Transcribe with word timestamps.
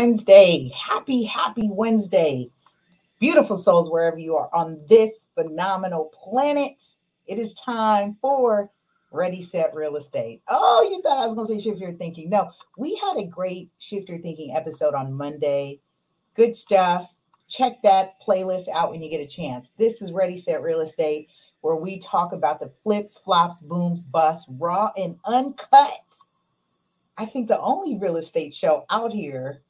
Wednesday. 0.00 0.72
Happy, 0.74 1.24
happy 1.24 1.68
Wednesday. 1.70 2.50
Beautiful 3.18 3.58
souls, 3.58 3.90
wherever 3.90 4.16
you 4.16 4.34
are 4.34 4.48
on 4.54 4.80
this 4.88 5.28
phenomenal 5.34 6.06
planet. 6.14 6.82
It 7.26 7.38
is 7.38 7.52
time 7.52 8.16
for 8.22 8.70
Ready, 9.12 9.42
Set, 9.42 9.74
Real 9.74 9.96
Estate. 9.96 10.40
Oh, 10.48 10.88
you 10.90 11.02
thought 11.02 11.22
I 11.22 11.26
was 11.26 11.34
going 11.34 11.46
to 11.48 11.52
say 11.52 11.60
Shift 11.60 11.82
Your 11.82 11.92
Thinking. 11.92 12.30
No, 12.30 12.50
we 12.78 12.96
had 12.96 13.18
a 13.18 13.26
great 13.26 13.70
Shift 13.76 14.08
Your 14.08 14.20
Thinking 14.20 14.56
episode 14.56 14.94
on 14.94 15.12
Monday. 15.12 15.80
Good 16.34 16.56
stuff. 16.56 17.14
Check 17.46 17.82
that 17.82 18.18
playlist 18.22 18.68
out 18.74 18.92
when 18.92 19.02
you 19.02 19.10
get 19.10 19.20
a 19.20 19.28
chance. 19.28 19.74
This 19.76 20.00
is 20.00 20.12
Ready, 20.12 20.38
Set, 20.38 20.62
Real 20.62 20.80
Estate, 20.80 21.28
where 21.60 21.76
we 21.76 21.98
talk 21.98 22.32
about 22.32 22.58
the 22.58 22.72
flips, 22.82 23.18
flops, 23.18 23.60
booms, 23.60 24.00
busts, 24.02 24.48
raw 24.58 24.92
and 24.96 25.18
uncut 25.26 26.14
I 27.18 27.26
think 27.26 27.48
the 27.48 27.60
only 27.60 27.98
real 27.98 28.16
estate 28.16 28.54
show 28.54 28.86
out 28.88 29.12
here, 29.12 29.62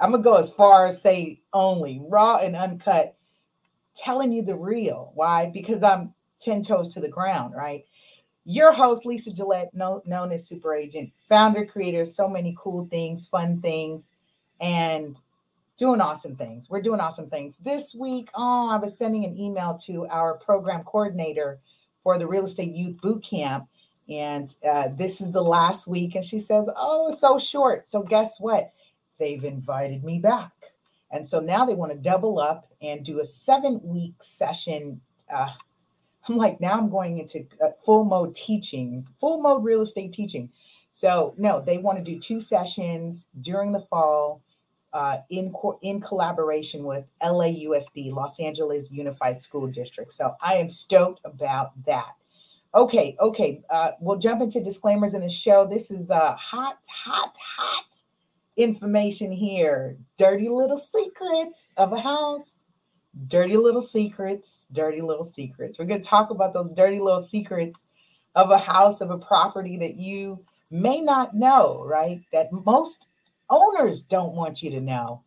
I'm 0.00 0.10
gonna 0.10 0.22
go 0.22 0.36
as 0.36 0.52
far 0.52 0.86
as 0.86 1.00
say 1.00 1.40
only 1.52 2.02
raw 2.08 2.38
and 2.38 2.56
uncut, 2.56 3.16
telling 3.94 4.32
you 4.32 4.42
the 4.42 4.56
real. 4.56 5.12
Why? 5.14 5.50
Because 5.52 5.82
I'm 5.82 6.14
10 6.40 6.62
toes 6.62 6.92
to 6.94 7.00
the 7.00 7.08
ground, 7.08 7.54
right? 7.56 7.84
Your 8.44 8.72
host, 8.72 9.06
Lisa 9.06 9.32
Gillette, 9.32 9.72
known, 9.72 10.02
known 10.04 10.30
as 10.32 10.46
Super 10.46 10.74
Agent, 10.74 11.10
founder, 11.28 11.64
creator, 11.64 12.04
so 12.04 12.28
many 12.28 12.54
cool 12.58 12.86
things, 12.90 13.26
fun 13.26 13.60
things, 13.60 14.12
and 14.60 15.18
doing 15.78 16.00
awesome 16.00 16.36
things. 16.36 16.68
We're 16.68 16.82
doing 16.82 17.00
awesome 17.00 17.30
things. 17.30 17.58
This 17.58 17.94
week, 17.94 18.28
oh, 18.34 18.70
I 18.70 18.76
was 18.76 18.98
sending 18.98 19.24
an 19.24 19.38
email 19.38 19.78
to 19.84 20.06
our 20.08 20.36
program 20.38 20.84
coordinator 20.84 21.58
for 22.02 22.18
the 22.18 22.26
Real 22.26 22.44
Estate 22.44 22.74
Youth 22.74 23.00
Boot 23.00 23.24
Camp 23.24 23.66
and 24.08 24.54
uh, 24.68 24.88
this 24.96 25.20
is 25.20 25.32
the 25.32 25.42
last 25.42 25.86
week. 25.86 26.14
And 26.14 26.24
she 26.24 26.38
says, 26.38 26.70
Oh, 26.76 27.14
so 27.14 27.38
short. 27.38 27.88
So, 27.88 28.02
guess 28.02 28.38
what? 28.38 28.72
They've 29.18 29.44
invited 29.44 30.04
me 30.04 30.18
back. 30.18 30.52
And 31.10 31.26
so 31.26 31.38
now 31.38 31.64
they 31.64 31.74
want 31.74 31.92
to 31.92 31.98
double 31.98 32.38
up 32.40 32.66
and 32.82 33.04
do 33.04 33.20
a 33.20 33.24
seven 33.24 33.80
week 33.84 34.16
session. 34.20 35.00
Uh, 35.32 35.50
I'm 36.28 36.36
like, 36.36 36.60
now 36.60 36.72
I'm 36.72 36.90
going 36.90 37.18
into 37.18 37.46
uh, 37.62 37.68
full 37.84 38.04
mode 38.04 38.34
teaching, 38.34 39.06
full 39.20 39.40
mode 39.40 39.62
real 39.62 39.82
estate 39.82 40.12
teaching. 40.12 40.50
So, 40.90 41.34
no, 41.36 41.60
they 41.60 41.78
want 41.78 41.98
to 41.98 42.04
do 42.04 42.18
two 42.18 42.40
sessions 42.40 43.26
during 43.40 43.72
the 43.72 43.80
fall 43.80 44.42
uh, 44.92 45.18
in, 45.28 45.52
co- 45.52 45.78
in 45.82 46.00
collaboration 46.00 46.84
with 46.84 47.04
LAUSD, 47.22 48.12
Los 48.12 48.40
Angeles 48.40 48.90
Unified 48.90 49.42
School 49.42 49.66
District. 49.66 50.12
So, 50.12 50.36
I 50.40 50.54
am 50.54 50.68
stoked 50.68 51.20
about 51.24 51.72
that. 51.86 52.14
Okay, 52.74 53.16
okay. 53.20 53.62
Uh, 53.70 53.90
we'll 54.00 54.18
jump 54.18 54.40
into 54.40 54.62
disclaimers 54.62 55.14
in 55.14 55.20
the 55.20 55.28
show. 55.28 55.66
This 55.66 55.90
is 55.90 56.10
uh, 56.10 56.34
hot, 56.36 56.78
hot, 56.90 57.36
hot 57.38 57.94
information 58.56 59.32
here. 59.32 59.96
Dirty 60.16 60.48
little 60.48 60.76
secrets 60.76 61.74
of 61.76 61.92
a 61.92 62.00
house. 62.00 62.64
Dirty 63.28 63.56
little 63.56 63.80
secrets, 63.80 64.66
dirty 64.72 65.00
little 65.00 65.22
secrets. 65.22 65.78
We're 65.78 65.84
going 65.84 66.02
to 66.02 66.08
talk 66.08 66.30
about 66.30 66.52
those 66.52 66.70
dirty 66.70 66.98
little 66.98 67.20
secrets 67.20 67.86
of 68.34 68.50
a 68.50 68.58
house, 68.58 69.00
of 69.00 69.10
a 69.10 69.18
property 69.18 69.76
that 69.78 69.94
you 69.94 70.42
may 70.70 71.00
not 71.00 71.34
know, 71.34 71.84
right? 71.84 72.20
That 72.32 72.48
most 72.52 73.08
owners 73.48 74.02
don't 74.02 74.34
want 74.34 74.62
you 74.62 74.70
to 74.70 74.80
know. 74.80 75.22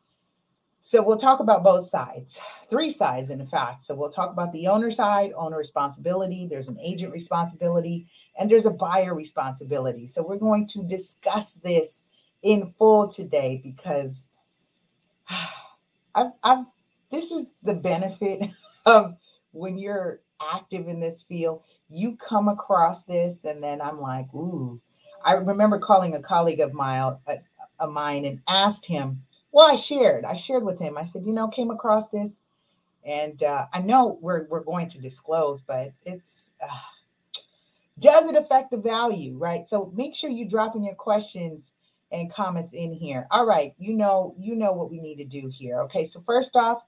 So 0.81 1.03
we'll 1.03 1.17
talk 1.17 1.41
about 1.41 1.65
both 1.65 1.85
sides, 1.85 2.39
three 2.69 2.89
sides, 2.89 3.29
in 3.29 3.45
fact. 3.45 3.83
So 3.83 3.94
we'll 3.94 4.09
talk 4.09 4.31
about 4.31 4.53
the 4.53 4.67
owner 4.67 4.89
side, 4.89 5.33
owner 5.35 5.57
responsibility, 5.57 6.47
there's 6.47 6.69
an 6.69 6.79
agent 6.81 7.11
responsibility, 7.11 8.07
and 8.39 8.49
there's 8.49 8.65
a 8.65 8.71
buyer 8.71 9.13
responsibility. 9.13 10.07
So 10.07 10.25
we're 10.25 10.38
going 10.38 10.65
to 10.67 10.83
discuss 10.83 11.55
this 11.55 12.05
in 12.44 12.74
full 12.78 13.08
today 13.08 13.59
because 13.64 14.28
I've, 16.16 16.31
I've 16.44 16.66
this 17.12 17.31
is 17.31 17.53
the 17.64 17.75
benefit 17.75 18.50
of 18.86 19.18
when 19.52 19.78
you're 19.78 20.22
active 20.42 20.88
in 20.88 21.00
this 21.00 21.24
field. 21.24 21.64
You 21.90 22.16
come 22.18 22.48
across 22.48 23.06
this, 23.06 23.46
and 23.46 23.64
then 23.64 23.81
I'm 23.81 24.00
like, 24.00 24.34
ooh. 24.34 24.80
I 25.24 25.34
remember 25.34 25.80
calling 25.80 26.16
a 26.16 26.22
colleague 26.22 26.59
of 26.59 26.74
mine, 26.74 27.18
of 27.80 27.92
mine 27.92 28.24
and 28.24 28.40
asked 28.48 28.86
him, 28.86 29.24
well, 29.52 29.69
I 29.69 29.75
shared. 29.75 30.25
I 30.25 30.36
shared 30.36 30.64
with 30.64 30.80
him. 30.80 30.98
I 30.98 31.04
said, 31.04 31.24
you 31.25 31.34
know, 31.34 31.48
came 31.48 31.72
across 31.72 32.09
this, 32.09 32.44
and 33.06 33.42
uh, 33.42 33.66
I 33.74 33.81
know 33.81 34.19
we're 34.22 34.46
we're 34.50 34.64
going 34.64 34.88
to 34.90 35.02
disclose, 35.02 35.62
but 35.62 35.92
it's 36.04 36.54
uh, 36.62 36.80
does 38.00 38.30
it 38.30 38.38
affect 38.38 38.72
the 38.72 38.78
value, 38.78 39.38
right? 39.38 39.68
So 39.68 39.92
make 39.96 40.16
sure 40.16 40.30
you 40.30 40.48
drop 40.48 40.75
in 40.75 40.84
your 40.84 40.96
questions 40.96 41.74
and 42.12 42.31
comments 42.31 42.73
in 42.73 42.94
here. 42.94 43.28
All 43.31 43.45
right, 43.45 43.73
you 43.78 43.94
know 43.94 44.35
you 44.40 44.56
know 44.56 44.73
what 44.73 44.91
we 44.91 45.00
need 45.00 45.18
to 45.18 45.25
do 45.25 45.50
here. 45.53 45.81
Okay, 45.84 46.06
so 46.06 46.22
first 46.25 46.56
off, 46.56 46.85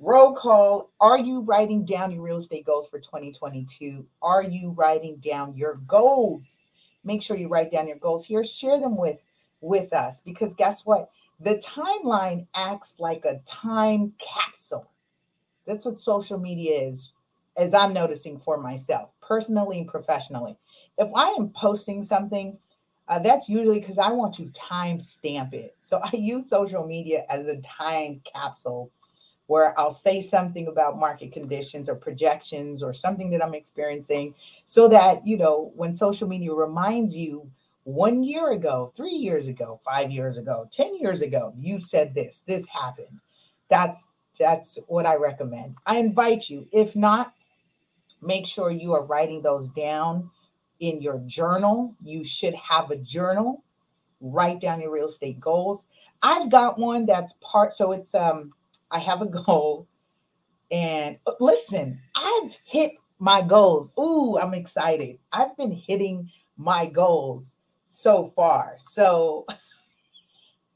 roll 0.00 0.34
call. 0.34 0.92
Are 1.00 1.18
you 1.18 1.40
writing 1.40 1.84
down 1.84 2.12
your 2.12 2.22
real 2.22 2.36
estate 2.36 2.66
goals 2.66 2.88
for 2.88 2.98
2022? 2.98 4.06
Are 4.22 4.42
you 4.42 4.70
writing 4.70 5.16
down 5.16 5.56
your 5.56 5.76
goals? 5.86 6.60
Make 7.04 7.22
sure 7.22 7.36
you 7.36 7.48
write 7.48 7.72
down 7.72 7.88
your 7.88 7.98
goals 7.98 8.26
here. 8.26 8.44
Share 8.44 8.80
them 8.80 8.96
with 8.96 9.18
with 9.60 9.92
us 9.92 10.20
because 10.20 10.54
guess 10.54 10.86
what? 10.86 11.10
the 11.40 11.56
timeline 11.56 12.46
acts 12.54 12.98
like 12.98 13.24
a 13.24 13.40
time 13.44 14.12
capsule. 14.18 14.90
That's 15.66 15.84
what 15.84 16.00
social 16.00 16.38
media 16.38 16.88
is, 16.88 17.12
as 17.56 17.74
I'm 17.74 17.92
noticing 17.94 18.38
for 18.38 18.58
myself, 18.58 19.10
personally 19.20 19.80
and 19.80 19.88
professionally. 19.88 20.56
If 20.96 21.10
I 21.14 21.28
am 21.38 21.50
posting 21.50 22.02
something, 22.02 22.58
uh, 23.08 23.18
that's 23.18 23.48
usually 23.48 23.80
because 23.80 23.98
I 23.98 24.10
want 24.10 24.34
to 24.34 24.46
time 24.50 25.00
stamp 25.00 25.54
it. 25.54 25.74
So 25.80 26.00
I 26.02 26.10
use 26.14 26.48
social 26.48 26.86
media 26.86 27.24
as 27.28 27.48
a 27.48 27.60
time 27.62 28.20
capsule 28.24 28.90
where 29.46 29.78
I'll 29.80 29.90
say 29.90 30.20
something 30.20 30.68
about 30.68 30.98
market 30.98 31.32
conditions 31.32 31.88
or 31.88 31.94
projections 31.94 32.82
or 32.82 32.92
something 32.92 33.30
that 33.30 33.42
I'm 33.42 33.54
experiencing 33.54 34.34
so 34.66 34.88
that, 34.88 35.26
you 35.26 35.38
know, 35.38 35.72
when 35.74 35.94
social 35.94 36.28
media 36.28 36.52
reminds 36.52 37.16
you 37.16 37.50
one 37.84 38.22
year 38.22 38.50
ago, 38.50 38.92
three 38.94 39.14
years 39.14 39.48
ago, 39.48 39.80
five 39.82 40.10
years 40.10 40.36
ago, 40.36 40.68
10 40.70 40.98
years 40.98 41.22
ago, 41.22 41.54
you 41.56 41.78
said 41.78 42.14
this, 42.14 42.44
this 42.46 42.68
happened. 42.68 43.20
That's 43.70 44.12
that's 44.38 44.78
what 44.86 45.04
I 45.04 45.16
recommend. 45.16 45.74
I 45.84 45.98
invite 45.98 46.48
you. 46.48 46.68
If 46.70 46.94
not, 46.94 47.34
make 48.22 48.46
sure 48.46 48.70
you 48.70 48.92
are 48.92 49.04
writing 49.04 49.42
those 49.42 49.68
down 49.70 50.30
in 50.80 51.00
your 51.02 51.18
journal. 51.26 51.94
You 52.02 52.24
should 52.24 52.54
have 52.54 52.90
a 52.90 52.96
journal. 52.96 53.64
Write 54.20 54.60
down 54.60 54.80
your 54.80 54.90
real 54.92 55.06
estate 55.06 55.40
goals. 55.40 55.86
I've 56.22 56.50
got 56.50 56.78
one 56.78 57.06
that's 57.06 57.34
part 57.40 57.74
so 57.74 57.92
it's 57.92 58.14
um 58.14 58.52
I 58.90 58.98
have 58.98 59.22
a 59.22 59.26
goal 59.44 59.86
and 60.70 61.18
uh, 61.26 61.32
listen, 61.40 62.00
I've 62.14 62.56
hit 62.64 62.92
my 63.18 63.42
goals. 63.42 63.90
Ooh, 63.98 64.38
I'm 64.38 64.54
excited. 64.54 65.18
I've 65.32 65.56
been 65.56 65.72
hitting 65.72 66.28
my 66.56 66.86
goals 66.86 67.54
so 67.86 68.32
far. 68.36 68.74
So 68.78 69.46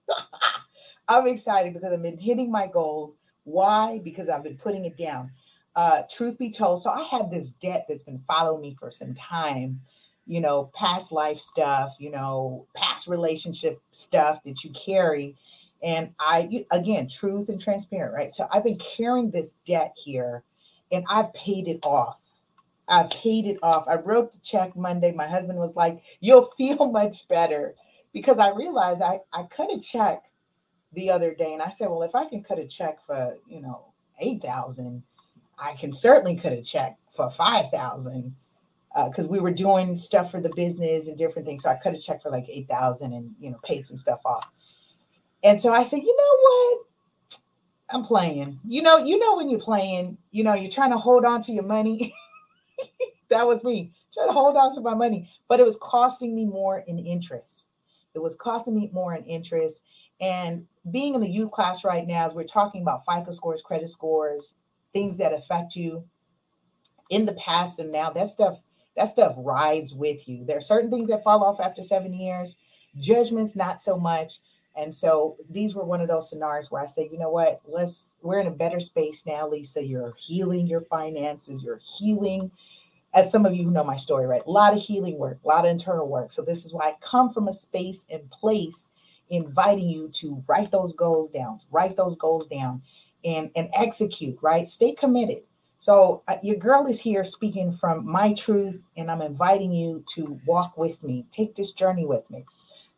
I'm 1.09 1.27
excited 1.27 1.75
because 1.75 1.93
I've 1.93 2.03
been 2.03 2.19
hitting 2.19 2.51
my 2.51 2.69
goals. 2.73 3.19
Why? 3.45 4.01
Because 4.03 4.29
I've 4.29 4.45
been 4.45 4.57
putting 4.57 4.85
it 4.85 4.97
down. 4.97 5.31
Uh, 5.75 6.03
truth 6.11 6.39
be 6.39 6.51
told, 6.51 6.81
so 6.81 6.91
I 6.91 7.03
had 7.03 7.31
this 7.31 7.53
debt 7.53 7.87
that's 7.89 8.03
been 8.03 8.23
following 8.27 8.61
me 8.61 8.77
for 8.79 8.91
some 8.91 9.15
time, 9.15 9.81
you 10.27 10.41
know, 10.41 10.71
past 10.75 11.13
life 11.13 11.39
stuff, 11.39 11.97
you 11.99 12.11
know, 12.11 12.67
past 12.75 13.07
relationship 13.07 13.81
stuff 13.91 14.43
that 14.45 14.65
you 14.65 14.71
carry. 14.71 15.37
And 15.83 16.15
I, 16.21 16.65
again, 16.71 17.09
truth 17.09 17.49
and 17.49 17.61
transparent, 17.61 18.15
right? 18.15 18.35
So 18.35 18.47
I've 18.53 18.65
been 18.65 18.79
carrying 18.79 19.31
this 19.31 19.55
debt 19.67 19.95
here 20.03 20.45
and 20.93 21.05
I've 21.09 21.35
paid 21.35 21.67
it 21.67 21.85
off. 21.85 22.19
I 22.89 23.09
paid 23.11 23.47
it 23.47 23.59
off. 23.63 23.89
I 23.89 23.95
wrote 23.95 24.33
the 24.33 24.39
check 24.39 24.77
Monday. 24.77 25.13
My 25.13 25.27
husband 25.27 25.59
was 25.59 25.77
like, 25.77 26.01
You'll 26.21 26.51
feel 26.59 26.93
much 26.93 27.27
better 27.29 27.75
because 28.13 28.39
I 28.39 28.51
realized 28.51 29.03
I, 29.03 29.21
I 29.33 29.45
cut 29.45 29.73
a 29.73 29.81
check 29.81 30.23
the 30.93 31.11
other 31.11 31.35
day 31.35 31.53
and 31.53 31.63
I 31.63 31.71
said, 31.71 31.89
Well, 31.89 32.03
if 32.03 32.15
I 32.15 32.27
can 32.27 32.43
cut 32.43 32.59
a 32.59 32.67
check 32.67 33.03
for, 33.05 33.39
you 33.49 33.63
know, 33.63 33.87
8,000, 34.21 35.03
I 35.59 35.75
can 35.75 35.93
certainly 35.93 36.37
cut 36.37 36.53
a 36.53 36.63
check 36.63 36.99
for 37.15 37.31
5,000 37.31 38.35
because 38.95 39.27
uh, 39.27 39.29
we 39.29 39.41
were 39.41 39.53
doing 39.53 39.97
stuff 39.97 40.31
for 40.31 40.41
the 40.41 40.53
business 40.55 41.09
and 41.09 41.17
different 41.17 41.47
things. 41.47 41.63
So 41.63 41.71
I 41.71 41.79
cut 41.83 41.95
a 41.95 41.99
check 41.99 42.23
for 42.23 42.31
like 42.31 42.47
8,000 42.49 43.13
and, 43.13 43.35
you 43.41 43.51
know, 43.51 43.59
paid 43.65 43.87
some 43.87 43.97
stuff 43.97 44.21
off. 44.25 44.51
And 45.43 45.61
so 45.61 45.73
I 45.73 45.83
said, 45.83 46.01
You 46.01 46.17
know 46.17 46.37
what? 46.43 46.79
I'm 47.91 48.05
playing. 48.05 48.59
You 48.67 48.83
know, 48.83 48.99
you 48.99 49.19
know 49.19 49.37
when 49.37 49.51
you're 49.51 49.61
playing, 49.61 50.17
you 50.31 50.45
know, 50.45 50.55
you're 50.55 50.71
trying 50.71 50.93
to 50.93 50.99
hold 50.99 51.25
on 51.25 51.43
to 51.43 51.53
your 51.53 51.65
money. 51.65 52.15
that 53.29 53.45
was 53.45 53.65
me 53.65 53.93
trying 54.13 54.29
to 54.29 54.33
hold 54.33 54.57
on 54.57 54.75
to 54.75 54.81
my 54.81 54.95
money, 54.95 55.29
but 55.49 55.61
it 55.61 55.65
was 55.65 55.79
costing 55.81 56.35
me 56.35 56.45
more 56.45 56.83
in 56.87 56.99
interest. 56.99 57.71
It 58.15 58.21
was 58.21 58.37
costing 58.37 58.77
me 58.77 58.91
more 58.93 59.15
in 59.15 59.25
interest. 59.25 59.85
And 60.21 60.67
being 60.91 61.15
in 61.15 61.21
the 61.21 61.31
youth 61.31 61.51
class 61.51 61.85
right 61.85 62.07
now, 62.07 62.27
as 62.27 62.35
we're 62.35 62.45
talking 62.45 62.83
about 62.83 63.03
FICO 63.11 63.33
scores, 63.33 63.63
credit 63.63 63.89
scores, 63.89 64.55
things 64.93 65.19
that 65.19 65.33
affect 65.33 65.75
you 65.75 66.05
in 67.11 67.25
the 67.27 67.35
past 67.35 67.79
and 67.79 67.91
now, 67.91 68.11
that 68.11 68.29
stuff, 68.29 68.59
that 68.97 69.09
stuff 69.09 69.35
rides 69.39 69.95
with 69.95 70.29
you. 70.29 70.45
There 70.45 70.59
are 70.59 70.63
certain 70.63 70.91
things 70.91 71.09
that 71.09 71.25
fall 71.25 71.43
off 71.45 71.61
after 71.61 71.83
seven 71.83 72.13
years, 72.13 72.59
judgments, 72.99 73.57
not 73.57 73.81
so 73.81 73.97
much. 73.99 74.41
And 74.77 74.95
so 74.95 75.37
these 75.51 75.75
were 75.75 75.85
one 75.85 76.01
of 76.01 76.09
those 76.09 76.31
scenarios 76.31 76.71
where 76.71 76.83
I 76.83 76.87
said, 76.87 77.09
you 77.13 77.19
know 77.19 77.31
what, 77.31 77.61
let's 77.67 78.15
we're 78.23 78.41
in 78.41 78.47
a 78.47 78.53
better 78.53 78.81
space 78.81 79.27
now, 79.27 79.47
Lisa. 79.49 79.85
You're 79.85 80.15
healing 80.19 80.67
your 80.67 80.83
finances, 80.83 81.63
you're 81.63 81.81
healing, 81.99 82.51
as 83.15 83.31
some 83.31 83.45
of 83.45 83.55
you 83.55 83.71
know 83.71 83.85
my 83.85 83.97
story, 83.97 84.27
right? 84.27 84.43
A 84.47 84.51
lot 84.51 84.75
of 84.75 84.83
healing 84.83 85.19
work, 85.19 85.39
a 85.45 85.49
lot 85.49 85.65
of 85.65 85.71
internal 85.71 86.09
work. 86.09 86.33
So 86.33 86.43
this 86.43 86.65
is 86.65 86.73
why 86.73 86.87
I 86.89 86.97
come 87.01 87.31
from 87.31 87.49
a 87.49 87.53
space 87.53 88.07
and 88.11 88.31
place 88.31 88.89
inviting 89.29 89.89
you 89.89 90.09
to 90.15 90.43
write 90.47 90.71
those 90.71 90.95
goals 90.95 91.31
down, 91.31 91.61
write 91.71 91.97
those 91.97 92.17
goals 92.17 92.47
down 92.47 92.83
and, 93.25 93.51
and 93.57 93.69
execute, 93.75 94.39
right? 94.43 94.67
Stay 94.67 94.95
committed. 94.95 95.43
So 95.83 96.23
uh, 96.29 96.37
your 96.45 96.55
girl 96.59 96.87
is 96.87 97.01
here 97.01 97.25
speaking 97.25 97.73
from 97.73 98.07
my 98.07 98.35
truth, 98.35 98.81
and 98.97 99.11
I'm 99.11 99.21
inviting 99.21 99.73
you 99.73 100.05
to 100.15 100.39
walk 100.47 100.79
with 100.79 101.03
me, 101.03 101.27
take 101.33 101.57
this 101.57 101.73
journey 101.73 102.07
with 102.07 102.31
me. 102.31 102.45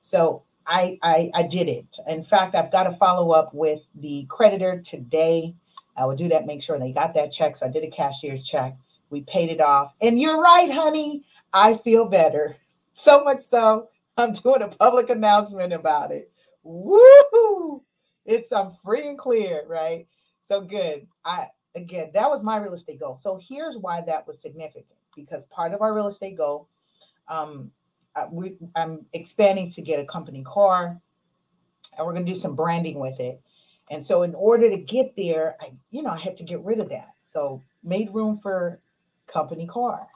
So 0.02 0.42
I, 0.66 0.98
I, 1.02 1.30
I 1.34 1.42
did 1.44 1.66
it. 1.66 1.86
In 2.06 2.22
fact, 2.22 2.54
I've 2.54 2.70
got 2.70 2.82
to 2.82 2.92
follow 2.92 3.30
up 3.30 3.54
with 3.54 3.80
the 3.94 4.26
creditor 4.28 4.82
today. 4.82 5.54
I 5.96 6.04
will 6.04 6.14
do 6.14 6.28
that, 6.28 6.44
make 6.44 6.62
sure 6.62 6.78
they 6.78 6.92
got 6.92 7.14
that 7.14 7.32
check. 7.32 7.56
So 7.56 7.64
I 7.64 7.70
did 7.70 7.84
a 7.84 7.90
cashier's 7.90 8.46
check. 8.46 8.76
We 9.08 9.22
paid 9.22 9.48
it 9.48 9.62
off. 9.62 9.94
And 10.02 10.20
you're 10.20 10.38
right, 10.38 10.70
honey. 10.70 11.24
I 11.54 11.78
feel 11.78 12.04
better. 12.04 12.54
So 12.92 13.24
much 13.24 13.40
so, 13.40 13.88
I'm 14.18 14.34
doing 14.34 14.60
a 14.60 14.68
public 14.68 15.08
announcement 15.08 15.72
about 15.72 16.10
it. 16.10 16.30
Woo! 16.62 17.82
It's 18.26 18.52
I'm 18.52 18.72
free 18.84 19.08
and 19.08 19.16
clear, 19.16 19.62
right? 19.66 20.06
So 20.42 20.60
good. 20.60 21.06
I 21.24 21.46
again, 21.74 22.10
that 22.14 22.30
was 22.30 22.42
my 22.42 22.56
real 22.58 22.74
estate 22.74 23.00
goal. 23.00 23.14
So 23.14 23.40
here's 23.48 23.76
why 23.76 24.00
that 24.02 24.26
was 24.26 24.40
significant 24.40 24.86
because 25.16 25.46
part 25.46 25.72
of 25.72 25.80
our 25.82 25.94
real 25.94 26.08
estate 26.08 26.36
goal, 26.36 26.68
um, 27.28 27.70
uh, 28.16 28.26
we, 28.30 28.56
I'm 28.76 29.06
expanding 29.12 29.70
to 29.70 29.82
get 29.82 30.00
a 30.00 30.04
company 30.04 30.44
car, 30.44 31.00
and 31.96 32.06
we're 32.06 32.12
going 32.12 32.26
to 32.26 32.32
do 32.32 32.38
some 32.38 32.54
branding 32.54 32.98
with 32.98 33.18
it. 33.20 33.40
And 33.90 34.02
so, 34.02 34.22
in 34.22 34.34
order 34.34 34.70
to 34.70 34.78
get 34.78 35.14
there, 35.16 35.56
I, 35.60 35.72
you 35.90 36.02
know, 36.02 36.10
I 36.10 36.18
had 36.18 36.36
to 36.36 36.44
get 36.44 36.62
rid 36.64 36.80
of 36.80 36.88
that. 36.90 37.14
So, 37.20 37.62
made 37.82 38.14
room 38.14 38.36
for 38.36 38.80
company 39.26 39.66
car, 39.66 40.06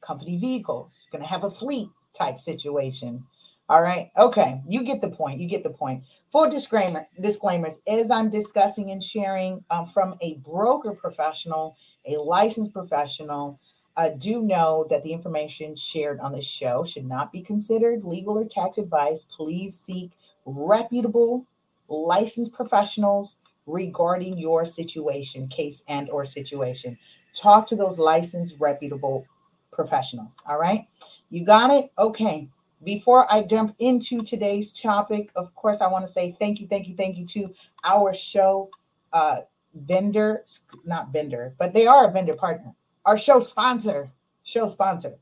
company 0.00 0.38
vehicles. 0.38 1.06
Going 1.10 1.22
to 1.22 1.28
have 1.28 1.44
a 1.44 1.50
fleet 1.50 1.88
type 2.14 2.38
situation. 2.38 3.24
All 3.68 3.82
right. 3.82 4.10
Okay. 4.16 4.62
You 4.66 4.82
get 4.82 5.02
the 5.02 5.10
point. 5.10 5.40
You 5.40 5.46
get 5.46 5.62
the 5.62 5.70
point. 5.70 6.04
Full 6.32 6.50
disclaimer 6.50 7.06
disclaimers 7.20 7.82
as 7.86 8.10
I'm 8.10 8.30
discussing 8.30 8.90
and 8.90 9.04
sharing 9.04 9.62
um, 9.70 9.84
from 9.84 10.14
a 10.22 10.36
broker 10.36 10.92
professional, 10.92 11.76
a 12.06 12.12
licensed 12.16 12.72
professional. 12.72 13.60
Uh, 13.96 14.10
do 14.16 14.42
know 14.42 14.86
that 14.88 15.02
the 15.02 15.12
information 15.12 15.74
shared 15.74 16.20
on 16.20 16.32
this 16.32 16.46
show 16.46 16.84
should 16.84 17.04
not 17.04 17.32
be 17.32 17.42
considered 17.42 18.04
legal 18.04 18.38
or 18.38 18.46
tax 18.46 18.78
advice. 18.78 19.24
Please 19.24 19.78
seek 19.78 20.12
reputable 20.46 21.44
licensed 21.88 22.52
professionals 22.52 23.36
regarding 23.66 24.38
your 24.38 24.64
situation, 24.64 25.48
case 25.48 25.82
and 25.88 26.08
or 26.08 26.24
situation. 26.24 26.96
Talk 27.34 27.66
to 27.66 27.76
those 27.76 27.98
licensed 27.98 28.56
reputable 28.58 29.26
professionals. 29.72 30.40
All 30.46 30.58
right. 30.58 30.86
You 31.28 31.44
got 31.44 31.70
it? 31.70 31.92
Okay 31.98 32.48
before 32.82 33.30
I 33.30 33.42
jump 33.42 33.74
into 33.78 34.22
today's 34.22 34.72
topic, 34.72 35.30
of 35.36 35.54
course, 35.54 35.80
I 35.80 35.88
want 35.88 36.06
to 36.06 36.12
say 36.12 36.36
thank 36.38 36.60
you, 36.60 36.66
thank 36.66 36.88
you, 36.88 36.94
thank 36.94 37.16
you 37.16 37.26
to 37.26 37.52
our 37.84 38.14
show 38.14 38.70
uh, 39.12 39.38
vendor, 39.74 40.44
not 40.84 41.12
vendor, 41.12 41.54
but 41.58 41.74
they 41.74 41.86
are 41.86 42.08
a 42.08 42.12
vendor 42.12 42.34
partner. 42.34 42.74
Our 43.04 43.18
show 43.18 43.40
sponsor, 43.40 44.10
show 44.44 44.68
sponsor, 44.68 45.14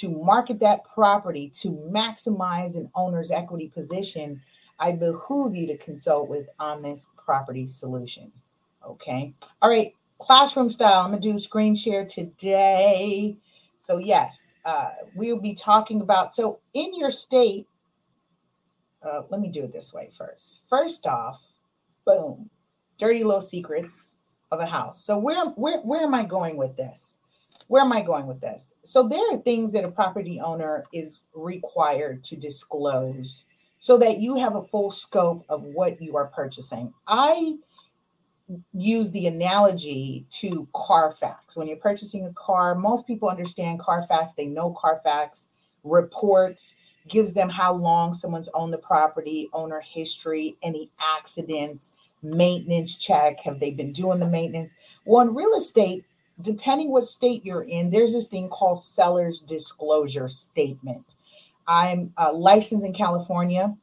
to 0.00 0.08
market 0.24 0.60
that 0.60 0.84
property 0.84 1.50
to 1.50 1.70
maximize 1.92 2.76
an 2.76 2.90
owner's 2.96 3.30
equity 3.30 3.68
position, 3.68 4.40
I 4.78 4.92
behoove 4.92 5.54
you 5.54 5.66
to 5.68 5.76
consult 5.76 6.28
with 6.28 6.48
Omnis 6.58 7.10
Property 7.16 7.66
Solution. 7.66 8.32
Okay. 8.86 9.34
All 9.60 9.70
right. 9.70 9.92
Classroom 10.18 10.70
style. 10.70 11.02
I'm 11.02 11.10
going 11.10 11.22
to 11.22 11.32
do 11.32 11.38
screen 11.38 11.74
share 11.74 12.04
today. 12.04 13.36
So, 13.78 13.98
yes, 13.98 14.56
uh, 14.64 14.90
we'll 15.14 15.40
be 15.40 15.54
talking 15.54 16.00
about. 16.00 16.34
So, 16.34 16.60
in 16.74 16.98
your 16.98 17.10
state, 17.10 17.66
uh, 19.02 19.22
let 19.30 19.40
me 19.40 19.48
do 19.48 19.64
it 19.64 19.72
this 19.72 19.94
way 19.94 20.10
first. 20.16 20.60
First 20.68 21.06
off, 21.06 21.42
boom, 22.06 22.50
dirty 22.98 23.24
little 23.24 23.40
secrets 23.40 24.16
of 24.50 24.60
a 24.60 24.66
house. 24.66 25.02
So, 25.02 25.18
where, 25.18 25.46
where, 25.50 25.78
where 25.80 26.02
am 26.02 26.14
I 26.14 26.24
going 26.24 26.56
with 26.58 26.76
this? 26.76 27.16
Where 27.70 27.84
am 27.84 27.92
I 27.92 28.02
going 28.02 28.26
with 28.26 28.40
this? 28.40 28.74
So 28.82 29.06
there 29.06 29.32
are 29.32 29.38
things 29.38 29.72
that 29.74 29.84
a 29.84 29.92
property 29.92 30.40
owner 30.40 30.84
is 30.92 31.26
required 31.34 32.24
to 32.24 32.36
disclose 32.36 33.44
so 33.78 33.96
that 33.98 34.18
you 34.18 34.34
have 34.34 34.56
a 34.56 34.66
full 34.66 34.90
scope 34.90 35.44
of 35.48 35.62
what 35.62 36.02
you 36.02 36.16
are 36.16 36.26
purchasing. 36.26 36.92
I 37.06 37.58
use 38.74 39.12
the 39.12 39.28
analogy 39.28 40.26
to 40.30 40.66
Carfax. 40.74 41.56
When 41.56 41.68
you're 41.68 41.76
purchasing 41.76 42.26
a 42.26 42.32
car, 42.32 42.74
most 42.74 43.06
people 43.06 43.28
understand 43.28 43.78
Carfax, 43.78 44.32
they 44.32 44.48
know 44.48 44.72
Carfax 44.72 45.46
reports 45.84 46.74
gives 47.06 47.34
them 47.34 47.48
how 47.48 47.72
long 47.72 48.14
someone's 48.14 48.50
owned 48.52 48.72
the 48.72 48.78
property, 48.78 49.48
owner 49.52 49.80
history, 49.80 50.56
any 50.64 50.90
accidents, 51.16 51.94
maintenance 52.20 52.96
check, 52.96 53.38
have 53.44 53.60
they 53.60 53.70
been 53.70 53.92
doing 53.92 54.18
the 54.18 54.26
maintenance? 54.26 54.74
Well, 55.04 55.28
in 55.28 55.36
real 55.36 55.54
estate, 55.54 56.04
depending 56.42 56.90
what 56.90 57.06
state 57.06 57.44
you're 57.44 57.62
in, 57.62 57.90
there's 57.90 58.12
this 58.12 58.28
thing 58.28 58.48
called 58.48 58.82
seller's 58.82 59.40
disclosure 59.40 60.28
statement. 60.28 61.16
I'm 61.66 62.12
uh, 62.16 62.32
licensed 62.32 62.84
in 62.84 62.92
California, 62.92 63.76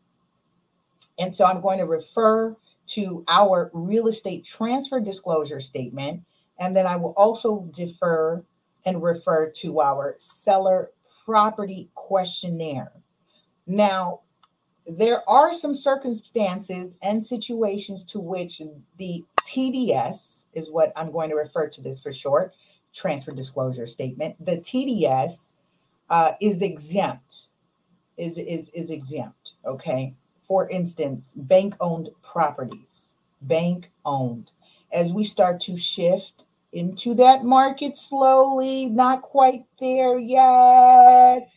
and 1.19 1.33
so 1.33 1.45
I'm 1.45 1.61
going 1.61 1.79
to 1.79 1.85
refer 1.85 2.55
to 2.87 3.23
our 3.27 3.69
real 3.73 4.07
estate 4.07 4.43
transfer 4.43 4.99
disclosure 4.99 5.59
statement, 5.59 6.23
and 6.59 6.75
then 6.75 6.85
I 6.85 6.95
will 6.95 7.13
also 7.17 7.69
defer 7.71 8.43
and 8.85 9.03
refer 9.03 9.49
to 9.57 9.81
our 9.81 10.15
seller 10.17 10.91
property 11.25 11.89
questionnaire. 11.95 12.91
Now, 13.65 14.21
there 14.85 15.29
are 15.29 15.53
some 15.53 15.75
circumstances 15.75 16.97
and 17.03 17.25
situations 17.25 18.03
to 18.05 18.19
which 18.21 18.61
the 18.97 19.25
TDS 19.48 20.46
is 20.54 20.70
what 20.70 20.92
I'm 20.96 21.12
going 21.12 21.30
to 21.30 21.36
refer 21.36 21.68
to 21.70 21.82
this 21.82 22.00
for 22.00 22.12
short 22.12 22.54
transfer 22.94 23.32
disclosure 23.32 23.88
statement. 23.88 24.36
The 24.44 24.58
TDS 24.58 25.56
uh, 26.10 26.32
is 26.42 26.62
exempt, 26.62 27.48
is, 28.18 28.38
is, 28.38 28.70
is 28.72 28.92
exempt, 28.92 29.54
okay? 29.66 30.13
For 30.42 30.70
instance, 30.70 31.34
bank 31.34 31.75
owned 31.80 32.10
properties, 32.22 33.13
bank 33.42 33.89
owned. 34.06 34.51
As 34.94 35.12
we 35.12 35.24
start 35.24 35.60
to 35.62 35.77
shift 35.77 36.46
into 36.74 37.13
that 37.16 37.44
market 37.44 37.98
slowly, 37.98 38.88
not 38.88 39.22
quite 39.22 39.63
there 39.80 40.18
yet. 40.20 41.54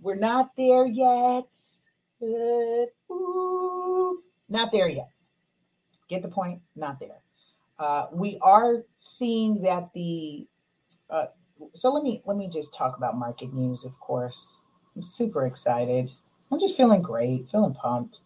We're 0.00 0.16
not 0.16 0.50
there 0.56 0.86
yet. 0.86 1.52
Uh, 2.22 3.12
ooh, 3.12 4.22
not 4.48 4.72
there 4.72 4.88
yet. 4.88 5.13
Get 6.14 6.22
the 6.22 6.28
point? 6.28 6.60
Not 6.76 7.00
there. 7.00 7.22
Uh, 7.76 8.06
we 8.12 8.38
are 8.40 8.84
seeing 9.00 9.60
that 9.62 9.92
the 9.94 10.46
uh, 11.10 11.26
so 11.72 11.92
let 11.92 12.04
me 12.04 12.22
let 12.24 12.36
me 12.36 12.48
just 12.48 12.72
talk 12.72 12.96
about 12.96 13.16
market 13.16 13.52
news 13.52 13.84
of 13.84 13.98
course. 13.98 14.60
I'm 14.94 15.02
super 15.02 15.44
excited. 15.44 16.08
I'm 16.52 16.60
just 16.60 16.76
feeling 16.76 17.02
great 17.02 17.48
feeling 17.50 17.74
pumped 17.74 18.20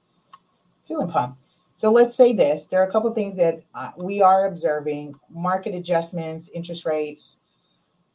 feeling 0.87 1.11
pumped. 1.11 1.41
So 1.77 1.91
let's 1.91 2.15
say 2.15 2.35
this 2.35 2.67
there 2.67 2.83
are 2.83 2.87
a 2.87 2.93
couple 2.93 3.11
things 3.15 3.39
that 3.39 3.63
uh, 3.75 3.93
we 3.97 4.21
are 4.21 4.47
observing. 4.47 5.15
Market 5.31 5.75
adjustments 5.75 6.51
interest 6.51 6.85
rates 6.85 7.39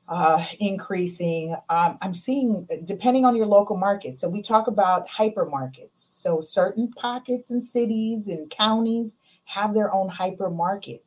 uh, 0.07 0.45
increasing. 0.59 1.55
Um, 1.69 1.97
i'm 2.03 2.13
seeing 2.13 2.67
depending 2.83 3.25
on 3.25 3.35
your 3.35 3.47
local 3.47 3.75
market 3.75 4.15
so 4.15 4.29
we 4.29 4.43
talk 4.43 4.67
about 4.67 5.09
hypermarkets. 5.09 5.95
So 5.95 6.41
certain 6.41 6.91
pockets 6.91 7.49
and 7.49 7.65
cities 7.65 8.27
and 8.27 8.51
counties 8.51 9.17
have 9.53 9.73
their 9.73 9.93
own 9.93 10.09
hypermarket 10.09 11.01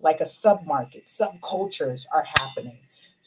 like 0.00 0.20
a 0.20 0.24
submarket 0.24 1.04
subcultures 1.06 2.06
are 2.12 2.24
happening 2.24 2.78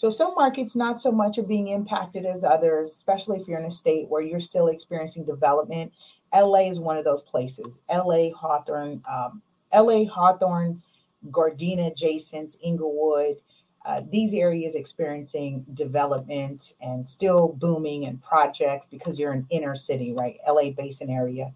so 0.01 0.10
some 0.10 0.34
markets 0.34 0.75
not 0.75 1.00
so 1.00 1.12
much 1.12 1.38
are 1.38 1.43
being 1.43 1.67
impacted 1.67 2.25
as 2.25 2.43
others, 2.43 2.91
especially 2.91 3.38
if 3.38 3.48
you're 3.48 3.60
in 3.60 3.65
a 3.65 3.72
state 3.72 4.10
where 4.10 4.24
you're 4.24 4.39
still 4.39 4.67
experiencing 4.67 5.25
development. 5.25 5.93
LA 6.34 6.72
is 6.72 6.79
one 6.79 6.98
of 6.98 7.05
those 7.05 7.22
places. 7.22 7.81
LA, 7.88 8.31
Hawthorne, 8.36 9.03
um, 9.08 9.43
LA, 9.72 10.05
Hawthorne, 10.05 10.81
Gardena 11.29 11.91
adjacent, 11.91 12.58
Inglewood, 12.63 13.38
uh, 13.86 14.01
these 14.10 14.34
areas 14.34 14.74
experiencing 14.74 15.65
development 15.75 16.74
and 16.81 17.08
still 17.08 17.50
booming 17.60 18.08
and 18.08 18.24
projects 18.24 18.88
because 18.88 19.20
you're 19.20 19.34
an 19.34 19.46
inner 19.51 19.75
city, 19.75 20.13
right? 20.13 20.38
LA 20.48 20.72
Basin 20.72 21.12
area. 21.12 21.53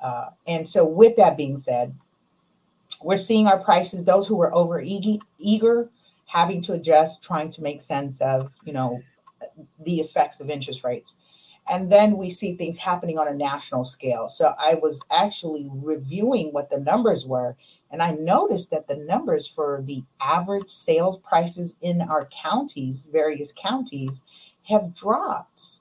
Uh, 0.00 0.30
and 0.46 0.68
so, 0.68 0.86
with 0.86 1.16
that 1.16 1.36
being 1.36 1.56
said, 1.56 1.92
we're 3.02 3.16
seeing 3.16 3.46
our 3.46 3.58
prices, 3.58 4.04
those 4.04 4.26
who 4.26 4.36
were 4.36 4.54
over 4.54 4.82
eager 5.38 5.90
having 6.26 6.60
to 6.62 6.74
adjust, 6.74 7.22
trying 7.22 7.50
to 7.50 7.62
make 7.62 7.80
sense 7.80 8.20
of, 8.20 8.52
you 8.64 8.72
know, 8.72 9.02
the 9.84 10.00
effects 10.00 10.40
of 10.40 10.50
interest 10.50 10.84
rates. 10.84 11.16
And 11.68 11.90
then 11.90 12.16
we 12.16 12.30
see 12.30 12.54
things 12.54 12.78
happening 12.78 13.18
on 13.18 13.28
a 13.28 13.34
national 13.34 13.84
scale. 13.84 14.28
So 14.28 14.52
I 14.58 14.74
was 14.74 15.00
actually 15.10 15.68
reviewing 15.72 16.52
what 16.52 16.68
the 16.70 16.80
numbers 16.80 17.26
were, 17.26 17.56
and 17.90 18.02
I 18.02 18.12
noticed 18.12 18.70
that 18.70 18.88
the 18.88 18.96
numbers 18.96 19.46
for 19.46 19.82
the 19.84 20.02
average 20.20 20.68
sales 20.68 21.18
prices 21.18 21.76
in 21.80 22.02
our 22.02 22.28
counties, 22.42 23.06
various 23.10 23.52
counties, 23.52 24.24
have 24.64 24.94
dropped. 24.94 25.78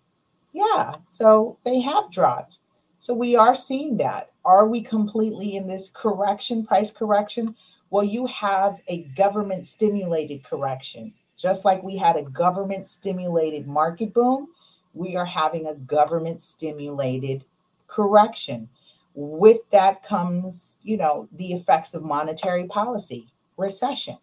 Yeah, 0.53 0.95
so 1.07 1.57
they 1.63 1.79
have 1.81 2.11
dropped. 2.11 2.58
So 2.99 3.13
we 3.13 3.35
are 3.35 3.55
seeing 3.55 3.97
that. 3.97 4.31
Are 4.43 4.67
we 4.67 4.81
completely 4.81 5.55
in 5.55 5.67
this 5.67 5.89
correction, 5.89 6.65
price 6.65 6.91
correction? 6.91 7.55
Well, 7.91 8.03
you 8.03 8.25
have 8.27 8.81
a 8.89 9.03
government 9.15 9.65
stimulated 9.65 10.43
correction. 10.43 11.13
Just 11.37 11.63
like 11.63 11.81
we 11.81 11.95
had 11.95 12.17
a 12.17 12.23
government 12.23 12.87
stimulated 12.87 13.67
market 13.67 14.13
boom, 14.13 14.49
we 14.93 15.15
are 15.15 15.25
having 15.25 15.67
a 15.67 15.75
government 15.75 16.41
stimulated 16.41 17.45
correction. 17.87 18.67
With 19.15 19.61
that 19.71 20.03
comes, 20.03 20.75
you 20.83 20.97
know, 20.97 21.29
the 21.31 21.53
effects 21.53 21.93
of 21.93 22.03
monetary 22.03 22.67
policy, 22.67 23.27
recession. 23.55 24.17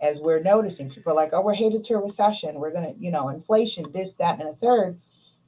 As 0.00 0.20
we're 0.20 0.42
noticing, 0.42 0.90
people 0.90 1.12
are 1.12 1.16
like, 1.16 1.30
oh, 1.32 1.42
we're 1.42 1.54
headed 1.54 1.84
to 1.84 1.94
a 1.94 2.02
recession. 2.02 2.56
We're 2.56 2.72
going 2.72 2.92
to, 2.92 3.00
you 3.00 3.12
know, 3.12 3.28
inflation, 3.28 3.86
this, 3.92 4.14
that, 4.14 4.40
and 4.40 4.48
a 4.48 4.54
third. 4.54 4.98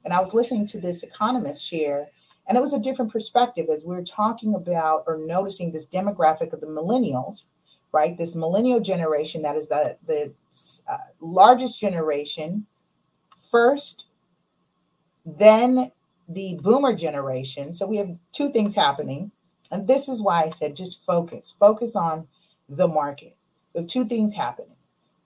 And 0.05 0.13
I 0.13 0.21
was 0.21 0.33
listening 0.33 0.67
to 0.67 0.79
this 0.79 1.03
economist 1.03 1.65
share 1.65 2.07
and 2.47 2.57
it 2.57 2.61
was 2.61 2.73
a 2.73 2.79
different 2.79 3.11
perspective 3.11 3.67
as 3.71 3.83
we 3.85 3.95
are 3.95 4.03
talking 4.03 4.55
about 4.55 5.03
or 5.07 5.17
noticing 5.17 5.71
this 5.71 5.87
demographic 5.87 6.53
of 6.53 6.61
the 6.61 6.67
millennials, 6.67 7.45
right? 7.91 8.17
This 8.17 8.35
millennial 8.35 8.79
generation 8.79 9.41
that 9.41 9.55
is 9.55 9.67
the, 9.69 9.97
the 10.05 10.33
uh, 10.89 10.97
largest 11.19 11.79
generation 11.79 12.65
first, 13.51 14.07
then 15.25 15.91
the 16.29 16.59
boomer 16.61 16.95
generation. 16.95 17.73
So 17.73 17.87
we 17.87 17.97
have 17.97 18.15
two 18.31 18.49
things 18.49 18.75
happening. 18.75 19.31
And 19.71 19.87
this 19.87 20.07
is 20.07 20.21
why 20.21 20.43
I 20.43 20.49
said 20.49 20.75
just 20.75 21.03
focus, 21.03 21.55
focus 21.59 21.95
on 21.95 22.27
the 22.69 22.87
market. 22.87 23.35
We 23.73 23.81
have 23.81 23.89
two 23.89 24.05
things 24.05 24.33
happening. 24.33 24.75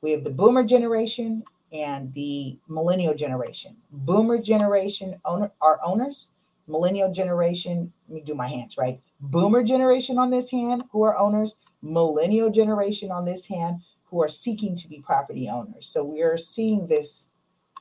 We 0.02 0.12
have 0.12 0.24
the 0.24 0.30
boomer 0.30 0.64
generation 0.64 1.44
and 1.74 2.14
the 2.14 2.58
millennial 2.70 3.14
generation. 3.14 3.76
Boomer 3.92 4.38
generation 4.38 5.20
owner, 5.26 5.52
are 5.62 5.80
owners 5.84 6.30
millennial 6.70 7.12
generation, 7.12 7.92
let 8.08 8.16
me 8.16 8.22
do 8.22 8.36
my 8.36 8.48
hands 8.48 8.78
right. 8.78 9.00
Boomer 9.20 9.64
generation 9.64 10.18
on 10.18 10.30
this 10.30 10.52
hand, 10.52 10.84
who 10.92 11.04
are 11.04 11.18
owners, 11.18 11.56
millennial 11.82 12.50
generation 12.52 13.12
on 13.12 13.26
this 13.26 13.48
hand, 13.48 13.82
who 14.06 14.22
are 14.22 14.30
seeking 14.30 14.76
to 14.76 14.88
be 14.88 15.02
property 15.02 15.50
owners. 15.50 15.88
So 15.88 16.04
we 16.04 16.22
are 16.22 16.38
seeing 16.38 16.88
this, 16.88 17.30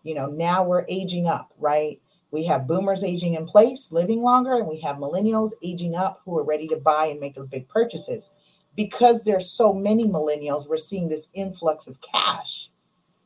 you 0.03 0.15
know, 0.15 0.27
now 0.27 0.65
we're 0.65 0.85
aging 0.89 1.27
up, 1.27 1.53
right? 1.59 2.01
We 2.31 2.45
have 2.47 2.69
boomers 2.69 3.05
aging 3.05 3.35
in 3.35 3.47
place, 3.47 3.91
living 3.93 4.23
longer, 4.23 4.55
and 4.55 4.69
we 4.69 4.81
have 4.81 4.97
millennials 4.97 5.53
aging 5.63 5.95
up 5.95 6.21
who 6.25 6.39
are 6.39 6.45
ready 6.45 6.69
to 6.69 6.77
buy 6.77 7.07
and 7.07 7.21
make 7.21 7.35
those 7.35 7.49
big 7.49 7.69
purchases. 7.69 8.33
Because 8.77 9.25
there's 9.25 9.51
so 9.51 9.73
many 9.73 10.05
millennials, 10.07 10.69
we're 10.69 10.77
seeing 10.77 11.09
this 11.09 11.31
influx 11.35 11.87
of 11.87 12.01
cash 12.01 12.71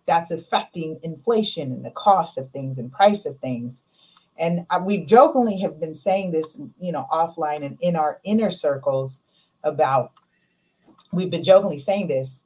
that's 0.06 0.30
affecting 0.30 0.98
inflation 1.02 1.72
and 1.72 1.84
the 1.84 1.90
cost 1.90 2.38
of 2.38 2.48
things 2.48 2.78
and 2.78 2.92
price 2.92 3.26
of 3.26 3.38
things 3.38 3.84
and 4.38 4.66
we 4.84 5.04
jokingly 5.04 5.58
have 5.58 5.80
been 5.80 5.94
saying 5.94 6.32
this 6.32 6.60
you 6.80 6.92
know 6.92 7.06
offline 7.12 7.64
and 7.64 7.78
in 7.80 7.96
our 7.96 8.20
inner 8.24 8.50
circles 8.50 9.24
about 9.64 10.12
we've 11.12 11.30
been 11.30 11.44
jokingly 11.44 11.78
saying 11.78 12.08
this 12.08 12.44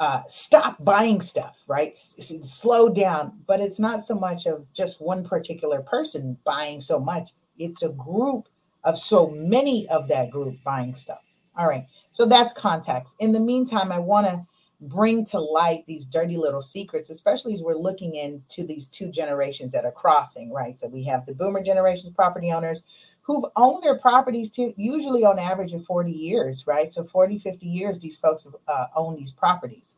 uh, 0.00 0.22
stop 0.28 0.76
buying 0.84 1.20
stuff 1.20 1.56
right? 1.66 1.90
S- 1.90 2.32
slow 2.42 2.92
down. 2.92 3.38
But 3.46 3.60
it's 3.60 3.80
not 3.80 4.04
so 4.04 4.14
much 4.14 4.46
of 4.46 4.66
just 4.72 5.00
one 5.00 5.24
particular 5.24 5.80
person 5.82 6.36
buying 6.44 6.80
so 6.80 6.98
much. 6.98 7.30
It's 7.58 7.82
a 7.82 7.90
group 7.90 8.48
of 8.84 8.98
so 8.98 9.30
many 9.30 9.88
of 9.88 10.08
that 10.08 10.30
group 10.30 10.56
buying 10.64 10.94
stuff. 10.94 11.20
All 11.56 11.68
right. 11.68 11.86
So 12.10 12.26
that's 12.26 12.52
context. 12.52 13.16
In 13.20 13.32
the 13.32 13.40
meantime 13.40 13.92
i 13.92 13.98
want 13.98 14.26
to 14.26 14.44
bring 14.80 15.24
to 15.26 15.38
light 15.38 15.84
these 15.86 16.04
dirty 16.04 16.36
little 16.36 16.60
secrets, 16.60 17.10
especially 17.10 17.54
as 17.54 17.62
we're 17.62 17.74
looking 17.74 18.14
into 18.14 18.66
these 18.66 18.88
two 18.88 19.10
generations 19.10 19.72
that 19.72 19.84
are 19.84 19.92
crossing, 19.92 20.52
right? 20.52 20.78
So 20.78 20.88
we 20.88 21.04
have 21.04 21.26
the 21.26 21.34
boomer 21.34 21.62
generations 21.62 22.12
property 22.14 22.52
owners 22.52 22.84
who've 23.22 23.44
owned 23.56 23.82
their 23.82 23.98
properties 23.98 24.50
to 24.50 24.74
usually 24.76 25.24
on 25.24 25.38
average 25.38 25.72
of 25.72 25.84
40 25.84 26.12
years, 26.12 26.66
right? 26.66 26.92
So 26.92 27.04
40, 27.04 27.38
50 27.38 27.66
years, 27.66 28.00
these 28.00 28.18
folks 28.18 28.44
have 28.44 28.54
uh, 28.68 28.86
owned 28.94 29.18
these 29.18 29.32
properties. 29.32 29.96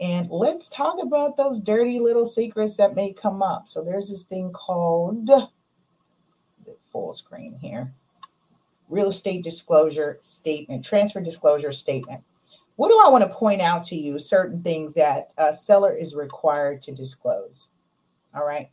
And 0.00 0.28
let's 0.30 0.68
talk 0.68 1.02
about 1.02 1.36
those 1.36 1.60
dirty 1.60 1.98
little 1.98 2.24
secrets 2.24 2.76
that 2.76 2.94
may 2.94 3.12
come 3.12 3.42
up. 3.42 3.68
So 3.68 3.82
there's 3.82 4.08
this 4.08 4.24
thing 4.24 4.52
called 4.52 5.28
full 6.90 7.14
screen 7.14 7.58
here 7.60 7.92
real 8.90 9.08
estate 9.08 9.44
disclosure 9.44 10.18
statement, 10.20 10.84
transfer 10.84 11.20
disclosure 11.20 11.72
statement. 11.72 12.22
What 12.80 12.88
do 12.88 12.98
I 13.04 13.10
want 13.10 13.24
to 13.24 13.36
point 13.36 13.60
out 13.60 13.84
to 13.84 13.94
you? 13.94 14.18
Certain 14.18 14.62
things 14.62 14.94
that 14.94 15.32
a 15.36 15.52
seller 15.52 15.94
is 15.94 16.14
required 16.14 16.80
to 16.80 16.92
disclose. 16.92 17.68
All 18.34 18.46
right. 18.46 18.70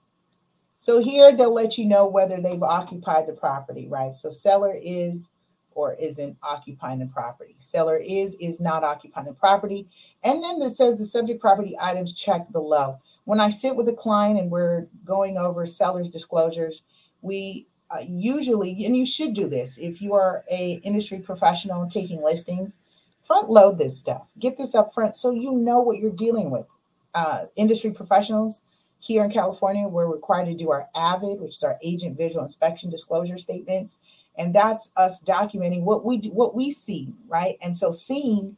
So 0.77 1.03
here 1.03 1.35
they'll 1.35 1.53
let 1.53 1.77
you 1.77 1.83
know 1.83 2.07
whether 2.07 2.39
they've 2.39 2.63
occupied 2.63 3.27
the 3.27 3.33
property, 3.33 3.85
right? 3.89 4.13
So 4.13 4.31
seller 4.31 4.73
is 4.81 5.29
or 5.71 5.95
isn't 5.95 6.37
occupying 6.41 6.99
the 6.99 7.07
property. 7.07 7.57
Seller 7.59 7.97
is, 7.97 8.35
is 8.35 8.61
not 8.61 8.85
occupying 8.85 9.27
the 9.27 9.33
property. 9.33 9.89
And 10.23 10.41
then 10.41 10.61
it 10.61 10.77
says 10.77 10.97
the 10.97 11.03
subject 11.03 11.41
property 11.41 11.75
items 11.77 12.13
checked 12.13 12.53
below. 12.53 12.99
When 13.25 13.41
I 13.41 13.49
sit 13.49 13.75
with 13.75 13.89
a 13.89 13.93
client 13.93 14.39
and 14.39 14.49
we're 14.49 14.87
going 15.03 15.37
over 15.37 15.65
seller's 15.65 16.09
disclosures, 16.09 16.83
we 17.21 17.67
uh, 17.91 18.03
usually, 18.07 18.85
and 18.85 18.95
you 18.95 19.05
should 19.05 19.33
do 19.33 19.49
this 19.49 19.77
if 19.77 20.01
you 20.01 20.13
are 20.13 20.45
a 20.49 20.79
industry 20.85 21.19
professional 21.19 21.89
taking 21.89 22.23
listings, 22.23 22.79
front 23.27 23.49
load 23.49 23.77
this 23.77 23.97
stuff. 23.97 24.27
Get 24.39 24.57
this 24.57 24.73
up 24.73 24.93
front 24.93 25.15
so 25.15 25.31
you 25.31 25.51
know 25.51 25.81
what 25.81 25.97
you're 25.97 26.11
dealing 26.11 26.49
with. 26.49 26.65
Uh, 27.13 27.45
industry 27.55 27.91
professionals 27.91 28.61
here 28.99 29.23
in 29.23 29.31
California, 29.31 29.87
we're 29.87 30.11
required 30.11 30.47
to 30.47 30.55
do 30.55 30.71
our 30.71 30.87
AVID, 30.95 31.39
which 31.39 31.57
is 31.57 31.63
our 31.63 31.77
agent 31.83 32.17
visual 32.17 32.43
inspection 32.43 32.89
disclosure 32.89 33.37
statements, 33.37 33.99
and 34.37 34.53
that's 34.53 34.91
us 34.97 35.23
documenting 35.23 35.83
what 35.83 36.03
we 36.05 36.17
do, 36.17 36.29
what 36.29 36.55
we 36.55 36.71
see, 36.71 37.13
right? 37.27 37.57
And 37.61 37.75
so 37.75 37.91
seeing 37.91 38.57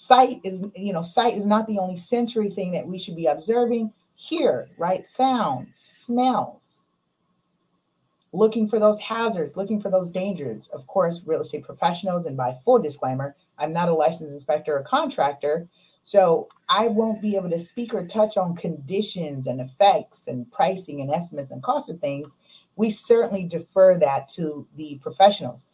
Sight 0.00 0.40
is, 0.44 0.64
you 0.76 0.92
know, 0.92 1.02
sight 1.02 1.34
is 1.34 1.44
not 1.44 1.66
the 1.66 1.80
only 1.80 1.96
sensory 1.96 2.50
thing 2.50 2.70
that 2.70 2.86
we 2.86 3.00
should 3.00 3.16
be 3.16 3.26
observing. 3.26 3.92
Hear, 4.14 4.68
right? 4.78 5.04
Sound, 5.04 5.66
smells. 5.72 6.88
Looking 8.32 8.68
for 8.68 8.78
those 8.78 9.00
hazards, 9.00 9.56
looking 9.56 9.80
for 9.80 9.90
those 9.90 10.08
dangers. 10.08 10.68
Of 10.68 10.86
course, 10.86 11.24
real 11.26 11.40
estate 11.40 11.64
professionals, 11.64 12.26
and 12.26 12.36
by 12.36 12.56
full 12.64 12.78
disclaimer, 12.78 13.34
I'm 13.58 13.72
not 13.72 13.88
a 13.88 13.94
licensed 13.94 14.32
inspector 14.32 14.76
or 14.76 14.82
contractor. 14.82 15.68
So 16.02 16.48
I 16.68 16.88
won't 16.88 17.20
be 17.20 17.36
able 17.36 17.50
to 17.50 17.58
speak 17.58 17.92
or 17.92 18.06
touch 18.06 18.36
on 18.36 18.56
conditions 18.56 19.46
and 19.46 19.60
effects 19.60 20.26
and 20.26 20.50
pricing 20.50 21.00
and 21.00 21.10
estimates 21.10 21.50
and 21.50 21.62
costs 21.62 21.90
of 21.90 22.00
things. 22.00 22.38
We 22.76 22.90
certainly 22.90 23.46
defer 23.46 23.98
that 23.98 24.28
to 24.28 24.66
the 24.76 24.98
professionals. 25.02 25.66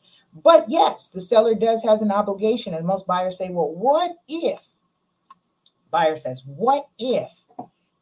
But 0.42 0.64
yes, 0.68 1.10
the 1.10 1.20
seller 1.20 1.54
does 1.54 1.84
has 1.84 2.02
an 2.02 2.10
obligation. 2.10 2.74
And 2.74 2.86
most 2.86 3.06
buyers 3.06 3.38
say, 3.38 3.50
well, 3.50 3.72
what 3.72 4.16
if? 4.26 4.66
Buyer 5.90 6.16
says, 6.16 6.42
what 6.44 6.88
if 6.98 7.44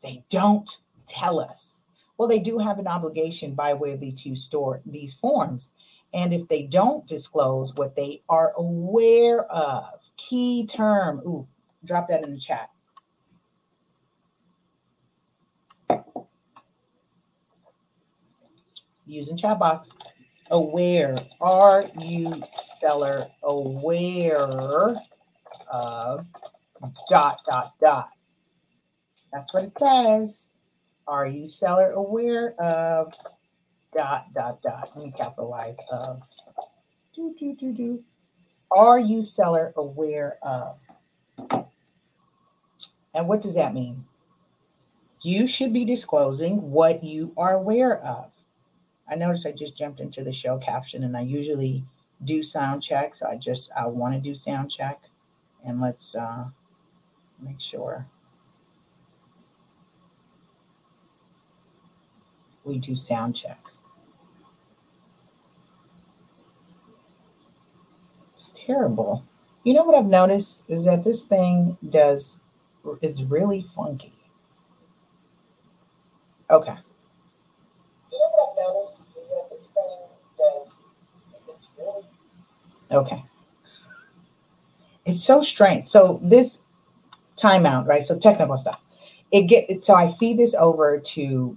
they 0.03 0.25
don't 0.31 0.71
tell 1.07 1.39
us? 1.39 1.85
Well, 2.17 2.29
they 2.29 2.39
do 2.39 2.57
have 2.57 2.79
an 2.79 2.87
obligation 2.87 3.55
by 3.55 3.75
way 3.75 3.93
of 3.93 4.01
these 4.01 4.15
two 4.15 4.35
store 4.35 4.81
these 4.87 5.13
forms. 5.13 5.73
And 6.15 6.35
if 6.35 6.49
they 6.49 6.65
don't 6.65 7.07
disclose 7.07 7.75
what 7.75 7.97
they 7.97 8.23
are 8.29 8.53
aware 8.57 9.45
of, 9.47 10.01
key 10.17 10.67
term, 10.67 11.21
ooh, 11.27 11.47
drop 11.85 12.09
that 12.09 12.23
in 12.23 12.33
the 12.33 12.39
chat. 12.39 12.71
Using 19.07 19.37
chat 19.37 19.59
box. 19.59 19.93
Aware. 20.51 21.17
Are 21.41 21.87
you 21.99 22.43
seller 22.51 23.27
aware 23.43 24.97
of 25.73 26.27
dot 27.09 27.39
dot 27.47 27.73
dot? 27.81 28.11
That's 29.33 29.53
what 29.55 29.65
it 29.65 29.79
says. 29.79 30.49
Are 31.07 31.27
you 31.27 31.49
seller 31.49 31.93
aware 31.93 32.55
of 32.61 33.15
dot 33.93 34.33
dot 34.35 34.63
dot? 34.63 34.91
Let 34.95 35.05
me 35.05 35.13
capitalize 35.17 35.79
of. 35.91 36.23
Do, 37.15 37.35
do, 37.39 37.55
do, 37.55 37.73
do. 37.73 38.05
Are 38.71 38.99
you 38.99 39.25
seller 39.25 39.73
aware 39.77 40.39
of? 40.43 40.79
And 43.15 43.29
what 43.29 43.43
does 43.43 43.55
that 43.55 43.75
mean? 43.75 44.05
You 45.21 45.47
should 45.47 45.73
be 45.73 45.85
disclosing 45.85 46.71
what 46.71 47.05
you 47.05 47.33
are 47.37 47.55
aware 47.55 47.99
of. 48.03 48.31
I 49.09 49.15
noticed 49.15 49.47
I 49.47 49.53
just 49.53 49.77
jumped 49.77 50.01
into 50.01 50.25
the 50.25 50.33
show 50.33 50.59
caption 50.59 51.05
and 51.05 51.17
I 51.17 51.21
usually 51.21 51.85
do 52.25 52.43
sound 52.43 52.83
check. 52.83 53.15
So 53.15 53.29
I 53.29 53.37
just, 53.37 53.71
I 53.79 53.87
want 53.87 54.15
to 54.15 54.21
do 54.21 54.35
sound 54.35 54.71
check 54.71 55.01
and 55.65 55.81
let's 55.81 56.15
uh, 56.15 56.47
make 57.41 57.61
sure 57.61 58.07
we 62.65 62.79
do 62.79 62.97
sound 62.97 63.37
check. 63.37 63.59
Terrible. 68.55 69.25
You 69.65 69.75
know 69.75 69.85
what 69.85 69.95
I've 69.95 70.07
noticed 70.07 70.69
is 70.69 70.85
that 70.87 71.05
this 71.05 71.25
thing 71.25 71.77
does 71.89 72.41
is 73.01 73.23
really 73.25 73.63
funky. 73.75 74.13
Okay. 76.51 76.75
You 78.13 78.19
know 78.19 78.31
what 78.35 78.51
I've 78.51 78.75
noticed 78.75 79.11
is 79.17 79.29
that 79.29 79.49
this 79.51 79.67
thing 79.69 80.09
does 80.39 80.85
it's 81.49 81.69
really 81.79 82.03
okay. 82.91 83.23
It's 85.07 85.25
so 85.25 85.43
strange. 85.43 85.85
So 85.85 86.21
this 86.23 86.63
timeout, 87.37 87.87
right? 87.87 88.03
So 88.03 88.19
technical 88.19 88.57
stuff. 88.57 88.81
It 89.31 89.43
get 89.49 89.85
so 89.85 89.95
I 89.95 90.13
feed 90.13 90.39
this 90.39 90.55
over 90.55 90.99
to 90.99 91.57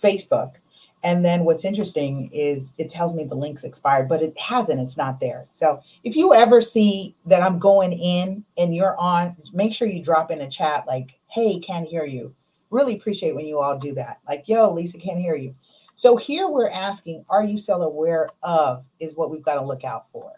Facebook 0.00 0.54
and 1.02 1.24
then 1.24 1.44
what's 1.44 1.64
interesting 1.64 2.28
is 2.32 2.72
it 2.76 2.90
tells 2.90 3.14
me 3.14 3.24
the 3.24 3.34
link's 3.34 3.64
expired, 3.64 4.08
but 4.08 4.22
it 4.22 4.38
hasn't. 4.38 4.80
It's 4.80 4.96
not 4.96 5.20
there. 5.20 5.46
So 5.52 5.80
if 6.04 6.14
you 6.14 6.34
ever 6.34 6.60
see 6.60 7.16
that 7.26 7.42
I'm 7.42 7.58
going 7.58 7.92
in 7.92 8.44
and 8.58 8.74
you're 8.74 8.98
on, 8.98 9.36
make 9.52 9.72
sure 9.72 9.88
you 9.88 10.02
drop 10.02 10.30
in 10.30 10.40
a 10.40 10.50
chat 10.50 10.86
like, 10.86 11.18
hey, 11.28 11.58
can't 11.60 11.88
hear 11.88 12.04
you. 12.04 12.34
Really 12.70 12.96
appreciate 12.96 13.34
when 13.34 13.46
you 13.46 13.58
all 13.58 13.78
do 13.78 13.94
that. 13.94 14.20
Like, 14.28 14.44
yo, 14.46 14.72
Lisa 14.72 14.98
can't 14.98 15.20
hear 15.20 15.36
you. 15.36 15.54
So 15.94 16.16
here 16.16 16.48
we're 16.48 16.70
asking, 16.70 17.24
are 17.28 17.44
you 17.44 17.58
seller 17.58 17.86
aware 17.86 18.30
of 18.42 18.84
is 19.00 19.16
what 19.16 19.30
we've 19.30 19.44
got 19.44 19.54
to 19.54 19.64
look 19.64 19.84
out 19.84 20.06
for 20.12 20.32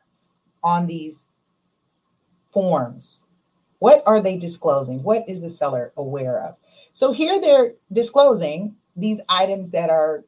on 0.62 0.86
these 0.86 1.26
forms. 2.52 3.26
What 3.78 4.02
are 4.06 4.20
they 4.20 4.38
disclosing? 4.38 5.02
What 5.02 5.28
is 5.28 5.42
the 5.42 5.50
seller 5.50 5.92
aware 5.96 6.40
of? 6.40 6.56
So 6.92 7.12
here 7.12 7.40
they're 7.40 7.72
disclosing 7.92 8.76
these 8.96 9.22
items 9.28 9.70
that 9.72 9.90
are 9.90 10.24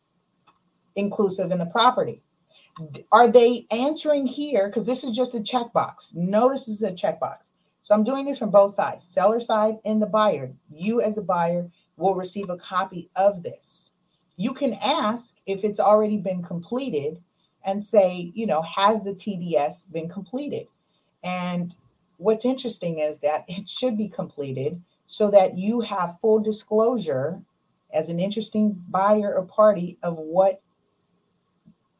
inclusive 0.96 1.50
in 1.50 1.58
the 1.58 1.66
property. 1.66 2.22
Are 3.12 3.28
they 3.28 3.66
answering 3.70 4.26
here? 4.26 4.68
Because 4.68 4.86
this 4.86 5.04
is 5.04 5.12
just 5.12 5.34
a 5.34 5.38
checkbox. 5.38 6.14
Notice 6.14 6.64
this 6.64 6.82
is 6.82 6.82
a 6.82 6.92
checkbox. 6.92 7.50
So 7.82 7.94
I'm 7.94 8.04
doing 8.04 8.24
this 8.24 8.38
from 8.38 8.50
both 8.50 8.74
sides, 8.74 9.04
seller 9.04 9.40
side 9.40 9.76
and 9.84 10.00
the 10.00 10.06
buyer. 10.06 10.52
You 10.72 11.00
as 11.00 11.18
a 11.18 11.22
buyer 11.22 11.70
will 11.96 12.14
receive 12.14 12.50
a 12.50 12.56
copy 12.56 13.10
of 13.14 13.42
this. 13.42 13.90
You 14.36 14.54
can 14.54 14.74
ask 14.84 15.38
if 15.46 15.62
it's 15.62 15.78
already 15.78 16.18
been 16.18 16.42
completed 16.42 17.22
and 17.64 17.84
say, 17.84 18.32
you 18.34 18.46
know, 18.46 18.62
has 18.62 19.02
the 19.02 19.14
TDS 19.14 19.92
been 19.92 20.08
completed? 20.08 20.66
And 21.22 21.74
what's 22.16 22.44
interesting 22.44 22.98
is 22.98 23.18
that 23.20 23.44
it 23.48 23.68
should 23.68 23.96
be 23.96 24.08
completed 24.08 24.80
so 25.06 25.30
that 25.30 25.56
you 25.56 25.80
have 25.80 26.18
full 26.20 26.40
disclosure 26.40 27.40
as 27.92 28.10
an 28.10 28.18
interesting 28.18 28.82
buyer 28.88 29.34
or 29.34 29.44
party 29.44 29.98
of 30.02 30.16
what 30.16 30.60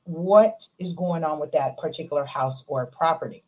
what 0.05 0.69
is 0.79 0.93
going 0.93 1.25
on 1.25 1.41
with 1.41 1.53
that 1.53 1.79
particular 1.79 2.25
house 2.25 2.65
or 2.67 2.87
property. 2.87 3.45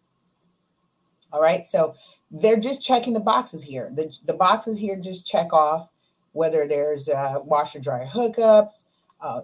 All 1.32 1.40
right, 1.40 1.66
so 1.66 1.94
they're 2.30 2.58
just 2.58 2.82
checking 2.82 3.12
the 3.12 3.20
boxes 3.20 3.62
here. 3.62 3.90
The, 3.94 4.16
the 4.24 4.34
boxes 4.34 4.78
here 4.78 4.96
just 4.96 5.26
check 5.26 5.52
off 5.52 5.90
whether 6.32 6.66
there's 6.66 7.08
uh, 7.08 7.40
washer 7.44 7.80
dryer 7.80 8.06
hookups, 8.06 8.84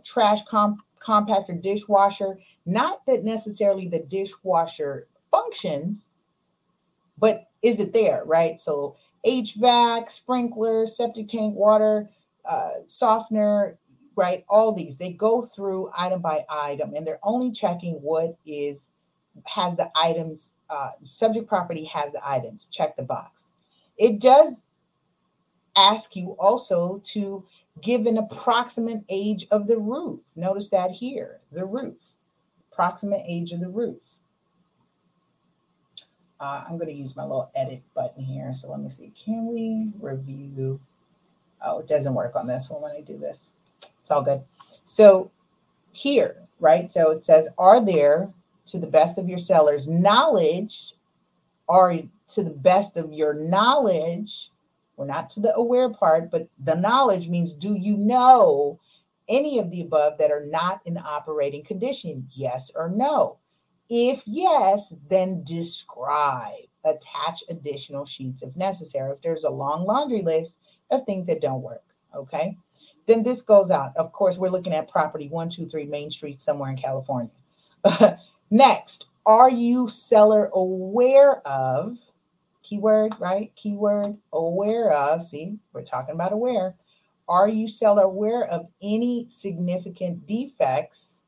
trash 0.05 0.43
comp- 0.45 0.83
compactor 1.01 1.61
dishwasher. 1.61 2.39
Not 2.67 3.05
that 3.07 3.25
necessarily 3.25 3.89
the 3.89 4.01
dishwasher 4.01 5.07
functions, 5.31 6.09
but 7.19 7.49
is 7.63 7.81
it 7.81 7.93
there, 7.93 8.25
right? 8.25 8.61
So 8.61 8.97
HVAC, 9.27 10.11
sprinkler, 10.11 10.87
septic 10.87 11.29
tank 11.29 11.55
water, 11.55 12.11
uh, 12.49 12.71
softener, 12.89 13.79
right? 14.17 14.45
All 14.49 14.73
these, 14.73 14.99
they 14.99 15.13
go 15.13 15.43
through 15.43 15.91
item 15.97 16.21
by 16.21 16.45
item 16.49 16.93
and 16.95 17.07
they're 17.07 17.19
only 17.23 17.51
checking 17.51 17.95
what 17.95 18.37
is 18.47 18.91
has 19.47 19.77
the 19.77 19.91
items, 19.97 20.55
uh, 20.69 20.91
subject 21.03 21.49
property 21.49 21.85
has 21.85 22.13
the 22.13 22.21
items, 22.27 22.67
check 22.67 22.97
the 22.97 23.03
box. 23.03 23.53
It 23.97 24.21
does 24.21 24.65
ask 25.77 26.15
you 26.17 26.37
also 26.39 27.01
to 27.05 27.45
give 27.81 28.07
an 28.07 28.19
approximate 28.19 29.05
age 29.09 29.47
of 29.51 29.67
the 29.67 29.79
roof. 29.79 30.21
Notice 30.37 30.69
that 30.71 30.91
here, 30.91 31.41
the 31.51 31.65
roof, 31.65 31.97
approximate 32.71 33.23
age 33.27 33.53
of 33.53 33.61
the 33.61 33.69
roof. 33.69 34.01
Uh, 36.39 36.65
I'm 36.69 36.77
going 36.77 36.89
to 36.89 36.93
use 36.93 37.15
my 37.15 37.23
little 37.23 37.51
edit 37.55 37.83
button 37.95 38.25
here. 38.25 38.53
So 38.53 38.71
let 38.71 38.81
me 38.81 38.89
see. 38.89 39.13
Can 39.25 39.47
we 39.47 39.93
review? 40.01 40.81
Oh, 41.65 41.79
it 41.79 41.87
doesn't 41.87 42.15
work 42.15 42.35
on 42.35 42.49
this 42.49 42.69
one 42.69 42.83
when 42.83 42.91
I 42.91 43.01
do 43.01 43.17
this. 43.17 43.53
It's 44.03 44.11
all 44.11 44.23
good. 44.23 44.43
So 44.85 45.31
here, 45.93 46.37
right? 46.61 46.91
So 46.91 47.13
it 47.13 47.25
says, 47.25 47.49
are 47.57 47.83
there, 47.83 48.29
to 48.67 48.79
the 48.79 48.87
best 48.87 49.17
of 49.17 49.29
your 49.29 49.39
sellers' 49.39 49.89
knowledge, 49.89 50.95
are 51.69 51.95
to 52.29 52.43
the 52.43 52.53
best 52.53 52.97
of 52.97 53.13
your 53.13 53.35
knowledge, 53.35 54.51
we're 54.97 55.07
not 55.07 55.31
to 55.31 55.41
the 55.41 55.55
aware 55.55 55.89
part, 55.89 56.31
but 56.31 56.49
the 56.63 56.75
knowledge 56.75 57.29
means 57.29 57.53
do 57.53 57.75
you 57.75 57.97
know 57.97 58.79
any 59.29 59.59
of 59.59 59.71
the 59.71 59.81
above 59.81 60.19
that 60.19 60.31
are 60.31 60.45
not 60.47 60.81
in 60.85 60.99
operating 60.99 61.65
condition? 61.65 62.29
Yes 62.35 62.71
or 62.75 62.91
no? 62.91 63.39
If 63.89 64.23
yes, 64.27 64.95
then 65.09 65.43
describe, 65.45 66.67
attach 66.85 67.45
additional 67.49 68.05
sheets 68.05 68.43
if 68.43 68.57
necessary. 68.57 69.13
If 69.13 69.23
there's 69.23 69.45
a 69.45 69.51
long 69.51 69.85
laundry 69.85 70.23
list 70.23 70.59
of 70.91 71.05
things 71.05 71.27
that 71.27 71.43
don't 71.43 71.63
work, 71.63 71.85
okay? 72.15 72.57
Then 73.07 73.23
this 73.23 73.43
goes 73.43 73.71
out. 73.71 73.97
Of 73.97 74.13
course, 74.13 74.39
we're 74.39 74.51
looking 74.51 74.73
at 74.73 74.91
property 74.91 75.29
123 75.29 75.87
Main 75.87 76.11
Street 76.11 76.41
somewhere 76.41 76.71
in 76.71 76.77
California. 76.77 77.31
Next, 78.51 79.07
are 79.27 79.51
you 79.51 79.89
seller 79.89 80.51
aware 80.53 81.47
of? 81.47 81.99
Keyword, 82.63 83.15
right? 83.21 83.53
Keyword 83.57 84.17
aware 84.33 84.93
of. 84.93 85.23
See, 85.23 85.59
we're 85.73 85.83
talking 85.83 86.15
about 86.15 86.33
aware. 86.33 86.77
Are 87.29 87.49
you 87.49 87.69
seller 87.69 88.03
aware 88.03 88.45
of 88.45 88.69
any 88.83 89.27
significant 89.29 90.27
defects, 90.27 91.23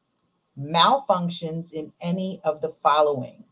malfunctions 0.59 1.73
in 1.73 1.93
any 2.01 2.41
of 2.45 2.61
the 2.61 2.71
following? 2.83 3.45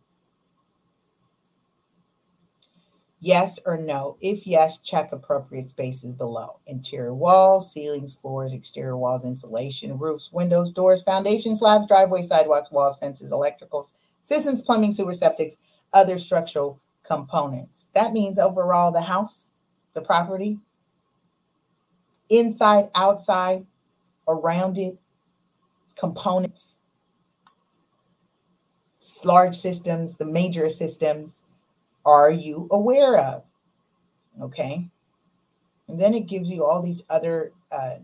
Yes 3.24 3.60
or 3.64 3.76
no? 3.78 4.16
If 4.20 4.48
yes, 4.48 4.78
check 4.78 5.12
appropriate 5.12 5.68
spaces 5.68 6.12
below. 6.12 6.58
Interior 6.66 7.14
walls, 7.14 7.72
ceilings, 7.72 8.16
floors, 8.16 8.52
exterior 8.52 8.96
walls, 8.96 9.24
insulation, 9.24 9.96
roofs, 9.96 10.32
windows, 10.32 10.72
doors, 10.72 11.04
foundation 11.04 11.54
slabs, 11.54 11.86
driveway, 11.86 12.22
sidewalks, 12.22 12.72
walls, 12.72 12.96
fences, 12.96 13.30
electricals, 13.30 13.92
systems, 14.24 14.64
plumbing, 14.64 14.90
sewer, 14.90 15.12
septics, 15.12 15.58
other 15.92 16.18
structural 16.18 16.80
components. 17.04 17.86
That 17.94 18.10
means 18.10 18.40
overall 18.40 18.90
the 18.90 19.02
house, 19.02 19.52
the 19.94 20.02
property, 20.02 20.58
inside, 22.28 22.90
outside, 22.96 23.64
around 24.26 24.78
it, 24.78 24.98
components, 25.96 26.78
large 29.24 29.54
systems, 29.54 30.16
the 30.16 30.26
major 30.26 30.68
systems, 30.68 31.41
are 32.04 32.30
you 32.30 32.68
aware 32.70 33.18
of? 33.18 33.44
Okay. 34.40 34.88
And 35.88 36.00
then 36.00 36.14
it 36.14 36.26
gives 36.26 36.50
you 36.50 36.64
all 36.64 36.82
these 36.82 37.04
other 37.10 37.52
uh, 37.70 37.96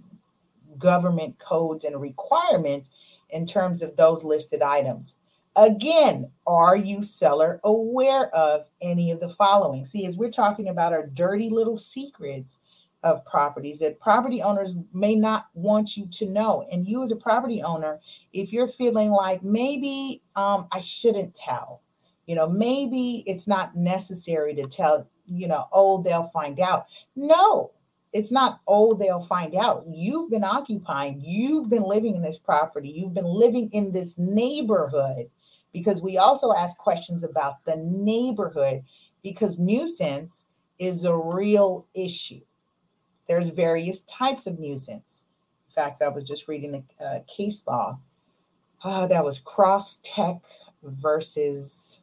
government 0.78 1.38
codes 1.38 1.84
and 1.84 2.00
requirements 2.00 2.90
in 3.30 3.46
terms 3.46 3.82
of 3.82 3.96
those 3.96 4.24
listed 4.24 4.62
items. 4.62 5.16
Again, 5.56 6.30
are 6.46 6.76
you 6.76 7.02
seller 7.02 7.60
aware 7.64 8.34
of 8.34 8.66
any 8.80 9.10
of 9.10 9.20
the 9.20 9.30
following? 9.30 9.84
See, 9.84 10.06
as 10.06 10.16
we're 10.16 10.30
talking 10.30 10.68
about 10.68 10.92
our 10.92 11.06
dirty 11.06 11.50
little 11.50 11.76
secrets 11.76 12.58
of 13.02 13.24
properties 13.24 13.80
that 13.80 14.00
property 14.00 14.42
owners 14.42 14.76
may 14.92 15.14
not 15.14 15.46
want 15.54 15.96
you 15.96 16.06
to 16.06 16.30
know. 16.32 16.66
And 16.70 16.86
you, 16.86 17.02
as 17.02 17.12
a 17.12 17.16
property 17.16 17.62
owner, 17.62 18.00
if 18.32 18.52
you're 18.52 18.68
feeling 18.68 19.10
like 19.10 19.42
maybe 19.42 20.22
um, 20.36 20.68
I 20.72 20.80
shouldn't 20.80 21.34
tell, 21.34 21.80
you 22.28 22.34
know, 22.34 22.46
maybe 22.46 23.24
it's 23.26 23.48
not 23.48 23.74
necessary 23.74 24.54
to 24.54 24.66
tell, 24.68 25.08
you 25.26 25.48
know, 25.48 25.64
oh, 25.72 26.02
they'll 26.02 26.28
find 26.28 26.60
out. 26.60 26.84
No, 27.16 27.72
it's 28.12 28.30
not, 28.30 28.60
oh, 28.68 28.92
they'll 28.92 29.22
find 29.22 29.56
out. 29.56 29.84
You've 29.88 30.30
been 30.30 30.44
occupying, 30.44 31.22
you've 31.24 31.70
been 31.70 31.82
living 31.82 32.14
in 32.14 32.22
this 32.22 32.36
property, 32.36 32.90
you've 32.90 33.14
been 33.14 33.24
living 33.24 33.70
in 33.72 33.92
this 33.92 34.18
neighborhood 34.18 35.30
because 35.72 36.02
we 36.02 36.18
also 36.18 36.52
ask 36.52 36.76
questions 36.76 37.24
about 37.24 37.64
the 37.64 37.76
neighborhood 37.76 38.84
because 39.22 39.58
nuisance 39.58 40.46
is 40.78 41.04
a 41.04 41.16
real 41.16 41.86
issue. 41.94 42.42
There's 43.26 43.50
various 43.50 44.02
types 44.02 44.46
of 44.46 44.58
nuisance. 44.58 45.28
In 45.70 45.82
fact, 45.82 46.02
I 46.02 46.08
was 46.08 46.24
just 46.24 46.46
reading 46.46 46.84
a, 47.00 47.04
a 47.04 47.24
case 47.24 47.66
law. 47.66 47.98
Uh, 48.84 49.06
that 49.06 49.24
was 49.24 49.40
Cross 49.40 50.00
Tech 50.02 50.36
versus 50.82 52.02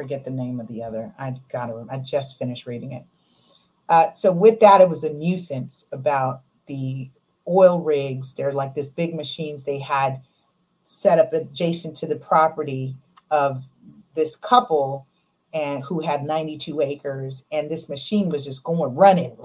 forget 0.00 0.24
the 0.24 0.30
name 0.30 0.60
of 0.60 0.68
the 0.68 0.82
other. 0.82 1.12
I 1.18 1.34
got 1.52 1.66
to. 1.66 1.86
I 1.90 1.98
just 1.98 2.38
finished 2.38 2.66
reading 2.66 2.92
it. 2.92 3.04
Uh, 3.90 4.12
so 4.14 4.32
with 4.32 4.58
that, 4.60 4.80
it 4.80 4.88
was 4.88 5.04
a 5.04 5.12
nuisance 5.12 5.84
about 5.92 6.40
the 6.68 7.10
oil 7.46 7.82
rigs. 7.82 8.32
They're 8.32 8.52
like 8.52 8.74
this 8.74 8.88
big 8.88 9.14
machines 9.14 9.64
they 9.64 9.78
had 9.78 10.22
set 10.84 11.18
up 11.18 11.34
adjacent 11.34 11.98
to 11.98 12.06
the 12.06 12.16
property 12.16 12.94
of 13.30 13.62
this 14.14 14.36
couple 14.36 15.06
and 15.52 15.84
who 15.84 16.00
had 16.00 16.22
92 16.22 16.80
acres 16.80 17.44
and 17.52 17.70
this 17.70 17.88
machine 17.88 18.30
was 18.30 18.44
just 18.44 18.62
going 18.62 18.94
running 18.94 19.36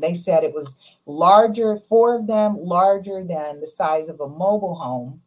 they 0.00 0.14
said 0.14 0.44
it 0.44 0.52
was 0.52 0.76
larger 1.06 1.78
four 1.88 2.14
of 2.14 2.26
them 2.26 2.56
larger 2.58 3.24
than 3.24 3.60
the 3.60 3.66
size 3.66 4.10
of 4.10 4.20
a 4.20 4.28
mobile 4.28 4.74
home 4.74 5.22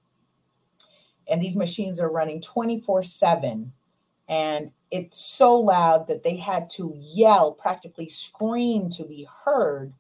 and 1.28 1.42
these 1.42 1.56
machines 1.56 2.00
are 2.00 2.10
running 2.10 2.40
24 2.40 3.02
7 3.02 3.72
and 4.28 4.72
it's 4.92 5.20
so 5.20 5.60
loud 5.60 6.08
that 6.08 6.24
they 6.24 6.36
had 6.36 6.70
to 6.72 6.94
yell, 6.98 7.52
practically 7.52 8.08
scream 8.08 8.90
to 8.90 9.04
be 9.04 9.28
heard. 9.46 9.94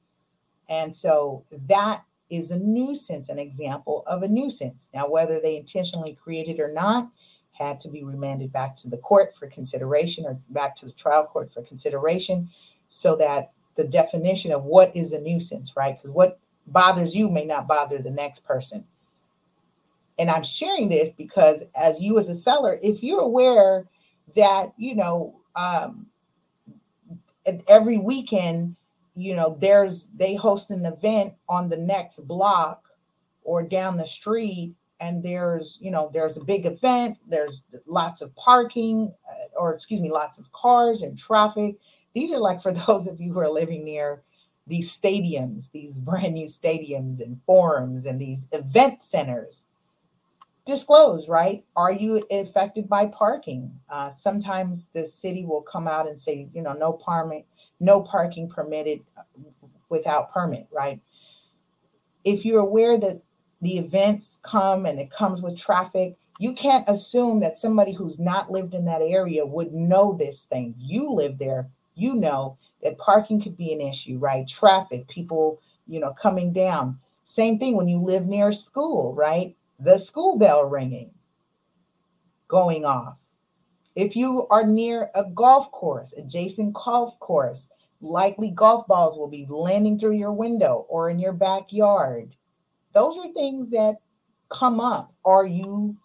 And 0.70 0.96
so 0.96 1.44
that 1.68 2.04
is 2.30 2.52
a 2.52 2.58
nuisance, 2.58 3.30
an 3.30 3.40
example 3.40 4.04
of 4.08 4.24
a 4.24 4.28
nuisance. 4.28 4.90
Now, 4.94 5.10
whether 5.10 5.40
they 5.40 5.58
intentionally 5.58 6.16
created 6.16 6.60
or 6.60 6.72
not, 6.74 7.10
had 7.52 7.80
to 7.82 7.90
be 7.90 8.04
remanded 8.04 8.52
back 8.52 8.76
to 8.76 8.90
the 8.90 8.98
court 8.98 9.36
for 9.36 9.48
consideration 9.48 10.26
or 10.26 10.38
back 10.50 10.76
to 10.76 10.86
the 10.86 10.92
trial 10.92 11.26
court 11.26 11.54
for 11.54 11.62
consideration 11.62 12.50
so 12.88 13.16
that 13.16 13.52
the 13.76 13.88
definition 13.88 14.52
of 14.52 14.64
what 14.64 14.94
is 14.96 15.14
a 15.14 15.22
nuisance, 15.22 15.74
right? 15.76 15.98
Because 15.98 16.12
what 16.12 16.40
bothers 16.68 17.16
you 17.16 17.30
may 17.30 17.46
not 17.46 17.68
bother 17.68 17.98
the 18.00 18.12
next 18.12 18.46
person. 18.46 18.86
And 20.18 20.30
I'm 20.30 20.44
sharing 20.44 20.90
this 20.90 21.12
because 21.12 21.66
as 21.76 22.00
you 22.00 22.18
as 22.18 22.30
a 22.30 22.36
seller, 22.36 22.80
if 22.82 23.04
you're 23.04 23.22
aware 23.22 23.86
that 24.36 24.74
you 24.78 24.96
know 24.96 25.40
um, 25.56 26.08
every 27.68 27.98
weekend 27.98 28.76
you 29.16 29.36
know 29.36 29.58
there's 29.60 30.08
they 30.08 30.36
host 30.36 30.72
an 30.72 30.86
event 30.86 31.34
on 31.48 31.70
the 31.70 31.78
next 31.78 32.20
block 32.28 32.90
or 33.44 33.64
down 33.64 33.98
the 33.98 34.08
street 34.08 34.76
and 35.00 35.24
there's 35.24 35.78
you 35.82 35.92
know 35.92 36.10
there's 36.14 36.38
a 36.38 36.44
big 36.44 36.66
event 36.66 37.18
there's 37.28 37.64
lots 37.86 38.22
of 38.22 38.36
parking 38.36 39.12
uh, 39.30 39.60
or 39.60 39.74
excuse 39.74 40.02
me 40.02 40.12
lots 40.12 40.38
of 40.38 40.52
cars 40.52 41.02
and 41.02 41.18
traffic. 41.18 41.76
These 42.14 42.32
are 42.32 42.40
like 42.40 42.62
for 42.62 42.72
those 42.88 43.08
of 43.08 43.20
you 43.20 43.34
who 43.34 43.40
are 43.40 43.50
living 43.50 43.86
near 43.86 44.22
these 44.68 44.96
stadiums 44.96 45.72
these 45.72 46.02
brand 46.02 46.34
new 46.34 46.48
stadiums 46.48 47.22
and 47.22 47.40
forums 47.46 48.06
and 48.06 48.20
these 48.20 48.48
event 48.52 49.04
centers 49.04 49.66
disclose, 50.66 51.30
right? 51.30 51.64
Are 51.76 51.92
you 51.92 52.24
affected 52.32 52.90
by 52.90 53.08
parking? 53.08 53.72
Uh, 53.90 54.10
sometimes 54.10 54.88
the 54.88 55.06
city 55.06 55.46
will 55.46 55.62
come 55.62 55.88
out 55.88 56.08
and 56.08 56.20
say, 56.20 56.50
you 56.54 56.62
know, 56.62 56.74
no 56.74 56.94
permit, 56.94 57.46
no 57.80 58.04
parking 58.04 58.50
permitted 58.50 59.02
uh, 59.18 59.24
without 59.90 60.32
permit, 60.32 60.68
right? 60.72 61.00
If 62.24 62.44
you're 62.46 62.62
aware 62.62 62.98
that 62.98 63.22
the 63.62 63.78
events 63.78 64.40
come 64.44 64.86
and 64.86 65.00
it 65.00 65.12
comes 65.12 65.42
with 65.42 65.58
traffic, 65.58 66.16
you 66.40 66.54
can't 66.54 66.88
assume 66.90 67.40
that 67.40 67.58
somebody 67.58 67.94
who's 67.94 68.20
not 68.20 68.52
lived 68.52 68.74
in 68.74 68.86
that 68.86 69.02
area 69.02 69.46
would 69.46 69.72
know 69.72 70.14
this 70.14 70.46
thing. 70.46 70.76
You 70.78 71.10
live 71.12 71.38
there, 71.38 71.70
you 71.94 72.16
know 72.16 72.58
that 72.84 72.98
parking 72.98 73.42
could 73.42 73.56
be 73.56 73.72
an 73.72 73.82
issue, 73.82 74.18
right? 74.18 74.48
Traffic, 74.48 75.08
people, 75.08 75.62
you 75.88 76.00
know, 76.00 76.14
coming 76.14 76.52
down. 76.52 77.00
Same 77.26 77.58
thing 77.58 77.78
when 77.78 77.88
you 77.88 78.00
live 78.00 78.26
near 78.26 78.52
school, 78.52 79.14
right? 79.14 79.56
The 79.80 79.98
school 79.98 80.38
bell 80.38 80.66
ringing, 80.66 81.12
going 82.48 82.86
off. 82.86 83.18
If 83.96 84.16
you 84.16 84.48
are 84.50 84.66
near 84.66 85.10
a 85.16 85.24
golf 85.34 85.72
course, 85.72 86.14
adjacent 86.14 86.74
golf 86.74 87.18
course, 87.20 87.72
likely 88.02 88.52
golf 88.52 88.88
balls 88.88 89.18
will 89.18 89.30
be 89.30 89.46
landing 89.50 89.98
through 89.98 90.16
your 90.16 90.34
window 90.34 90.86
or 90.90 91.10
in 91.10 91.20
your 91.20 91.34
backyard. 91.34 92.36
Those 92.94 93.18
are 93.18 93.32
things 93.32 93.72
that 93.72 93.96
come 94.50 94.80
up. 94.80 95.14
Are 95.24 95.46
you 95.46 95.98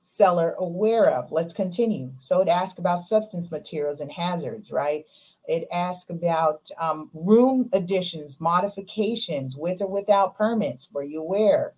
seller 0.00 0.54
aware 0.58 1.10
of? 1.10 1.32
Let's 1.32 1.54
continue. 1.54 2.12
So 2.18 2.40
it 2.40 2.48
asks 2.48 2.78
about 2.78 3.00
substance 3.00 3.50
materials 3.50 4.00
and 4.00 4.10
hazards, 4.10 4.70
right? 4.70 5.04
It 5.46 5.68
asks 5.72 6.10
about 6.10 6.68
um, 6.78 7.10
room 7.14 7.68
additions, 7.72 8.40
modifications 8.40 9.56
with 9.56 9.80
or 9.80 9.86
without 9.86 10.36
permits. 10.36 10.88
Were 10.92 11.04
you 11.04 11.20
aware? 11.20 11.74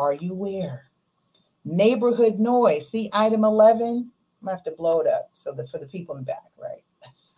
Are 0.00 0.14
you 0.14 0.34
where? 0.34 0.84
Neighborhood 1.66 2.38
noise. 2.38 2.88
See 2.88 3.10
item 3.12 3.44
11? 3.44 3.80
I'm 3.86 4.10
gonna 4.42 4.56
have 4.56 4.64
to 4.64 4.70
blow 4.70 5.00
it 5.00 5.06
up 5.06 5.28
so 5.34 5.52
that 5.52 5.68
for 5.68 5.76
the 5.76 5.84
people 5.84 6.16
in 6.16 6.24
the 6.24 6.32
back, 6.32 6.46
right? 6.58 6.80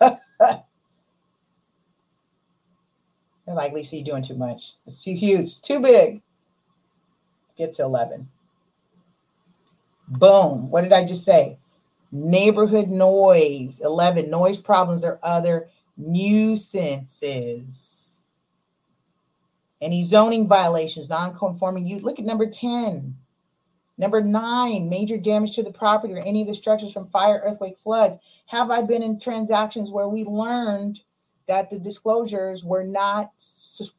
They're 3.47 3.57
like, 3.57 3.73
Lisa, 3.73 3.97
you're 3.97 4.05
doing 4.05 4.23
too 4.23 4.37
much. 4.37 4.75
It's 4.87 5.03
too 5.03 5.15
huge, 5.15 5.41
it's 5.41 5.61
too 5.61 5.81
big. 5.81 6.23
Get 7.59 7.73
to 7.75 7.83
11. 7.83 8.29
Boom. 10.07 10.71
What 10.71 10.83
did 10.83 10.93
I 10.93 11.05
just 11.05 11.25
say? 11.25 11.59
Neighborhood 12.13 12.91
noise. 12.91 13.81
11. 13.83 14.31
Noise 14.31 14.59
problems 14.59 15.05
or 15.05 15.19
other 15.25 15.69
nuisances. 15.97 16.53
Any 19.83 20.05
zoning 20.05 20.49
violations, 20.49 21.11
non-conforming 21.11 21.87
use. 21.87 22.03
Look 22.03 22.19
at 22.19 22.25
number 22.25 22.47
10. 22.47 23.17
Number 23.99 24.23
nine, 24.23 24.89
major 24.89 25.19
damage 25.19 25.55
to 25.57 25.63
the 25.63 25.71
property 25.71 26.15
or 26.15 26.19
any 26.25 26.41
of 26.41 26.47
the 26.47 26.55
structures 26.55 26.93
from 26.93 27.11
fire, 27.11 27.41
earthquake, 27.45 27.79
floods. 27.79 28.19
Have 28.47 28.71
I 28.71 28.83
been 28.83 29.03
in 29.03 29.21
transactions 29.21 29.91
where 29.91 30.09
we 30.09 30.25
learned 30.25 31.01
that 31.47 31.71
the 31.71 31.79
disclosures 31.79 32.65
were 32.65 32.85
not 32.85 33.33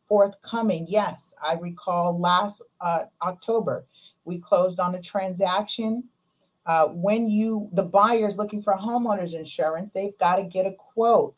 forthcoming? 0.08 0.88
Yes, 0.90 1.36
I 1.42 1.56
recall 1.56 2.20
last 2.20 2.64
uh, 2.82 3.04
October 3.22 3.86
we 4.26 4.40
closed 4.40 4.80
on 4.80 4.96
a 4.96 5.02
transaction. 5.02 6.06
Uh, 6.66 6.88
when 6.88 7.30
you 7.30 7.70
the 7.74 7.84
buyer 7.84 8.28
is 8.28 8.38
looking 8.38 8.62
for 8.62 8.74
homeowners 8.74 9.36
insurance, 9.36 9.92
they've 9.92 10.18
got 10.18 10.38
to 10.38 10.44
get 10.44 10.66
a 10.66 10.72
quote. 10.72 11.36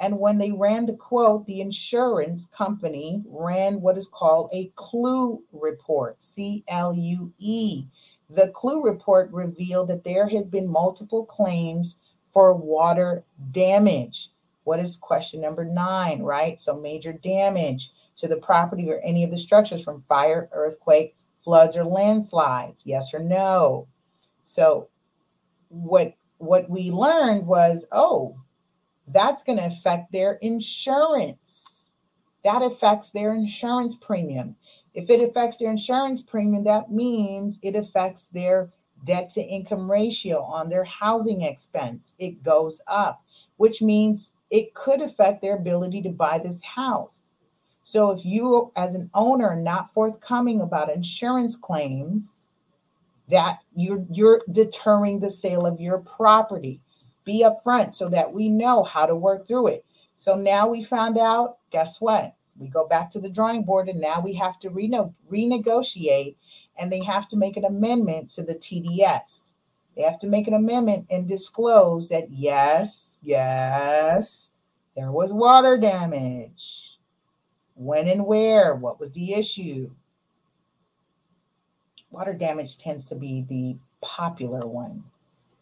And 0.00 0.20
when 0.20 0.38
they 0.38 0.52
ran 0.52 0.86
the 0.86 0.96
quote, 0.96 1.46
the 1.46 1.60
insurance 1.60 2.46
company 2.46 3.22
ran 3.26 3.80
what 3.80 3.98
is 3.98 4.06
called 4.06 4.50
a 4.52 4.70
clue 4.76 5.42
report, 5.52 6.22
C 6.22 6.64
L 6.68 6.94
U 6.94 7.32
E. 7.38 7.84
The 8.30 8.48
clue 8.50 8.82
report 8.82 9.30
revealed 9.32 9.88
that 9.88 10.04
there 10.04 10.28
had 10.28 10.50
been 10.50 10.70
multiple 10.70 11.24
claims 11.24 11.96
for 12.30 12.54
water 12.54 13.24
damage. 13.50 14.30
What 14.64 14.80
is 14.80 14.96
question 14.98 15.40
number 15.40 15.64
nine, 15.64 16.22
right? 16.22 16.60
So 16.60 16.78
major 16.78 17.12
damage 17.12 17.90
to 18.18 18.28
the 18.28 18.36
property 18.36 18.90
or 18.90 19.00
any 19.02 19.24
of 19.24 19.30
the 19.30 19.38
structures 19.38 19.82
from 19.82 20.04
fire, 20.08 20.48
earthquake, 20.52 21.16
floods, 21.40 21.76
or 21.76 21.84
landslides. 21.84 22.84
Yes 22.84 23.14
or 23.14 23.20
no? 23.20 23.88
So 24.42 24.88
what 25.68 26.14
what 26.36 26.70
we 26.70 26.90
learned 26.90 27.46
was, 27.46 27.88
oh, 27.90 28.36
that's 29.12 29.42
going 29.42 29.58
to 29.58 29.66
affect 29.66 30.12
their 30.12 30.34
insurance. 30.42 31.92
That 32.44 32.62
affects 32.62 33.10
their 33.10 33.34
insurance 33.34 33.96
premium. 33.96 34.56
If 34.94 35.10
it 35.10 35.22
affects 35.22 35.58
their 35.58 35.70
insurance 35.70 36.22
premium, 36.22 36.64
that 36.64 36.90
means 36.90 37.58
it 37.62 37.76
affects 37.76 38.28
their 38.28 38.70
debt 39.04 39.30
to 39.30 39.40
income 39.42 39.90
ratio 39.90 40.42
on 40.42 40.68
their 40.68 40.84
housing 40.84 41.42
expense. 41.42 42.14
It 42.18 42.42
goes 42.42 42.80
up, 42.86 43.22
which 43.56 43.82
means 43.82 44.32
it 44.50 44.74
could 44.74 45.00
affect 45.00 45.42
their 45.42 45.56
ability 45.56 46.02
to 46.02 46.10
buy 46.10 46.38
this 46.38 46.64
house. 46.64 47.32
So 47.84 48.10
if 48.10 48.24
you, 48.24 48.72
as 48.76 48.94
an 48.94 49.10
owner, 49.14 49.56
not 49.56 49.92
forthcoming 49.94 50.60
about 50.60 50.90
insurance 50.90 51.56
claims, 51.56 52.48
that 53.30 53.58
you're 53.74 54.04
you're 54.10 54.42
deterring 54.50 55.20
the 55.20 55.30
sale 55.30 55.66
of 55.66 55.80
your 55.80 55.98
property. 55.98 56.80
Be 57.28 57.44
upfront 57.44 57.94
so 57.94 58.08
that 58.08 58.32
we 58.32 58.48
know 58.48 58.82
how 58.82 59.04
to 59.04 59.14
work 59.14 59.46
through 59.46 59.66
it. 59.66 59.84
So 60.16 60.34
now 60.34 60.66
we 60.66 60.82
found 60.82 61.18
out, 61.18 61.58
guess 61.70 62.00
what? 62.00 62.34
We 62.58 62.68
go 62.68 62.88
back 62.88 63.10
to 63.10 63.20
the 63.20 63.28
drawing 63.28 63.64
board 63.64 63.90
and 63.90 64.00
now 64.00 64.22
we 64.24 64.32
have 64.36 64.58
to 64.60 64.70
reno- 64.70 65.14
renegotiate 65.30 66.36
and 66.80 66.90
they 66.90 67.04
have 67.04 67.28
to 67.28 67.36
make 67.36 67.58
an 67.58 67.66
amendment 67.66 68.30
to 68.30 68.44
the 68.44 68.54
TDS. 68.54 69.56
They 69.94 70.04
have 70.04 70.18
to 70.20 70.26
make 70.26 70.48
an 70.48 70.54
amendment 70.54 71.08
and 71.10 71.28
disclose 71.28 72.08
that 72.08 72.30
yes, 72.30 73.18
yes, 73.22 74.52
there 74.96 75.12
was 75.12 75.30
water 75.30 75.76
damage. 75.76 76.96
When 77.74 78.08
and 78.08 78.24
where? 78.24 78.74
What 78.74 78.98
was 78.98 79.12
the 79.12 79.34
issue? 79.34 79.90
Water 82.10 82.32
damage 82.32 82.78
tends 82.78 83.04
to 83.10 83.16
be 83.16 83.42
the 83.42 83.76
popular 84.00 84.66
one. 84.66 85.04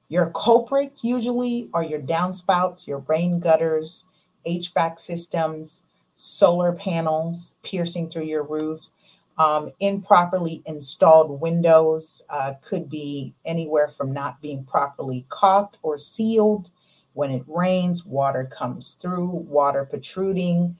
Your 0.09 0.31
culprits 0.31 1.03
usually 1.03 1.69
are 1.75 1.83
your 1.83 2.01
downspouts, 2.01 2.87
your 2.87 3.01
rain 3.09 3.40
gutters, 3.40 4.05
HVAC 4.47 4.99
systems, 5.01 5.85
solar 6.14 6.73
panels 6.73 7.57
piercing 7.62 8.09
through 8.09 8.25
your 8.25 8.45
roofs, 8.45 8.92
um, 9.38 9.71
improperly 9.81 10.62
installed 10.66 11.40
windows 11.40 12.23
uh, 12.31 12.55
could 12.62 12.88
be 12.88 13.35
anywhere 13.45 13.88
from 13.88 14.12
not 14.12 14.40
being 14.40 14.64
properly 14.64 15.27
caulked 15.29 15.79
or 15.83 15.99
sealed. 15.99 16.71
When 17.12 17.31
it 17.31 17.42
rains, 17.47 18.05
water 18.05 18.45
comes 18.51 18.95
through, 18.95 19.29
water 19.29 19.85
protruding, 19.85 20.77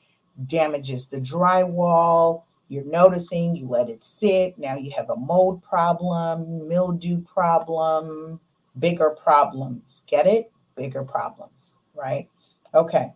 damages 0.47 1.07
the 1.07 1.19
drywall. 1.21 2.43
You're 2.69 2.85
noticing, 2.85 3.57
you 3.57 3.67
let 3.67 3.91
it 3.91 4.05
sit. 4.05 4.59
Now 4.59 4.77
you 4.77 4.91
have 4.97 5.11
a 5.11 5.17
mold 5.17 5.62
problem, 5.62 6.69
mildew 6.69 7.23
problem, 7.23 8.41
bigger 8.79 9.11
problems. 9.11 10.03
Get 10.07 10.27
it? 10.27 10.51
Bigger 10.77 11.05
problems, 11.05 11.79
right? 11.95 12.29
Okay. 12.75 13.12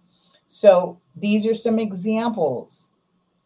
So 0.48 1.00
these 1.16 1.46
are 1.46 1.54
some 1.54 1.78
examples. 1.78 2.92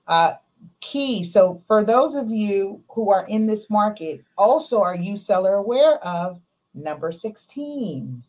Uh, 0.06 0.32
key. 0.80 1.24
So 1.24 1.62
for 1.66 1.84
those 1.84 2.14
of 2.14 2.30
you 2.30 2.82
who 2.88 3.10
are 3.10 3.26
in 3.28 3.46
this 3.46 3.68
market, 3.70 4.24
also 4.38 4.80
are 4.82 4.96
you 4.96 5.16
seller 5.16 5.54
aware 5.54 5.96
of 6.04 6.40
number 6.74 7.12
16? 7.12 8.22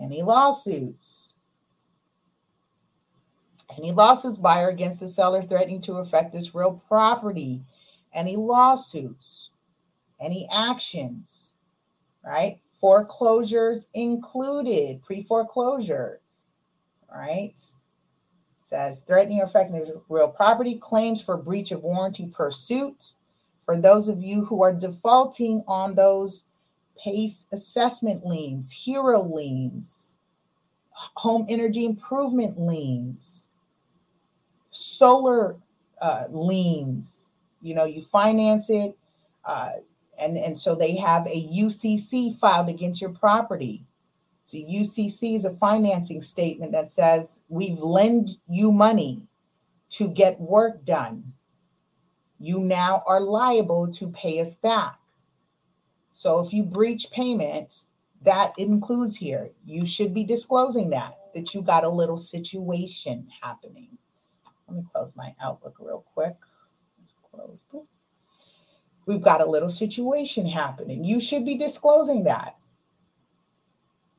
Any 0.00 0.22
lawsuits? 0.22 1.34
Any 3.76 3.92
lawsuits 3.92 4.38
buyer 4.38 4.68
against 4.68 5.00
the 5.00 5.08
seller 5.08 5.42
threatening 5.42 5.80
to 5.82 5.94
affect 5.94 6.32
this 6.32 6.54
real 6.54 6.82
property? 6.88 7.62
Any 8.12 8.36
lawsuits? 8.36 9.50
Any 10.20 10.48
actions? 10.52 11.56
Right? 12.24 12.60
Foreclosures 12.80 13.88
included, 13.94 15.02
pre-foreclosure, 15.02 16.20
right? 17.14 17.60
says 18.70 19.00
threatening 19.00 19.40
or 19.40 19.44
affecting 19.44 19.84
real 20.08 20.28
property 20.28 20.76
claims 20.76 21.20
for 21.20 21.36
breach 21.36 21.72
of 21.72 21.82
warranty 21.82 22.28
pursuit. 22.32 23.14
For 23.64 23.76
those 23.76 24.08
of 24.08 24.22
you 24.22 24.44
who 24.44 24.62
are 24.62 24.72
defaulting 24.72 25.62
on 25.66 25.96
those 25.96 26.44
PACE 26.96 27.48
assessment 27.52 28.24
liens, 28.24 28.70
hero 28.70 29.22
liens, 29.22 30.18
home 30.92 31.46
energy 31.48 31.84
improvement 31.84 32.60
liens, 32.60 33.48
solar 34.70 35.56
uh, 36.00 36.24
liens, 36.30 37.30
you 37.62 37.74
know, 37.74 37.84
you 37.84 38.04
finance 38.04 38.70
it, 38.70 38.96
uh, 39.44 39.70
and, 40.20 40.36
and 40.36 40.58
so 40.58 40.74
they 40.74 40.96
have 40.96 41.26
a 41.26 41.48
UCC 41.48 42.36
filed 42.38 42.68
against 42.68 43.00
your 43.00 43.10
property. 43.10 43.84
So 44.44 44.58
UCC 44.58 45.36
is 45.36 45.44
a 45.44 45.54
financing 45.54 46.20
statement 46.20 46.72
that 46.72 46.90
says 46.90 47.40
we've 47.48 47.78
lent 47.78 48.32
you 48.48 48.72
money 48.72 49.22
to 49.90 50.08
get 50.08 50.40
work 50.40 50.84
done. 50.84 51.32
You 52.38 52.58
now 52.58 53.02
are 53.06 53.20
liable 53.20 53.88
to 53.92 54.10
pay 54.10 54.40
us 54.40 54.54
back. 54.54 54.98
So 56.14 56.44
if 56.44 56.52
you 56.52 56.64
breach 56.64 57.10
payment, 57.10 57.84
that 58.22 58.52
includes 58.58 59.16
here. 59.16 59.50
You 59.64 59.86
should 59.86 60.12
be 60.12 60.24
disclosing 60.24 60.90
that, 60.90 61.14
that 61.34 61.54
you 61.54 61.62
got 61.62 61.84
a 61.84 61.88
little 61.88 62.16
situation 62.16 63.28
happening. 63.40 63.96
Let 64.68 64.76
me 64.76 64.84
close 64.92 65.14
my 65.16 65.34
Outlook 65.42 65.76
real 65.80 66.04
quick. 66.14 66.36
Close. 67.30 67.60
We've 69.10 69.20
got 69.20 69.40
a 69.40 69.50
little 69.50 69.68
situation 69.68 70.46
happening. 70.46 71.02
You 71.04 71.18
should 71.18 71.44
be 71.44 71.58
disclosing 71.58 72.22
that. 72.24 72.56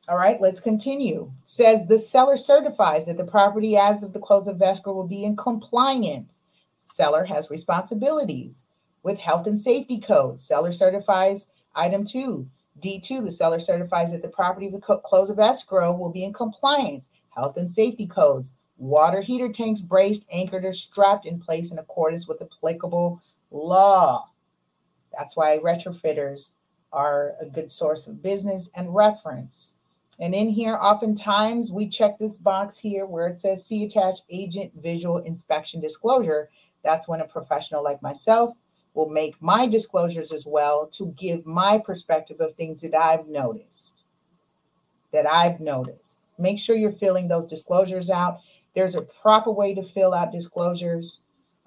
All 0.09 0.17
right, 0.17 0.35
let's 0.41 0.59
continue. 0.59 1.31
Says 1.45 1.87
the 1.87 1.97
seller 1.97 2.35
certifies 2.35 3.05
that 3.05 3.15
the 3.15 3.23
property 3.23 3.77
as 3.77 4.03
of 4.03 4.11
the 4.11 4.19
close 4.19 4.49
of 4.49 4.61
escrow 4.61 4.91
will 4.91 5.07
be 5.07 5.23
in 5.23 5.37
compliance. 5.37 6.43
Seller 6.81 7.23
has 7.23 7.49
responsibilities 7.49 8.65
with 9.01 9.17
health 9.17 9.47
and 9.47 9.61
safety 9.61 9.97
codes. 9.97 10.43
Seller 10.43 10.73
certifies 10.73 11.47
item 11.73 12.03
two. 12.03 12.49
D2, 12.81 13.23
the 13.23 13.31
seller 13.31 13.61
certifies 13.61 14.11
that 14.11 14.21
the 14.21 14.27
property 14.27 14.65
of 14.65 14.73
the 14.73 14.81
co- 14.81 14.99
close 14.99 15.29
of 15.29 15.39
escrow 15.39 15.95
will 15.95 16.11
be 16.11 16.25
in 16.25 16.33
compliance. 16.33 17.07
Health 17.29 17.55
and 17.55 17.71
safety 17.71 18.07
codes. 18.07 18.51
Water 18.77 19.21
heater 19.21 19.47
tanks 19.47 19.79
braced, 19.79 20.25
anchored, 20.33 20.65
or 20.65 20.73
strapped 20.73 21.25
in 21.25 21.39
place 21.39 21.71
in 21.71 21.79
accordance 21.79 22.27
with 22.27 22.41
applicable 22.41 23.21
law. 23.51 24.27
That's 25.17 25.35
why 25.35 25.59
retrofitters 25.63 26.51
are 26.93 27.33
a 27.39 27.45
good 27.45 27.71
source 27.71 28.07
of 28.07 28.21
business 28.21 28.69
and 28.75 28.93
reference. 28.93 29.73
And 30.19 30.35
in 30.35 30.49
here, 30.49 30.75
oftentimes 30.75 31.71
we 31.71 31.87
check 31.87 32.19
this 32.19 32.37
box 32.37 32.77
here 32.77 33.05
where 33.05 33.27
it 33.27 33.39
says 33.39 33.65
see 33.65 33.85
attached 33.85 34.23
agent 34.29 34.71
visual 34.81 35.17
inspection 35.19 35.81
disclosure. 35.81 36.49
That's 36.83 37.07
when 37.07 37.21
a 37.21 37.27
professional 37.27 37.83
like 37.83 38.01
myself 38.01 38.55
will 38.93 39.09
make 39.09 39.41
my 39.41 39.67
disclosures 39.67 40.31
as 40.31 40.45
well 40.45 40.87
to 40.87 41.15
give 41.17 41.45
my 41.45 41.81
perspective 41.83 42.37
of 42.39 42.53
things 42.53 42.81
that 42.81 42.95
I've 42.95 43.27
noticed. 43.27 44.03
That 45.13 45.25
I've 45.25 45.59
noticed. 45.59 46.27
Make 46.37 46.59
sure 46.59 46.75
you're 46.75 46.91
filling 46.91 47.27
those 47.27 47.45
disclosures 47.45 48.09
out. 48.09 48.39
There's 48.73 48.95
a 48.95 49.01
proper 49.01 49.51
way 49.51 49.73
to 49.75 49.83
fill 49.83 50.13
out 50.13 50.31
disclosures. 50.31 51.21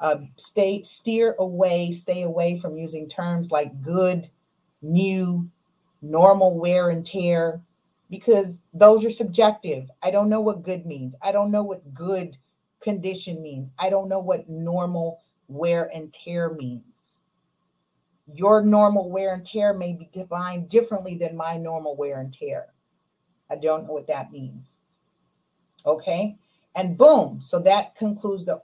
Uh, 0.05 0.21
stay 0.37 0.83
steer 0.83 1.35
away, 1.39 1.91
stay 1.91 2.25
away 2.25 2.59
from 2.59 2.77
using 2.77 3.09
terms 3.09 3.51
like 3.51 3.81
good, 3.81 4.29
new, 4.83 5.49
normal 6.03 6.61
wear 6.61 6.91
and 6.91 7.07
tear 7.07 7.63
because 8.11 8.61
those 8.75 9.03
are 9.03 9.09
subjective. 9.09 9.89
I 10.03 10.11
don't 10.11 10.29
know 10.29 10.43
what 10.43 10.63
good 10.63 10.85
means. 10.85 11.17
I 11.23 11.33
don't 11.33 11.51
know 11.51 11.63
what 11.63 11.95
good 11.95 12.37
condition 12.83 13.43
means. 13.43 13.73
I 13.79 13.89
don't 13.89 14.11
know 14.11 14.21
what 14.21 14.47
normal 14.47 15.23
wear 15.49 15.89
and 15.95 16.13
tear 16.13 16.53
means. 16.53 17.21
Your 18.27 18.63
normal 18.63 19.11
wear 19.11 19.33
and 19.33 19.47
tear 19.47 19.73
may 19.73 19.95
be 19.95 20.11
defined 20.13 20.69
differently 20.69 21.17
than 21.17 21.35
my 21.35 21.57
normal 21.57 21.97
wear 21.97 22.21
and 22.21 22.31
tear. 22.31 22.67
I 23.51 23.57
don't 23.57 23.87
know 23.87 23.95
what 23.95 24.09
that 24.09 24.31
means. 24.31 24.77
Okay. 25.87 26.37
And 26.77 26.99
boom. 26.99 27.41
So 27.41 27.59
that 27.61 27.97
concludes 27.97 28.45
the 28.45 28.61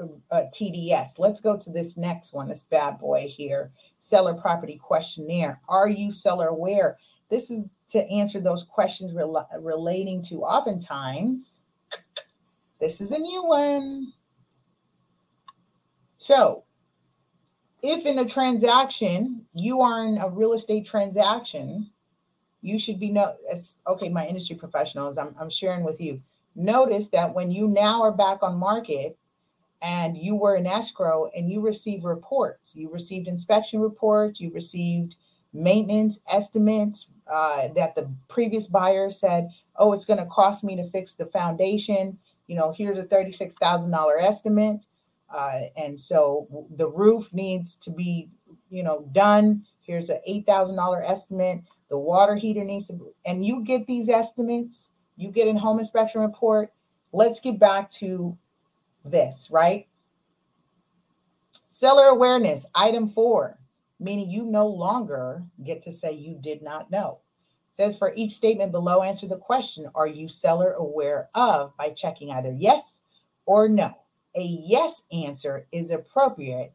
uh, 0.00 0.44
TDS. 0.52 1.18
Let's 1.18 1.40
go 1.40 1.56
to 1.58 1.70
this 1.70 1.96
next 1.96 2.32
one, 2.32 2.48
this 2.48 2.62
bad 2.62 2.98
boy 2.98 3.26
here 3.28 3.72
seller 4.02 4.34
property 4.34 4.76
questionnaire. 4.82 5.60
Are 5.68 5.88
you 5.88 6.10
seller 6.10 6.48
aware? 6.48 6.98
This 7.30 7.52
is 7.52 7.70
to 7.90 8.00
answer 8.10 8.40
those 8.40 8.64
questions 8.64 9.12
rel- 9.12 9.48
relating 9.60 10.22
to 10.24 10.42
oftentimes. 10.42 11.66
This 12.80 13.00
is 13.00 13.12
a 13.12 13.18
new 13.18 13.44
one. 13.44 14.12
So, 16.18 16.64
if 17.82 18.06
in 18.06 18.18
a 18.18 18.28
transaction, 18.28 19.46
you 19.54 19.80
are 19.80 20.04
in 20.04 20.18
a 20.18 20.28
real 20.28 20.52
estate 20.52 20.84
transaction, 20.84 21.88
you 22.60 22.78
should 22.78 22.98
be 22.98 23.10
no 23.10 23.32
okay, 23.86 24.08
my 24.08 24.26
industry 24.26 24.56
professionals, 24.56 25.16
I'm 25.16 25.34
I'm 25.40 25.50
sharing 25.50 25.84
with 25.84 26.00
you. 26.00 26.20
Notice 26.56 27.08
that 27.10 27.34
when 27.34 27.52
you 27.52 27.68
now 27.68 28.02
are 28.02 28.12
back 28.12 28.42
on 28.42 28.58
market 28.58 29.16
and 29.82 30.16
you 30.16 30.36
were 30.36 30.54
in 30.56 30.66
escrow 30.66 31.28
and 31.36 31.50
you 31.50 31.60
received 31.60 32.04
reports, 32.04 32.76
you 32.76 32.88
received 32.90 33.26
inspection 33.26 33.80
reports, 33.80 34.40
you 34.40 34.52
received 34.52 35.16
maintenance 35.52 36.20
estimates 36.32 37.08
uh, 37.30 37.68
that 37.74 37.96
the 37.96 38.10
previous 38.28 38.68
buyer 38.68 39.10
said, 39.10 39.48
oh, 39.76 39.92
it's 39.92 40.04
going 40.04 40.20
to 40.20 40.26
cost 40.26 40.62
me 40.62 40.76
to 40.76 40.88
fix 40.90 41.16
the 41.16 41.26
foundation. 41.26 42.16
You 42.46 42.56
know, 42.56 42.72
here's 42.72 42.96
a 42.96 43.04
$36,000 43.04 44.22
estimate. 44.22 44.80
Uh, 45.28 45.60
and 45.76 45.98
so 45.98 46.46
the 46.76 46.88
roof 46.88 47.32
needs 47.34 47.74
to 47.76 47.90
be, 47.90 48.30
you 48.70 48.82
know, 48.82 49.08
done. 49.12 49.64
Here's 49.80 50.10
an 50.10 50.20
$8,000 50.28 51.02
estimate. 51.02 51.62
The 51.90 51.98
water 51.98 52.36
heater 52.36 52.64
needs 52.64 52.88
to, 52.88 53.12
and 53.26 53.44
you 53.44 53.64
get 53.64 53.86
these 53.86 54.08
estimates, 54.08 54.92
you 55.16 55.30
get 55.30 55.54
a 55.54 55.58
home 55.58 55.78
inspection 55.78 56.20
report. 56.20 56.72
Let's 57.12 57.40
get 57.40 57.58
back 57.58 57.90
to 57.90 58.38
this, 59.04 59.48
right? 59.50 59.86
Seller 61.66 62.06
awareness, 62.06 62.66
item 62.74 63.08
four, 63.08 63.58
meaning 63.98 64.30
you 64.30 64.44
no 64.44 64.66
longer 64.66 65.42
get 65.64 65.82
to 65.82 65.92
say 65.92 66.12
you 66.12 66.36
did 66.40 66.62
not 66.62 66.90
know. 66.90 67.20
It 67.70 67.76
says 67.76 67.96
for 67.96 68.12
each 68.14 68.32
statement 68.32 68.72
below, 68.72 69.02
answer 69.02 69.26
the 69.26 69.38
question 69.38 69.88
Are 69.94 70.06
you 70.06 70.28
seller 70.28 70.72
aware 70.72 71.30
of 71.34 71.76
by 71.76 71.90
checking 71.90 72.30
either 72.30 72.52
yes 72.52 73.02
or 73.46 73.68
no? 73.68 73.94
A 74.34 74.42
yes 74.42 75.02
answer 75.12 75.66
is 75.72 75.90
appropriate 75.90 76.72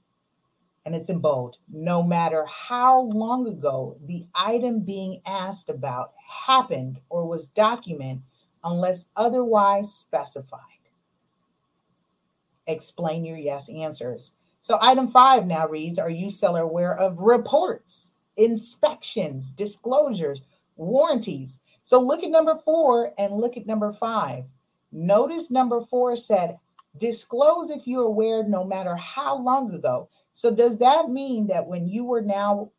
and 0.85 0.95
it's 0.95 1.09
in 1.09 1.19
bold. 1.19 1.57
No 1.69 2.01
matter 2.01 2.45
how 2.45 3.01
long 3.01 3.47
ago 3.47 3.97
the 4.01 4.25
item 4.33 4.79
being 4.79 5.21
asked 5.25 5.69
about 5.69 6.13
happened 6.25 7.01
or 7.09 7.27
was 7.27 7.47
documented, 7.47 8.23
unless 8.63 9.05
otherwise 9.15 9.93
specified 9.93 10.76
explain 12.67 13.25
your 13.25 13.37
yes 13.37 13.69
answers. 13.69 14.31
So, 14.61 14.77
item 14.81 15.07
five 15.07 15.47
now 15.47 15.67
reads 15.67 15.99
Are 15.99 16.09
you 16.09 16.29
seller 16.29 16.61
aware 16.61 16.97
of 16.97 17.19
reports, 17.19 18.15
inspections, 18.35 19.51
disclosures, 19.51 20.41
warranties? 20.75 21.61
So, 21.83 22.01
look 22.01 22.23
at 22.23 22.31
number 22.31 22.59
four 22.65 23.13
and 23.17 23.33
look 23.33 23.57
at 23.57 23.65
number 23.67 23.93
five. 23.93 24.43
Notice 24.91 25.49
number 25.51 25.81
four 25.81 26.15
said, 26.17 26.57
Disclose 26.97 27.69
if 27.69 27.87
you're 27.87 28.03
aware 28.03 28.43
no 28.43 28.63
matter 28.63 28.95
how 28.95 29.37
long 29.37 29.73
ago. 29.73 30.09
So, 30.33 30.53
does 30.53 30.79
that 30.79 31.09
mean 31.09 31.47
that 31.47 31.67
when 31.67 31.87
you 31.87 32.05
were 32.05 32.21
now 32.21 32.71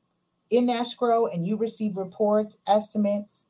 in 0.50 0.68
escrow 0.68 1.26
and 1.26 1.46
you 1.46 1.56
receive 1.56 1.96
reports, 1.96 2.58
estimates, 2.66 3.47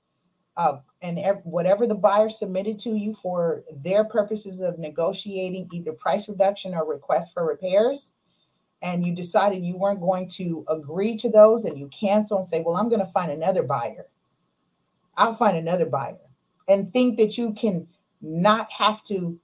uh, 0.58 0.78
and 1.00 1.18
whatever 1.44 1.86
the 1.86 1.94
buyer 1.94 2.28
submitted 2.28 2.78
to 2.80 2.90
you 2.90 3.14
for 3.14 3.62
their 3.84 4.04
purposes 4.04 4.60
of 4.60 4.78
negotiating 4.78 5.68
either 5.72 5.92
price 5.92 6.28
reduction 6.28 6.74
or 6.74 6.84
request 6.84 7.32
for 7.32 7.46
repairs, 7.46 8.12
and 8.82 9.06
you 9.06 9.14
decided 9.14 9.64
you 9.64 9.76
weren't 9.76 10.00
going 10.00 10.28
to 10.28 10.64
agree 10.68 11.16
to 11.16 11.30
those 11.30 11.64
and 11.64 11.78
you 11.78 11.88
cancel 11.88 12.38
and 12.38 12.46
say, 12.46 12.62
Well, 12.66 12.76
I'm 12.76 12.88
going 12.88 13.04
to 13.04 13.12
find 13.12 13.30
another 13.30 13.62
buyer. 13.62 14.06
I'll 15.16 15.34
find 15.34 15.56
another 15.56 15.86
buyer. 15.86 16.18
And 16.68 16.92
think 16.92 17.18
that 17.18 17.38
you 17.38 17.54
can 17.54 17.86
not 18.20 18.70
have 18.72 19.02
to 19.04 19.38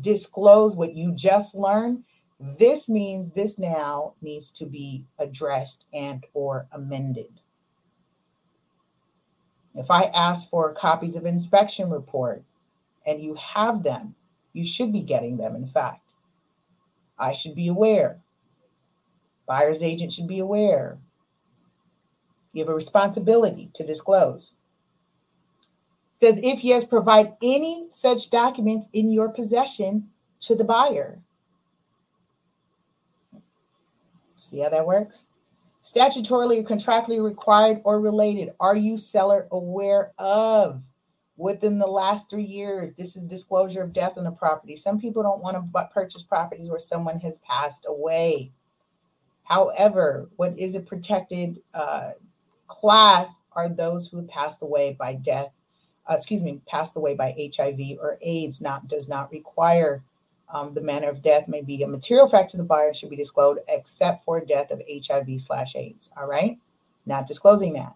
disclose 0.00 0.76
what 0.76 0.94
you 0.94 1.12
just 1.14 1.54
learned. 1.54 2.04
This 2.58 2.88
means 2.88 3.32
this 3.32 3.58
now 3.58 4.14
needs 4.22 4.50
to 4.52 4.66
be 4.66 5.04
addressed 5.18 5.86
and 5.92 6.24
or 6.32 6.68
amended. 6.72 7.40
If 9.74 9.90
I 9.90 10.04
ask 10.14 10.48
for 10.48 10.72
copies 10.72 11.16
of 11.16 11.26
inspection 11.26 11.90
report 11.90 12.42
and 13.06 13.20
you 13.20 13.34
have 13.34 13.82
them, 13.82 14.14
you 14.52 14.64
should 14.64 14.92
be 14.92 15.02
getting 15.02 15.36
them, 15.36 15.56
in 15.56 15.66
fact. 15.66 16.00
I 17.18 17.32
should 17.32 17.54
be 17.54 17.68
aware. 17.68 18.18
Buyer's 19.46 19.82
agent 19.82 20.12
should 20.12 20.28
be 20.28 20.38
aware. 20.38 20.98
You 22.52 22.62
have 22.62 22.70
a 22.70 22.74
responsibility 22.74 23.70
to 23.74 23.84
disclose. 23.84 24.52
It 26.14 26.20
says, 26.20 26.40
if 26.42 26.62
yes, 26.62 26.84
provide 26.84 27.34
any 27.42 27.86
such 27.90 28.30
documents 28.30 28.88
in 28.92 29.12
your 29.12 29.28
possession 29.28 30.08
to 30.40 30.54
the 30.54 30.64
buyer. 30.64 31.18
See 34.36 34.60
how 34.60 34.68
that 34.68 34.86
works? 34.86 35.26
Statutorily 35.84 36.60
or 36.60 36.62
contractually 36.62 37.22
required 37.22 37.80
or 37.84 38.00
related 38.00 38.50
are 38.58 38.76
you 38.76 38.96
seller 38.96 39.46
aware 39.52 40.12
of 40.18 40.82
within 41.36 41.78
the 41.78 41.86
last 41.86 42.30
three 42.30 42.44
years? 42.44 42.94
This 42.94 43.16
is 43.16 43.26
disclosure 43.26 43.82
of 43.82 43.92
death 43.92 44.16
on 44.16 44.24
the 44.24 44.30
property. 44.30 44.76
Some 44.76 44.98
people 44.98 45.22
don't 45.22 45.42
want 45.42 45.56
to 45.56 45.88
purchase 45.92 46.22
properties 46.22 46.70
where 46.70 46.78
someone 46.78 47.20
has 47.20 47.40
passed 47.40 47.84
away. 47.86 48.50
However 49.42 50.30
what 50.36 50.58
is 50.58 50.74
a 50.74 50.80
protected 50.80 51.60
uh, 51.74 52.12
class 52.66 53.42
are 53.52 53.68
those 53.68 54.08
who 54.08 54.26
passed 54.26 54.62
away 54.62 54.96
by 54.98 55.14
death 55.14 55.50
uh, 56.08 56.14
excuse 56.14 56.42
me 56.42 56.60
passed 56.66 56.96
away 56.96 57.14
by 57.14 57.34
hiv 57.56 57.78
or 58.00 58.16
aids 58.22 58.60
not 58.60 58.88
does 58.88 59.08
not 59.08 59.30
require 59.30 60.02
um, 60.52 60.74
the 60.74 60.82
manner 60.82 61.08
of 61.08 61.22
death 61.22 61.48
may 61.48 61.62
be 61.62 61.82
a 61.82 61.88
material 61.88 62.28
fact 62.28 62.50
to 62.50 62.56
the 62.56 62.64
buyer 62.64 62.94
should 62.94 63.10
be 63.10 63.16
disclosed 63.16 63.60
except 63.68 64.24
for 64.24 64.44
death 64.44 64.70
of 64.70 64.82
HIV 64.88 65.40
slash 65.40 65.76
AIDS. 65.76 66.10
All 66.16 66.26
right. 66.26 66.58
Not 67.06 67.26
disclosing 67.26 67.74
that. 67.74 67.94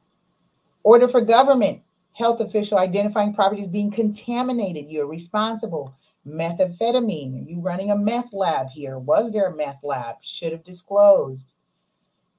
Order 0.83 1.09
for 1.09 1.21
government 1.21 1.83
health 2.19 2.41
official 2.41 2.79
identifying 2.79 3.33
properties 3.33 3.69
being 3.69 3.93
contaminated. 3.93 4.87
You're 4.89 5.07
responsible. 5.07 5.95
Methamphetamine. 6.27 7.47
Are 7.47 7.51
you 7.51 7.61
running 7.61 7.91
a 7.91 7.97
meth 7.97 8.33
lab 8.33 8.69
here? 8.71 8.99
Was 8.99 9.33
there 9.33 9.47
a 9.47 9.57
meth 9.57 9.85
lab? 9.85 10.17
Should 10.21 10.53
have 10.53 10.65
disclosed. 10.65 11.55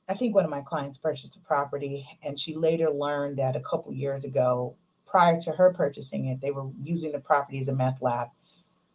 I 0.09 0.15
think 0.15 0.35
one 0.35 0.43
of 0.43 0.51
my 0.51 0.61
clients 0.61 0.97
purchased 0.97 1.37
a 1.37 1.39
property 1.39 2.05
and 2.23 2.37
she 2.37 2.55
later 2.55 2.89
learned 2.89 3.37
that 3.37 3.55
a 3.55 3.61
couple 3.61 3.93
years 3.93 4.25
ago, 4.25 4.75
prior 5.05 5.39
to 5.41 5.51
her 5.51 5.73
purchasing 5.73 6.25
it, 6.25 6.41
they 6.41 6.51
were 6.51 6.69
using 6.83 7.11
the 7.11 7.19
property 7.19 7.59
as 7.59 7.67
a 7.67 7.75
meth 7.75 8.01
lab, 8.01 8.27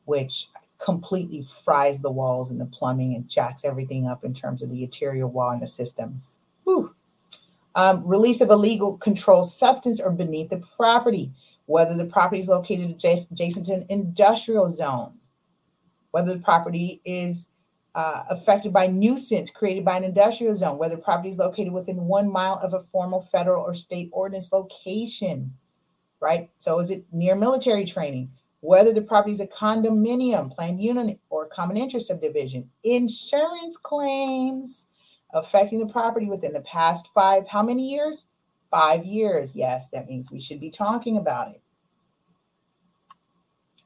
which 0.05 0.48
completely 0.78 1.42
fries 1.64 2.00
the 2.00 2.10
walls 2.10 2.50
and 2.50 2.60
the 2.60 2.66
plumbing 2.66 3.14
and 3.14 3.28
jacks 3.28 3.64
everything 3.64 4.06
up 4.06 4.24
in 4.24 4.34
terms 4.34 4.62
of 4.62 4.70
the 4.70 4.82
interior 4.82 5.26
wall 5.26 5.51
and 5.51 5.62
the 5.62 5.68
systems. 5.68 6.38
Um, 7.76 8.07
release 8.07 8.40
of 8.40 8.51
illegal 8.51 8.99
controlled 8.99 9.46
substance 9.46 10.01
or 10.01 10.11
beneath 10.11 10.51
the 10.51 10.62
property, 10.76 11.32
whether 11.66 11.94
the 11.96 12.05
property 12.05 12.40
is 12.40 12.49
located 12.49 12.90
adjacent 12.90 13.66
to 13.66 13.72
an 13.72 13.86
industrial 13.88 14.70
zone, 14.70 15.14
whether 16.12 16.34
the 16.34 16.40
property 16.40 17.01
is 17.05 17.49
uh, 17.94 18.24
affected 18.30 18.72
by 18.72 18.86
nuisance 18.86 19.51
created 19.51 19.84
by 19.84 19.96
an 19.96 20.05
industrial 20.05 20.57
zone, 20.57 20.78
whether 20.78 20.96
the 20.96 21.03
property 21.03 21.30
is 21.30 21.38
located 21.38 21.72
within 21.72 22.05
one 22.05 22.30
mile 22.30 22.59
of 22.62 22.74
a 22.74 22.82
formal 22.82 23.22
federal 23.22 23.64
or 23.64 23.74
state 23.74 24.11
ordnance 24.12 24.53
location, 24.53 25.53
right? 26.20 26.51
So 26.59 26.78
is 26.80 26.90
it 26.90 27.05
near 27.12 27.34
military 27.36 27.84
training? 27.84 28.30
Whether 28.64 28.94
the 28.94 29.02
property 29.02 29.34
is 29.34 29.42
a 29.42 29.46
condominium, 29.46 30.50
planned 30.50 30.80
unit, 30.80 31.20
or 31.28 31.46
common 31.46 31.76
interest 31.76 32.06
subdivision, 32.06 32.70
insurance 32.82 33.76
claims 33.76 34.86
affecting 35.34 35.78
the 35.78 35.92
property 35.92 36.24
within 36.24 36.54
the 36.54 36.62
past 36.62 37.08
five, 37.14 37.46
how 37.46 37.62
many 37.62 37.90
years? 37.90 38.24
Five 38.70 39.04
years. 39.04 39.52
Yes, 39.54 39.90
that 39.90 40.08
means 40.08 40.30
we 40.30 40.40
should 40.40 40.60
be 40.60 40.70
talking 40.70 41.18
about 41.18 41.50
it. 41.50 41.60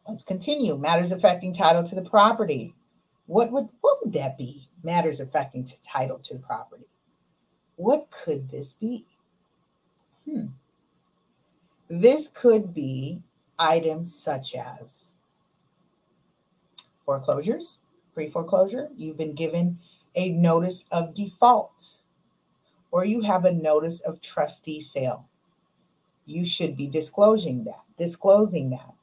Let's 0.08 0.22
continue. 0.22 0.78
Matters 0.78 1.10
affecting 1.10 1.52
title 1.52 1.82
to 1.82 1.96
the 1.96 2.08
property. 2.08 2.72
What 3.26 3.50
would 3.50 3.68
what 3.80 3.98
would 4.04 4.12
that 4.12 4.38
be? 4.38 4.68
Matters 4.84 5.18
affecting 5.18 5.64
to 5.64 5.82
title 5.82 6.20
to 6.20 6.34
the 6.34 6.40
property. 6.40 6.86
What 7.74 8.08
could 8.12 8.48
this 8.48 8.74
be? 8.74 9.04
Hmm. 10.24 10.46
This 11.88 12.28
could 12.28 12.72
be 12.72 13.22
items 13.58 14.14
such 14.14 14.54
as 14.54 15.14
foreclosures, 17.04 17.78
pre 18.14 18.28
foreclosure, 18.28 18.88
you've 18.96 19.16
been 19.16 19.34
given 19.34 19.78
a 20.14 20.30
notice 20.32 20.84
of 20.90 21.14
default, 21.14 21.86
or 22.90 23.04
you 23.04 23.20
have 23.22 23.44
a 23.44 23.52
notice 23.52 24.00
of 24.00 24.20
trustee 24.20 24.80
sale. 24.80 25.28
You 26.26 26.44
should 26.44 26.76
be 26.76 26.86
disclosing 26.86 27.64
that, 27.64 27.82
disclosing 27.96 28.70
that. 28.70 28.94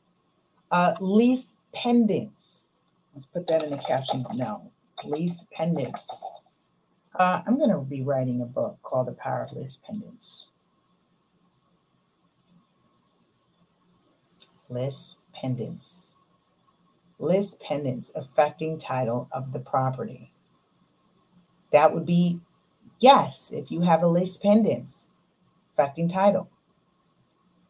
Uh, 0.71 0.93
lis 0.99 1.57
pendens. 1.73 2.65
Let's 3.13 3.25
put 3.25 3.47
that 3.47 3.63
in 3.63 3.71
the 3.71 3.77
caption. 3.77 4.25
No, 4.33 4.71
lis 5.03 5.45
pendens. 5.57 6.09
Uh, 7.17 7.41
I'm 7.47 7.57
going 7.57 7.69
to 7.69 7.79
be 7.79 8.01
writing 8.01 8.41
a 8.41 8.45
book 8.45 8.77
called 8.83 9.07
The 9.07 9.13
Power 9.13 9.43
of 9.43 9.53
Lis 9.55 9.77
Pendens. 9.77 10.47
Lis 14.69 15.15
pendens. 15.35 16.13
Lis 17.19 17.57
pendens 17.57 18.11
affecting 18.15 18.77
title 18.77 19.27
of 19.31 19.53
the 19.53 19.59
property. 19.59 20.31
That 21.71 21.93
would 21.93 22.05
be 22.05 22.39
yes, 22.99 23.51
if 23.53 23.71
you 23.71 23.81
have 23.81 24.03
a 24.03 24.07
lis 24.07 24.37
pendens 24.37 25.09
affecting 25.73 26.09
title. 26.09 26.49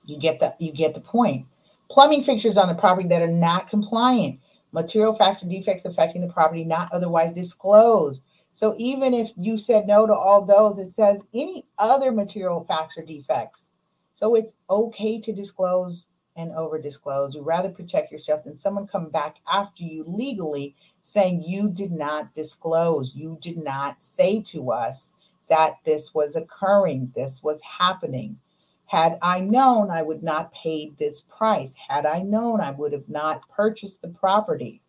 You 0.06 0.18
get 0.18 0.40
the 0.40 0.56
you 0.60 0.72
get 0.72 0.94
the 0.94 1.02
point. 1.02 1.48
Plumbing 1.90 2.24
fixtures 2.24 2.58
on 2.58 2.68
the 2.68 2.76
property 2.76 3.08
that 3.10 3.22
are 3.22 3.28
not 3.28 3.70
compliant, 3.70 4.40
material 4.72 5.14
facts 5.14 5.44
or 5.44 5.50
defects 5.50 5.86
affecting 5.86 6.22
the 6.26 6.34
property 6.34 6.64
not 6.64 6.90
otherwise 6.92 7.34
disclosed. 7.34 8.22
So 8.54 8.74
even 8.78 9.14
if 9.14 9.32
you 9.38 9.58
said 9.58 9.86
no 9.86 10.08
to 10.08 10.14
all 10.14 10.46
those, 10.46 10.80
it 10.80 10.94
says 10.94 11.28
any 11.34 11.66
other 11.78 12.12
material 12.12 12.64
facts 12.64 12.98
or 12.98 13.04
defects. 13.04 13.72
So 14.14 14.34
it's 14.36 14.56
okay 14.70 15.20
to 15.20 15.34
disclose 15.34 16.06
and 16.36 16.52
over 16.52 16.80
disclose. 16.80 17.36
You'd 17.36 17.46
rather 17.46 17.70
protect 17.70 18.12
yourself 18.12 18.44
than 18.44 18.58
someone 18.58 18.88
come 18.88 19.10
back 19.10 19.38
after 19.52 19.84
you 19.84 20.04
legally 20.08 20.76
saying 21.02 21.44
you 21.44 21.70
did 21.70 21.92
not 21.92 22.34
disclose, 22.34 23.16
you 23.16 23.38
did 23.40 23.58
not 23.58 24.02
say 24.02 24.42
to 24.42 24.72
us 24.72 25.14
that 25.50 25.76
this 25.86 26.14
was 26.14 26.36
occurring, 26.36 27.12
this 27.16 27.44
was 27.44 27.62
happening. 27.62 28.40
Had 28.88 29.18
I 29.22 29.40
known, 29.40 29.90
I 29.90 30.02
would 30.02 30.24
not 30.24 30.52
pay 30.52 30.90
this 30.98 31.22
price. 31.22 31.76
Had 31.76 32.06
I 32.06 32.22
known, 32.22 32.62
I 32.62 32.72
would 32.72 32.94
have 32.94 33.10
not 33.10 33.48
purchased 33.50 34.02
the 34.02 34.10
property. 34.10 34.82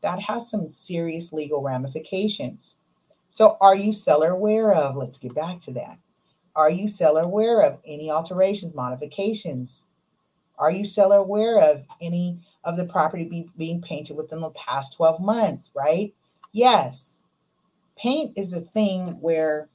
That 0.00 0.20
has 0.20 0.50
some 0.50 0.68
serious 0.68 1.32
legal 1.32 1.62
ramifications. 1.62 2.76
So, 3.30 3.56
are 3.60 3.76
you 3.76 3.92
seller 3.92 4.30
aware 4.30 4.72
of? 4.72 4.96
Let's 4.96 5.18
get 5.18 5.34
back 5.34 5.60
to 5.60 5.72
that. 5.74 5.98
Are 6.54 6.70
you 6.70 6.88
seller 6.88 7.22
aware 7.22 7.62
of 7.62 7.78
any 7.86 8.10
alterations, 8.10 8.74
modifications? 8.74 9.86
Are 10.58 10.70
you 10.70 10.84
seller 10.84 11.16
aware 11.16 11.58
of 11.58 11.84
any 12.00 12.38
of 12.64 12.76
the 12.76 12.86
property 12.86 13.24
be, 13.24 13.48
being 13.56 13.82
painted 13.82 14.16
within 14.16 14.40
the 14.40 14.50
past 14.50 14.92
12 14.94 15.20
months, 15.20 15.70
right? 15.74 16.14
Yes. 16.52 17.26
Paint 17.96 18.36
is 18.36 18.52
a 18.52 18.60
thing 18.60 19.20
where 19.20 19.68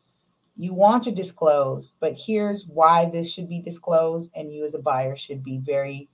you 0.58 0.74
want 0.74 1.04
to 1.04 1.12
disclose, 1.12 1.94
but 2.00 2.16
here's 2.18 2.66
why 2.66 3.10
this 3.10 3.32
should 3.32 3.50
be 3.50 3.62
disclosed, 3.62 4.32
and 4.36 4.54
you 4.54 4.66
as 4.66 4.74
a 4.74 4.80
buyer 4.80 5.16
should 5.16 5.44
be 5.44 5.58
very 5.58 6.08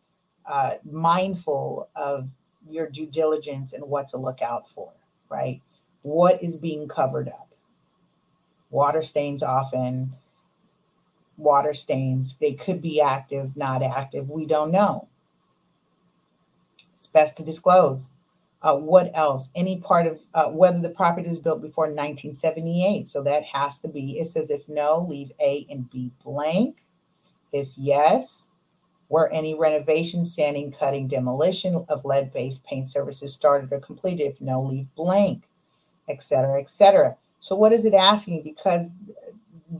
uh, 0.45 0.71
mindful 0.83 1.89
of 1.95 2.29
your 2.69 2.89
due 2.89 3.07
diligence 3.07 3.73
and 3.73 3.87
what 3.87 4.09
to 4.09 4.17
look 4.17 4.41
out 4.41 4.67
for, 4.69 4.91
right? 5.29 5.61
what 6.03 6.43
is 6.43 6.55
being 6.55 6.87
covered 6.87 7.29
up. 7.29 7.47
Water 8.69 9.01
stains 9.01 9.41
often, 9.41 10.13
water 11.37 11.73
stains, 11.73 12.35
they 12.35 12.53
could 12.53 12.81
be 12.81 13.01
active, 13.01 13.55
not 13.55 13.83
active. 13.83 14.29
We 14.29 14.45
don't 14.45 14.71
know. 14.71 15.07
It's 16.93 17.07
best 17.07 17.37
to 17.37 17.45
disclose. 17.45 18.11
Uh, 18.61 18.77
what 18.77 19.11
else? 19.13 19.49
Any 19.55 19.81
part 19.81 20.07
of 20.07 20.19
uh, 20.33 20.49
whether 20.49 20.79
the 20.79 20.89
property 20.89 21.27
was 21.27 21.39
built 21.39 21.61
before 21.61 21.85
1978. 21.85 23.09
So 23.09 23.21
that 23.23 23.43
has 23.43 23.79
to 23.79 23.89
be, 23.89 24.19
it 24.19 24.25
says 24.25 24.49
if 24.49 24.67
no, 24.69 25.05
leave 25.07 25.31
A 25.41 25.65
and 25.69 25.89
B 25.89 26.11
blank. 26.23 26.77
If 27.51 27.69
yes, 27.75 28.51
were 29.09 29.29
any 29.31 29.53
renovation, 29.53 30.23
sanding, 30.23 30.71
cutting, 30.71 31.07
demolition 31.07 31.85
of 31.89 32.05
lead 32.05 32.31
based 32.33 32.63
paint 32.63 32.89
services 32.89 33.33
started 33.33 33.71
or 33.73 33.79
completed? 33.79 34.23
If 34.23 34.41
no, 34.41 34.61
leave 34.61 34.87
blank 34.95 35.43
etc., 36.09 36.59
etc. 36.59 37.15
So 37.39 37.55
what 37.55 37.71
is 37.71 37.85
it 37.85 37.93
asking? 37.93 38.43
Because 38.43 38.87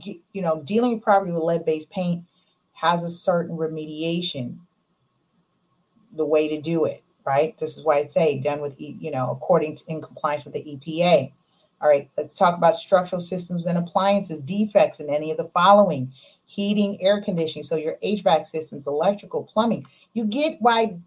you 0.02 0.42
know, 0.42 0.62
dealing 0.62 0.94
with 0.94 1.02
property 1.02 1.32
with 1.32 1.42
lead-based 1.42 1.90
paint 1.90 2.24
has 2.72 3.04
a 3.04 3.10
certain 3.10 3.56
remediation, 3.56 4.56
the 6.16 6.26
way 6.26 6.48
to 6.48 6.60
do 6.60 6.84
it, 6.84 7.02
right? 7.24 7.56
This 7.58 7.76
is 7.76 7.84
why 7.84 7.98
it's 7.98 8.16
a 8.16 8.40
done 8.40 8.60
with, 8.60 8.76
you 8.78 9.10
know, 9.10 9.30
according 9.30 9.76
to 9.76 9.84
in 9.88 10.02
compliance 10.02 10.44
with 10.44 10.54
the 10.54 10.62
EPA. 10.62 11.32
All 11.80 11.88
right, 11.88 12.08
let's 12.16 12.36
talk 12.36 12.56
about 12.56 12.76
structural 12.76 13.20
systems 13.20 13.66
and 13.66 13.76
appliances, 13.76 14.40
defects 14.40 15.00
in 15.00 15.10
any 15.10 15.30
of 15.30 15.36
the 15.36 15.48
following 15.48 16.12
heating, 16.46 16.98
air 17.00 17.20
conditioning. 17.20 17.64
So 17.64 17.76
your 17.76 17.96
HVAC 18.04 18.46
systems, 18.46 18.86
electrical, 18.86 19.44
plumbing. 19.44 19.86
You 20.12 20.26
get 20.26 20.56
why, 20.60 20.98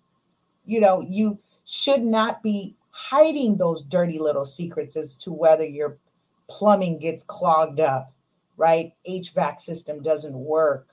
you 0.66 0.80
know, 0.80 1.02
you 1.02 1.40
should 1.66 2.02
not 2.02 2.44
be 2.44 2.76
hiding 2.92 3.58
those 3.58 3.82
dirty 3.84 4.20
little 4.20 4.46
secrets 4.46 4.96
as 4.96 5.16
to 5.18 5.32
whether 5.32 5.66
your 5.66 5.98
plumbing 6.48 7.00
gets 7.00 7.24
clogged 7.24 7.80
up, 7.80 8.12
right? 8.58 8.94
HVAC 9.08 9.62
system 9.62 10.02
doesn't 10.02 10.38
work. 10.38 10.90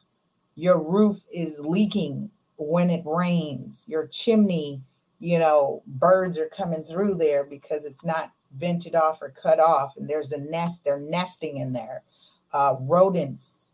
Your 0.55 0.81
roof 0.81 1.25
is 1.33 1.61
leaking 1.61 2.31
when 2.57 2.91
it 2.91 3.03
rains. 3.05 3.85
Your 3.89 4.07
chimney, 4.07 4.83
you 5.19 5.39
know, 5.39 5.83
birds 5.87 6.39
are 6.39 6.49
coming 6.49 6.85
through 6.85 7.17
there 7.17 7.45
because 7.45 7.85
it's 7.85 8.05
not 8.05 8.31
vented 8.57 8.95
off 8.95 9.21
or 9.21 9.31
cut 9.31 9.59
off, 9.59 9.97
and 9.97 10.09
there's 10.09 10.33
a 10.33 10.41
nest, 10.41 10.85
they're 10.85 11.01
nesting 11.01 11.59
in 11.59 11.73
there. 11.73 12.03
Uh, 12.53 12.77
rodents 12.81 13.73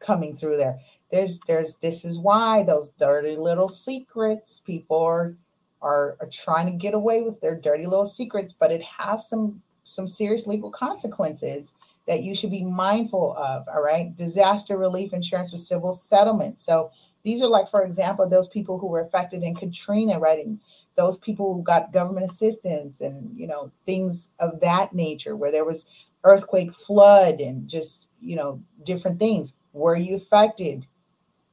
coming 0.00 0.36
through 0.36 0.58
there. 0.58 0.78
There's, 1.10 1.40
there's, 1.46 1.76
this 1.76 2.04
is 2.04 2.18
why 2.18 2.62
those 2.62 2.90
dirty 2.90 3.36
little 3.36 3.68
secrets 3.68 4.60
people 4.60 4.98
are 4.98 5.36
are, 5.82 6.16
are 6.20 6.28
trying 6.32 6.66
to 6.66 6.76
get 6.76 6.94
away 6.94 7.22
with 7.22 7.40
their 7.40 7.54
dirty 7.54 7.84
little 7.84 8.06
secrets, 8.06 8.54
but 8.58 8.72
it 8.72 8.82
has 8.82 9.28
some 9.28 9.62
some 9.84 10.08
serious 10.08 10.48
legal 10.48 10.70
consequences 10.72 11.74
that 12.06 12.22
you 12.22 12.34
should 12.34 12.50
be 12.50 12.64
mindful 12.64 13.36
of. 13.36 13.66
All 13.68 13.82
right. 13.82 14.14
Disaster 14.14 14.76
relief 14.76 15.12
insurance 15.12 15.52
or 15.52 15.58
civil 15.58 15.92
settlement. 15.92 16.60
So 16.60 16.90
these 17.24 17.42
are 17.42 17.48
like, 17.48 17.68
for 17.68 17.82
example, 17.82 18.28
those 18.28 18.48
people 18.48 18.78
who 18.78 18.86
were 18.86 19.00
affected 19.00 19.42
in 19.42 19.54
Katrina, 19.54 20.18
right? 20.18 20.44
And 20.44 20.60
those 20.94 21.18
people 21.18 21.52
who 21.52 21.62
got 21.62 21.92
government 21.92 22.24
assistance 22.24 23.00
and, 23.00 23.36
you 23.36 23.46
know, 23.46 23.72
things 23.84 24.30
of 24.40 24.60
that 24.60 24.94
nature 24.94 25.36
where 25.36 25.52
there 25.52 25.64
was 25.64 25.86
earthquake, 26.24 26.72
flood, 26.72 27.40
and 27.40 27.68
just, 27.68 28.08
you 28.20 28.36
know, 28.36 28.62
different 28.84 29.18
things. 29.18 29.54
Were 29.72 29.96
you 29.96 30.16
affected? 30.16 30.86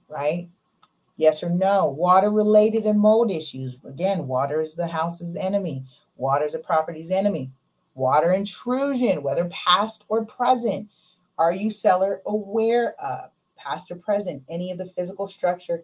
Right? 0.07 0.49
Yes 1.17 1.43
or 1.43 1.49
no? 1.49 1.89
Water 1.89 2.29
related 2.29 2.85
and 2.85 2.99
mold 2.99 3.31
issues. 3.31 3.77
Again, 3.85 4.27
water 4.27 4.61
is 4.61 4.75
the 4.75 4.87
house's 4.87 5.35
enemy, 5.35 5.83
water 6.15 6.45
is 6.45 6.55
a 6.55 6.59
property's 6.59 7.11
enemy. 7.11 7.51
Water 7.95 8.31
intrusion, 8.31 9.23
whether 9.23 9.45
past 9.49 10.05
or 10.07 10.25
present. 10.25 10.89
Are 11.37 11.53
you 11.53 11.71
seller 11.71 12.21
aware 12.25 12.95
of 13.01 13.31
past 13.57 13.91
or 13.91 13.95
present 13.95 14.43
any 14.49 14.71
of 14.71 14.77
the 14.77 14.89
physical 14.89 15.27
structure 15.27 15.83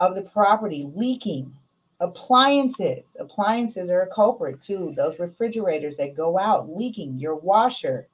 of 0.00 0.14
the 0.14 0.22
property 0.22 0.90
leaking? 0.94 1.52
Appliances. 2.00 3.16
Appliances 3.20 3.90
are 3.90 4.02
a 4.02 4.14
culprit 4.14 4.60
too. 4.60 4.94
Those 4.96 5.18
refrigerators 5.18 5.98
that 5.98 6.16
go 6.16 6.38
out 6.38 6.74
leaking, 6.74 7.18
your 7.18 7.34
washer, 7.34 8.06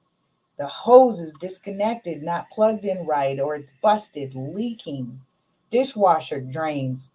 the 0.57 0.67
hose 0.67 1.19
is 1.19 1.33
disconnected, 1.35 2.23
not 2.23 2.49
plugged 2.49 2.83
in 2.83 3.05
right, 3.05 3.39
or 3.39 3.55
it's 3.55 3.73
busted, 3.81 4.35
leaking 4.35 5.21
dishwasher 5.69 6.41
drains, 6.41 7.11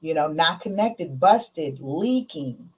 you 0.00 0.14
know, 0.14 0.28
not 0.28 0.60
connected, 0.60 1.18
busted, 1.18 1.78
leaking. 1.80 2.70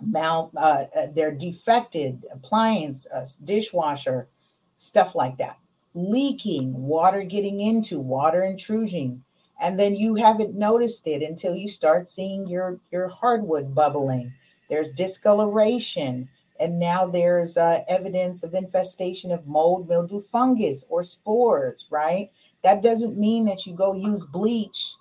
Mal, 0.00 0.50
uh, 0.56 0.84
uh, 0.96 1.06
they're 1.14 1.32
defected, 1.32 2.24
appliance, 2.32 3.06
uh, 3.14 3.24
dishwasher, 3.44 4.28
stuff 4.76 5.14
like 5.14 5.38
that. 5.38 5.58
Leaking, 5.94 6.86
water 6.86 7.22
getting 7.22 7.60
into, 7.60 8.00
water 8.00 8.42
intrusion. 8.42 9.24
And 9.60 9.78
then 9.78 9.94
you 9.94 10.16
haven't 10.16 10.58
noticed 10.58 11.06
it 11.06 11.22
until 11.22 11.54
you 11.54 11.68
start 11.68 12.08
seeing 12.08 12.48
your, 12.48 12.80
your 12.90 13.08
hardwood 13.08 13.74
bubbling. 13.74 14.32
There's 14.68 14.90
discoloration. 14.90 16.28
And 16.58 16.78
now 16.78 17.06
there's 17.06 17.56
uh, 17.56 17.80
evidence 17.88 18.42
of 18.42 18.54
infestation 18.54 19.30
of 19.30 19.46
mold, 19.46 19.88
mildew, 19.88 20.20
fungus, 20.20 20.86
or 20.88 21.04
spores, 21.04 21.86
right? 21.90 22.30
That 22.62 22.82
doesn't 22.82 23.18
mean 23.18 23.44
that 23.46 23.66
you 23.66 23.74
go 23.74 23.94
use 23.94 24.24
bleach 24.24 24.96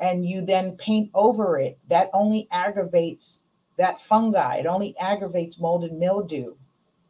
and 0.00 0.26
you 0.26 0.44
then 0.44 0.76
paint 0.76 1.10
over 1.14 1.58
it. 1.58 1.78
That 1.88 2.10
only 2.12 2.48
aggravates 2.50 3.43
that 3.76 4.00
fungi. 4.00 4.56
It 4.56 4.66
only 4.66 4.94
aggravates 4.98 5.60
mold 5.60 5.84
and 5.84 5.98
mildew 5.98 6.54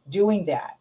doing 0.09 0.45
that. 0.45 0.77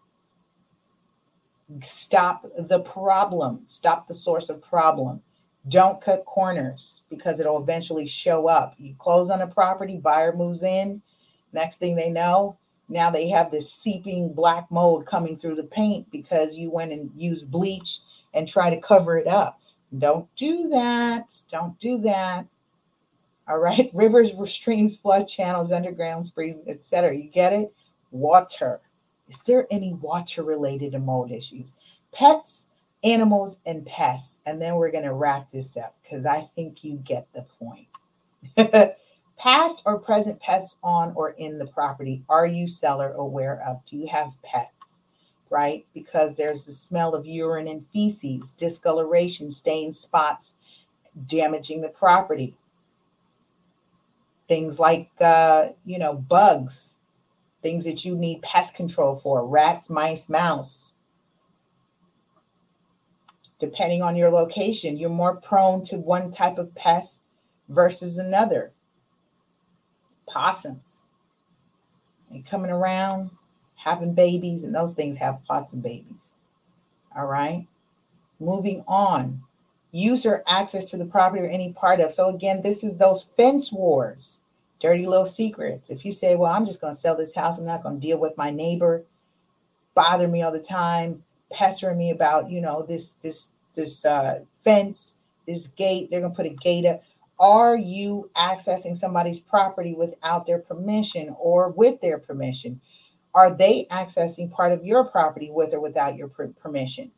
Stop 1.80 2.44
the 2.58 2.80
problem. 2.80 3.62
Stop 3.66 4.06
the 4.06 4.14
source 4.14 4.50
of 4.50 4.62
problem. 4.62 5.22
Don't 5.68 6.00
cut 6.00 6.26
corners 6.26 7.02
because 7.08 7.40
it'll 7.40 7.62
eventually 7.62 8.06
show 8.06 8.48
up. 8.48 8.74
You 8.78 8.94
close 8.98 9.30
on 9.30 9.40
a 9.40 9.46
property, 9.46 9.96
buyer 9.96 10.34
moves 10.36 10.62
in. 10.62 11.00
Next 11.52 11.78
thing 11.78 11.96
they 11.96 12.10
know, 12.10 12.58
now 12.88 13.10
they 13.10 13.28
have 13.28 13.50
this 13.50 13.72
seeping 13.72 14.34
black 14.34 14.70
mold 14.70 15.06
coming 15.06 15.36
through 15.36 15.54
the 15.54 15.64
paint 15.64 16.10
because 16.10 16.58
you 16.58 16.70
went 16.70 16.92
and 16.92 17.10
used 17.16 17.50
bleach 17.50 18.00
and 18.34 18.46
try 18.46 18.68
to 18.68 18.80
cover 18.80 19.16
it 19.16 19.26
up. 19.26 19.60
Don't 19.96 20.28
do 20.34 20.68
that. 20.68 21.32
Don't 21.50 21.78
do 21.78 21.98
that. 21.98 22.46
All 23.48 23.58
right. 23.58 23.90
Rivers, 23.94 24.32
streams, 24.50 24.96
flood 24.96 25.26
channels, 25.26 25.72
underground 25.72 26.26
springs, 26.26 26.60
etc. 26.66 27.16
You 27.16 27.30
get 27.30 27.52
it? 27.52 27.72
Water. 28.10 28.80
Is 29.28 29.40
there 29.42 29.66
any 29.70 29.94
water 29.94 30.42
related 30.42 30.94
mold 31.00 31.30
issues? 31.30 31.76
Pets, 32.12 32.68
animals, 33.02 33.58
and 33.66 33.86
pests. 33.86 34.40
And 34.46 34.60
then 34.60 34.76
we're 34.76 34.92
going 34.92 35.04
to 35.04 35.14
wrap 35.14 35.50
this 35.50 35.76
up 35.76 35.96
because 36.02 36.26
I 36.26 36.48
think 36.54 36.84
you 36.84 36.96
get 37.04 37.28
the 37.32 37.46
point. 37.58 37.88
Past 39.38 39.82
or 39.84 39.98
present 39.98 40.40
pets 40.40 40.78
on 40.84 41.12
or 41.16 41.30
in 41.30 41.58
the 41.58 41.66
property. 41.66 42.22
Are 42.28 42.46
you 42.46 42.68
seller 42.68 43.12
aware 43.12 43.60
of? 43.66 43.84
Do 43.86 43.96
you 43.96 44.06
have 44.08 44.40
pets? 44.42 45.02
right? 45.54 45.86
Because 45.94 46.36
there's 46.36 46.64
the 46.66 46.72
smell 46.72 47.14
of 47.14 47.26
urine 47.26 47.68
and 47.68 47.86
feces, 47.86 48.50
discoloration, 48.50 49.52
stained 49.52 49.94
spots, 49.94 50.56
damaging 51.26 51.80
the 51.80 51.88
property. 51.90 52.56
Things 54.48 54.78
like, 54.78 55.10
uh, 55.20 55.66
you 55.84 55.98
know, 55.98 56.14
bugs, 56.14 56.96
things 57.62 57.84
that 57.86 58.04
you 58.04 58.16
need 58.16 58.42
pest 58.42 58.76
control 58.76 59.16
for 59.16 59.46
rats, 59.46 59.88
mice, 59.88 60.28
mouse. 60.28 60.92
Depending 63.58 64.02
on 64.02 64.16
your 64.16 64.30
location, 64.30 64.98
you're 64.98 65.08
more 65.08 65.36
prone 65.36 65.84
to 65.84 65.96
one 65.96 66.30
type 66.30 66.58
of 66.58 66.74
pest 66.74 67.22
versus 67.68 68.18
another. 68.18 68.72
Possums. 70.26 71.06
And 72.30 72.44
coming 72.44 72.70
around, 72.70 73.30
having 73.76 74.14
babies, 74.14 74.64
and 74.64 74.74
those 74.74 74.94
things 74.94 75.16
have 75.18 75.44
pots 75.46 75.72
of 75.72 75.82
babies. 75.82 76.36
All 77.16 77.26
right. 77.26 77.66
Moving 78.40 78.84
on. 78.88 79.40
User 79.96 80.42
access 80.48 80.84
to 80.86 80.96
the 80.96 81.04
property 81.04 81.40
or 81.40 81.46
any 81.46 81.72
part 81.72 82.00
of. 82.00 82.12
So 82.12 82.28
again, 82.34 82.62
this 82.62 82.82
is 82.82 82.96
those 82.96 83.28
fence 83.36 83.72
wars, 83.72 84.40
dirty 84.80 85.06
little 85.06 85.24
secrets. 85.24 85.88
If 85.88 86.04
you 86.04 86.12
say, 86.12 86.34
well, 86.34 86.52
I'm 86.52 86.66
just 86.66 86.80
going 86.80 86.92
to 86.92 86.98
sell 86.98 87.16
this 87.16 87.32
house, 87.32 87.60
I'm 87.60 87.64
not 87.64 87.84
going 87.84 88.00
to 88.00 88.04
deal 88.04 88.18
with 88.18 88.36
my 88.36 88.50
neighbor, 88.50 89.04
bother 89.94 90.26
me 90.26 90.42
all 90.42 90.50
the 90.50 90.58
time, 90.58 91.22
pestering 91.52 91.96
me 91.96 92.10
about, 92.10 92.50
you 92.50 92.60
know, 92.60 92.82
this, 92.82 93.12
this, 93.14 93.52
this 93.74 94.04
uh, 94.04 94.40
fence, 94.64 95.14
this 95.46 95.68
gate, 95.68 96.10
they're 96.10 96.20
going 96.20 96.32
to 96.32 96.36
put 96.36 96.46
a 96.46 96.56
gate 96.56 96.86
up. 96.86 97.04
Are 97.38 97.76
you 97.76 98.30
accessing 98.34 98.96
somebody's 98.96 99.38
property 99.38 99.94
without 99.94 100.44
their 100.44 100.58
permission 100.58 101.36
or 101.38 101.70
with 101.70 102.00
their 102.00 102.18
permission? 102.18 102.80
Are 103.32 103.54
they 103.54 103.86
accessing 103.92 104.50
part 104.50 104.72
of 104.72 104.84
your 104.84 105.04
property 105.04 105.50
with 105.52 105.72
or 105.72 105.80
without 105.80 106.16
your 106.16 106.28
permission? 106.28 107.12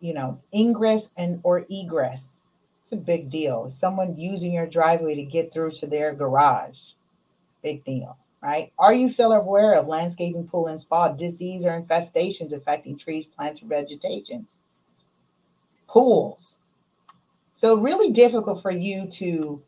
You 0.00 0.14
know, 0.14 0.40
ingress 0.54 1.10
and 1.16 1.40
or 1.42 1.66
egress. 1.70 2.42
It's 2.80 2.92
a 2.92 2.96
big 2.96 3.30
deal. 3.30 3.70
Someone 3.70 4.18
using 4.18 4.52
your 4.52 4.66
driveway 4.66 5.14
to 5.14 5.24
get 5.24 5.52
through 5.52 5.70
to 5.72 5.86
their 5.86 6.12
garage. 6.12 6.92
Big 7.62 7.84
deal, 7.84 8.18
right? 8.42 8.70
Are 8.78 8.92
you 8.92 9.08
seller 9.08 9.38
aware 9.38 9.78
of 9.78 9.86
landscaping, 9.86 10.46
pool, 10.46 10.66
and 10.66 10.78
spa 10.78 11.08
disease 11.08 11.64
or 11.64 11.80
infestations 11.80 12.52
affecting 12.52 12.98
trees, 12.98 13.26
plants, 13.26 13.62
or 13.62 13.66
vegetations? 13.66 14.58
Pools. 15.88 16.56
So 17.54 17.78
really 17.78 18.12
difficult 18.12 18.60
for 18.60 18.70
you 18.70 19.06
to 19.12 19.62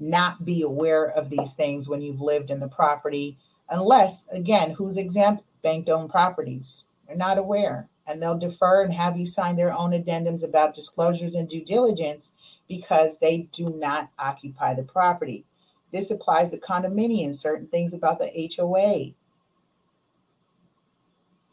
not 0.00 0.44
be 0.44 0.62
aware 0.62 1.10
of 1.10 1.30
these 1.30 1.54
things 1.54 1.88
when 1.88 2.02
you've 2.02 2.20
lived 2.20 2.50
in 2.50 2.60
the 2.60 2.68
property, 2.68 3.36
unless, 3.70 4.28
again, 4.28 4.72
who's 4.72 4.96
exempt? 4.96 5.42
Bank 5.62 5.88
owned 5.88 6.10
properties. 6.10 6.84
They're 7.06 7.16
not 7.16 7.38
aware 7.38 7.88
and 8.08 8.22
they'll 8.22 8.38
defer 8.38 8.82
and 8.82 8.92
have 8.92 9.18
you 9.18 9.26
sign 9.26 9.54
their 9.54 9.72
own 9.72 9.90
addendums 9.90 10.42
about 10.42 10.74
disclosures 10.74 11.34
and 11.34 11.48
due 11.48 11.64
diligence 11.64 12.32
because 12.68 13.18
they 13.18 13.48
do 13.52 13.70
not 13.70 14.10
occupy 14.18 14.74
the 14.74 14.82
property. 14.82 15.44
This 15.92 16.10
applies 16.10 16.50
to 16.50 16.58
condominiums, 16.58 17.36
certain 17.36 17.66
things 17.66 17.92
about 17.92 18.18
the 18.18 18.50
HOA, 18.56 19.12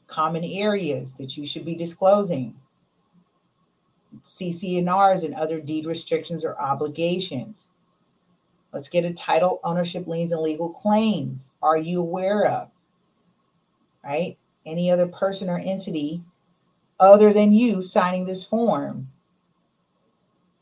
common 0.08 0.44
areas 0.46 1.14
that 1.16 1.36
you 1.36 1.46
should 1.46 1.66
be 1.66 1.76
disclosing, 1.76 2.56
CC&Rs 4.24 5.24
and 5.24 5.36
other 5.36 5.60
deed 5.60 5.86
restrictions 5.86 6.46
or 6.46 6.60
obligations. 6.60 7.70
Let's 8.72 8.90
get 8.90 9.06
a 9.06 9.14
title, 9.14 9.60
ownership 9.64 10.08
liens, 10.08 10.32
and 10.32 10.42
legal 10.42 10.70
claims. 10.70 11.52
Are 11.62 11.78
you 11.78 12.02
aware 12.02 12.46
of? 12.46 12.72
Right? 14.04 14.38
Any 14.66 14.92
other 14.92 15.08
person 15.08 15.50
or 15.50 15.60
entity 15.60 16.22
other 17.00 17.34
than 17.34 17.52
you 17.52 17.82
signing 17.82 18.26
this 18.26 18.46
form. 18.46 19.08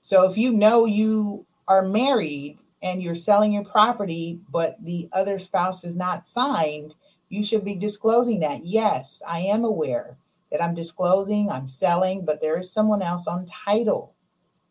So 0.02 0.30
if 0.30 0.38
you 0.38 0.52
know 0.52 0.86
you 0.86 1.46
are 1.68 1.84
married 1.84 2.60
and 2.82 3.02
you're 3.02 3.16
selling 3.16 3.54
your 3.54 3.64
property, 3.64 4.40
but 4.52 4.84
the 4.84 5.08
other 5.14 5.40
spouse 5.40 5.84
is 5.84 5.96
not 5.96 6.28
signed, 6.28 6.96
you 7.30 7.44
should 7.44 7.64
be 7.64 7.76
disclosing 7.76 8.42
that. 8.42 8.66
Yes, 8.66 9.22
I 9.28 9.40
am 9.40 9.64
aware 9.64 10.18
that 10.52 10.64
I'm 10.64 10.76
disclosing, 10.76 11.50
I'm 11.50 11.68
selling, 11.68 12.26
but 12.26 12.42
there 12.42 12.60
is 12.60 12.72
someone 12.72 13.02
else 13.02 13.28
on 13.28 13.48
title. 13.48 14.14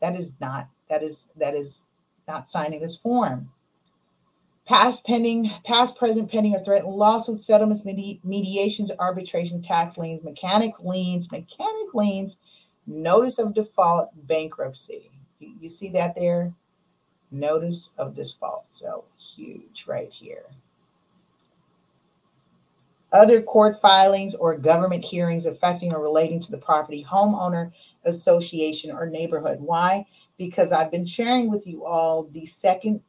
That 0.00 0.16
is 0.16 0.32
not 0.40 0.68
that 0.88 1.02
is 1.02 1.28
that 1.36 1.54
is 1.54 1.84
not 2.28 2.50
signing 2.50 2.80
this 2.80 2.96
form 2.96 3.50
past 4.72 5.04
pending, 5.04 5.50
past, 5.66 5.98
present, 5.98 6.32
pending, 6.32 6.54
or 6.54 6.64
threatened 6.64 6.94
lawsuits, 6.94 7.44
settlements, 7.44 7.84
medi- 7.84 8.22
mediations, 8.24 8.90
arbitration, 8.98 9.60
tax 9.60 9.98
liens, 9.98 10.24
mechanics 10.24 10.80
liens, 10.80 11.30
mechanic 11.30 11.92
liens, 11.92 12.38
notice 12.86 13.38
of 13.38 13.52
default, 13.52 14.08
bankruptcy. 14.26 15.10
You, 15.40 15.52
you 15.60 15.68
see 15.68 15.90
that 15.90 16.14
there? 16.14 16.54
Notice 17.30 17.90
of 17.98 18.16
default. 18.16 18.64
So 18.72 19.04
huge 19.18 19.84
right 19.86 20.10
here. 20.10 20.44
Other 23.12 23.42
court 23.42 23.78
filings 23.78 24.34
or 24.34 24.56
government 24.56 25.04
hearings 25.04 25.44
affecting 25.44 25.92
or 25.92 26.02
relating 26.02 26.40
to 26.40 26.50
the 26.50 26.56
property, 26.56 27.06
homeowner 27.06 27.72
association, 28.06 28.90
or 28.90 29.04
neighborhood. 29.04 29.60
Why? 29.60 30.06
Because 30.38 30.72
I've 30.72 30.90
been 30.90 31.04
sharing 31.04 31.50
with 31.50 31.66
you 31.66 31.84
all 31.84 32.22
the 32.22 32.46
second 32.46 33.02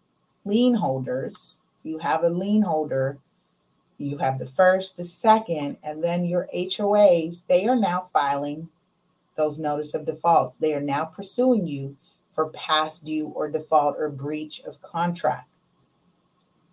lien 0.45 0.73
holders, 0.73 1.57
you 1.83 1.97
have 1.97 2.23
a 2.23 2.29
lien 2.29 2.61
holder, 2.61 3.17
you 3.97 4.17
have 4.17 4.39
the 4.39 4.45
first, 4.45 4.97
the 4.97 5.03
second, 5.03 5.77
and 5.83 6.03
then 6.03 6.25
your 6.25 6.47
HOAs, 6.53 7.45
they 7.47 7.67
are 7.67 7.75
now 7.75 8.09
filing 8.11 8.69
those 9.35 9.59
notice 9.59 9.93
of 9.93 10.05
defaults. 10.05 10.57
They 10.57 10.73
are 10.73 10.81
now 10.81 11.05
pursuing 11.05 11.67
you 11.67 11.95
for 12.31 12.49
past 12.49 13.05
due 13.05 13.27
or 13.29 13.49
default 13.49 13.97
or 13.97 14.09
breach 14.09 14.61
of 14.61 14.81
contract. 14.81 15.47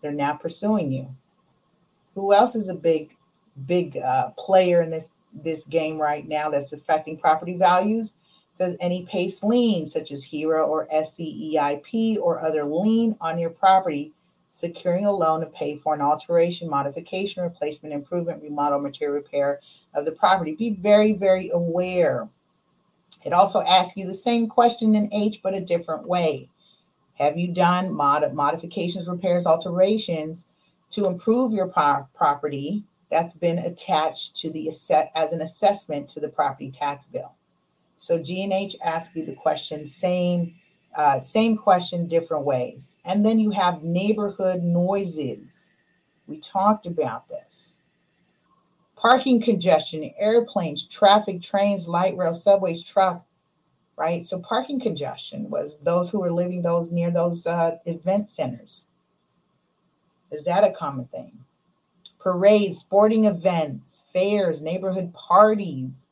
They're 0.00 0.12
now 0.12 0.34
pursuing 0.34 0.92
you. 0.92 1.08
Who 2.14 2.34
else 2.34 2.54
is 2.54 2.68
a 2.68 2.74
big, 2.74 3.14
big 3.66 3.98
uh, 3.98 4.30
player 4.36 4.82
in 4.82 4.90
this 4.90 5.10
this 5.32 5.64
game 5.64 5.96
right 5.96 6.26
now 6.26 6.50
that's 6.50 6.72
affecting 6.72 7.16
property 7.16 7.56
values? 7.56 8.14
Says 8.60 8.76
any 8.78 9.06
PACE 9.06 9.42
lien, 9.42 9.86
such 9.86 10.12
as 10.12 10.22
HERO 10.22 10.66
or 10.66 10.86
SCEIP 10.92 12.18
or 12.18 12.42
other 12.42 12.62
lien 12.62 13.16
on 13.18 13.38
your 13.38 13.48
property, 13.48 14.12
securing 14.50 15.06
a 15.06 15.10
loan 15.10 15.40
to 15.40 15.46
pay 15.46 15.78
for 15.78 15.94
an 15.94 16.02
alteration, 16.02 16.68
modification, 16.68 17.42
replacement, 17.42 17.94
improvement, 17.94 18.42
remodel, 18.42 18.78
material 18.78 19.16
repair 19.16 19.60
of 19.94 20.04
the 20.04 20.12
property. 20.12 20.54
Be 20.56 20.74
very, 20.74 21.14
very 21.14 21.48
aware. 21.54 22.28
It 23.24 23.32
also 23.32 23.62
asks 23.62 23.96
you 23.96 24.06
the 24.06 24.12
same 24.12 24.46
question 24.46 24.94
in 24.94 25.08
H, 25.10 25.40
but 25.42 25.54
a 25.54 25.62
different 25.62 26.06
way. 26.06 26.50
Have 27.14 27.38
you 27.38 27.54
done 27.54 27.94
mod- 27.94 28.34
modifications, 28.34 29.08
repairs, 29.08 29.46
alterations 29.46 30.48
to 30.90 31.06
improve 31.06 31.54
your 31.54 31.68
pro- 31.68 32.06
property 32.14 32.82
that's 33.10 33.32
been 33.32 33.56
attached 33.60 34.36
to 34.36 34.52
the 34.52 34.68
asset 34.68 35.10
as 35.14 35.32
an 35.32 35.40
assessment 35.40 36.10
to 36.10 36.20
the 36.20 36.28
property 36.28 36.70
tax 36.70 37.08
bill? 37.08 37.34
So 38.00 38.18
G&H 38.18 38.76
asks 38.82 39.14
you 39.14 39.26
the 39.26 39.34
question, 39.34 39.86
same, 39.86 40.54
uh, 40.96 41.20
same 41.20 41.54
question, 41.54 42.06
different 42.08 42.46
ways. 42.46 42.96
And 43.04 43.24
then 43.26 43.38
you 43.38 43.50
have 43.50 43.82
neighborhood 43.82 44.62
noises. 44.62 45.76
We 46.26 46.38
talked 46.38 46.86
about 46.86 47.28
this. 47.28 47.76
Parking 48.96 49.42
congestion, 49.42 50.10
airplanes, 50.18 50.84
traffic, 50.84 51.42
trains, 51.42 51.86
light 51.88 52.16
rail, 52.16 52.32
subways, 52.32 52.82
truck, 52.82 53.22
right? 53.96 54.24
So 54.24 54.40
parking 54.40 54.80
congestion 54.80 55.50
was 55.50 55.76
those 55.82 56.08
who 56.08 56.20
were 56.20 56.32
living 56.32 56.62
those 56.62 56.90
near 56.90 57.10
those 57.10 57.46
uh, 57.46 57.76
event 57.84 58.30
centers. 58.30 58.86
Is 60.30 60.42
that 60.44 60.64
a 60.64 60.72
common 60.72 61.04
thing? 61.04 61.32
Parades, 62.18 62.78
sporting 62.78 63.26
events, 63.26 64.06
fairs, 64.14 64.62
neighborhood 64.62 65.12
parties, 65.12 66.09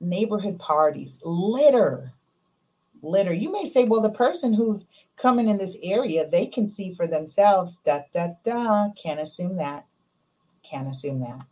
neighborhood 0.00 0.58
parties, 0.58 1.20
litter, 1.24 2.12
litter. 3.02 3.32
You 3.32 3.52
may 3.52 3.64
say, 3.64 3.84
well, 3.84 4.00
the 4.00 4.10
person 4.10 4.54
who's 4.54 4.86
coming 5.16 5.48
in 5.48 5.58
this 5.58 5.76
area, 5.82 6.28
they 6.28 6.46
can 6.46 6.68
see 6.68 6.94
for 6.94 7.06
themselves. 7.06 7.76
Da 7.84 8.00
da 8.12 8.28
da. 8.42 8.88
Can't 9.02 9.20
assume 9.20 9.56
that. 9.56 9.86
Can't 10.62 10.88
assume 10.88 11.20
that. 11.20 11.46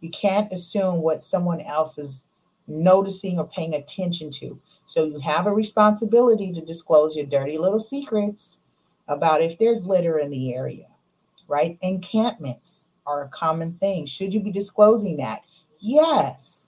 You 0.00 0.10
can't 0.10 0.52
assume 0.52 1.02
what 1.02 1.22
someone 1.22 1.60
else 1.60 1.98
is 1.98 2.26
noticing 2.66 3.38
or 3.38 3.48
paying 3.48 3.74
attention 3.74 4.30
to. 4.30 4.58
So 4.86 5.04
you 5.04 5.18
have 5.20 5.46
a 5.46 5.52
responsibility 5.52 6.52
to 6.52 6.60
disclose 6.60 7.16
your 7.16 7.26
dirty 7.26 7.58
little 7.58 7.80
secrets 7.80 8.60
about 9.08 9.42
if 9.42 9.58
there's 9.58 9.86
litter 9.86 10.18
in 10.18 10.30
the 10.30 10.54
area, 10.54 10.86
right? 11.48 11.78
Encampments 11.82 12.90
are 13.06 13.24
a 13.24 13.28
common 13.28 13.72
thing. 13.74 14.06
Should 14.06 14.34
you 14.34 14.40
be 14.40 14.52
disclosing 14.52 15.16
that? 15.16 15.40
Yes 15.80 16.65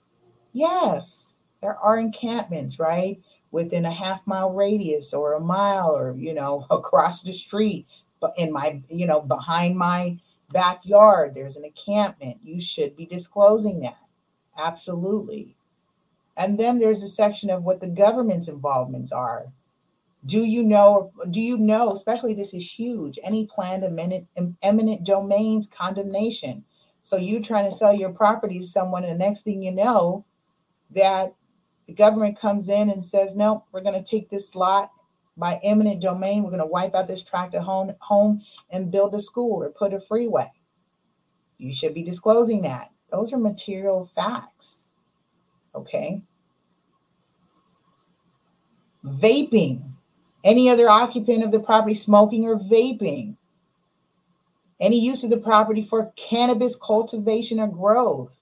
Yes, 0.53 1.39
there 1.61 1.77
are 1.77 1.97
encampments, 1.99 2.79
right? 2.79 3.21
Within 3.51 3.85
a 3.85 3.91
half 3.91 4.25
mile 4.27 4.53
radius 4.53 5.13
or 5.13 5.33
a 5.33 5.39
mile 5.39 5.95
or, 5.95 6.15
you 6.15 6.33
know, 6.33 6.65
across 6.71 7.23
the 7.23 7.33
street, 7.33 7.87
but 8.19 8.33
in 8.37 8.51
my, 8.51 8.81
you 8.89 9.05
know, 9.05 9.21
behind 9.21 9.77
my 9.77 10.17
backyard, 10.51 11.35
there's 11.35 11.57
an 11.57 11.65
encampment. 11.65 12.37
You 12.43 12.59
should 12.59 12.95
be 12.95 13.05
disclosing 13.05 13.81
that. 13.81 13.97
Absolutely. 14.57 15.55
And 16.37 16.59
then 16.59 16.79
there's 16.79 17.03
a 17.03 17.07
section 17.07 17.49
of 17.49 17.63
what 17.63 17.81
the 17.81 17.87
government's 17.87 18.47
involvements 18.47 19.11
are. 19.11 19.47
Do 20.25 20.43
you 20.43 20.63
know, 20.63 21.11
do 21.29 21.39
you 21.39 21.57
know, 21.57 21.93
especially 21.93 22.33
this 22.33 22.53
is 22.53 22.69
huge, 22.69 23.17
any 23.23 23.45
planned 23.45 23.83
eminent, 23.83 24.27
eminent 24.61 25.05
domains 25.05 25.67
condemnation? 25.67 26.65
So 27.01 27.15
you 27.15 27.41
trying 27.41 27.65
to 27.65 27.71
sell 27.71 27.93
your 27.93 28.11
property 28.11 28.59
to 28.59 28.65
someone, 28.65 29.03
and 29.03 29.13
the 29.13 29.25
next 29.25 29.43
thing 29.43 29.63
you 29.63 29.71
know, 29.71 30.25
that 30.91 31.33
the 31.87 31.93
government 31.93 32.39
comes 32.39 32.69
in 32.69 32.89
and 32.89 33.03
says, 33.03 33.35
no, 33.35 33.65
we're 33.71 33.81
going 33.81 34.01
to 34.01 34.09
take 34.09 34.29
this 34.29 34.55
lot 34.55 34.91
by 35.37 35.59
eminent 35.63 36.01
domain. 36.01 36.43
We're 36.43 36.51
going 36.51 36.61
to 36.61 36.67
wipe 36.67 36.93
out 36.93 37.07
this 37.07 37.23
tract 37.23 37.55
of 37.55 37.63
home, 37.63 37.95
home 37.99 38.41
and 38.71 38.91
build 38.91 39.15
a 39.15 39.19
school 39.19 39.63
or 39.63 39.69
put 39.69 39.93
a 39.93 39.99
freeway. 39.99 40.51
You 41.57 41.73
should 41.73 41.93
be 41.93 42.03
disclosing 42.03 42.61
that. 42.63 42.91
Those 43.11 43.33
are 43.33 43.39
material 43.39 44.05
facts. 44.05 44.89
Okay. 45.73 46.21
Vaping. 49.03 49.81
Any 50.43 50.69
other 50.69 50.89
occupant 50.89 51.43
of 51.43 51.51
the 51.51 51.59
property 51.59 51.95
smoking 51.95 52.45
or 52.45 52.57
vaping. 52.57 53.35
Any 54.79 54.99
use 54.99 55.23
of 55.23 55.29
the 55.29 55.37
property 55.37 55.83
for 55.83 56.13
cannabis 56.15 56.75
cultivation 56.75 57.59
or 57.59 57.67
growth. 57.67 58.41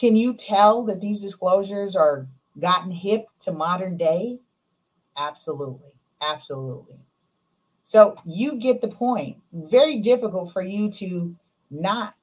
Can 0.00 0.16
you 0.16 0.32
tell 0.32 0.82
that 0.84 1.02
these 1.02 1.20
disclosures 1.20 1.94
are 1.94 2.26
gotten 2.58 2.90
hip 2.90 3.26
to 3.40 3.52
modern 3.52 3.98
day? 3.98 4.38
Absolutely. 5.18 5.92
Absolutely. 6.22 6.96
So 7.82 8.16
you 8.24 8.56
get 8.56 8.80
the 8.80 8.88
point. 8.88 9.36
Very 9.52 9.98
difficult 9.98 10.52
for 10.52 10.62
you 10.62 10.90
to 10.92 11.36
not 11.70 12.14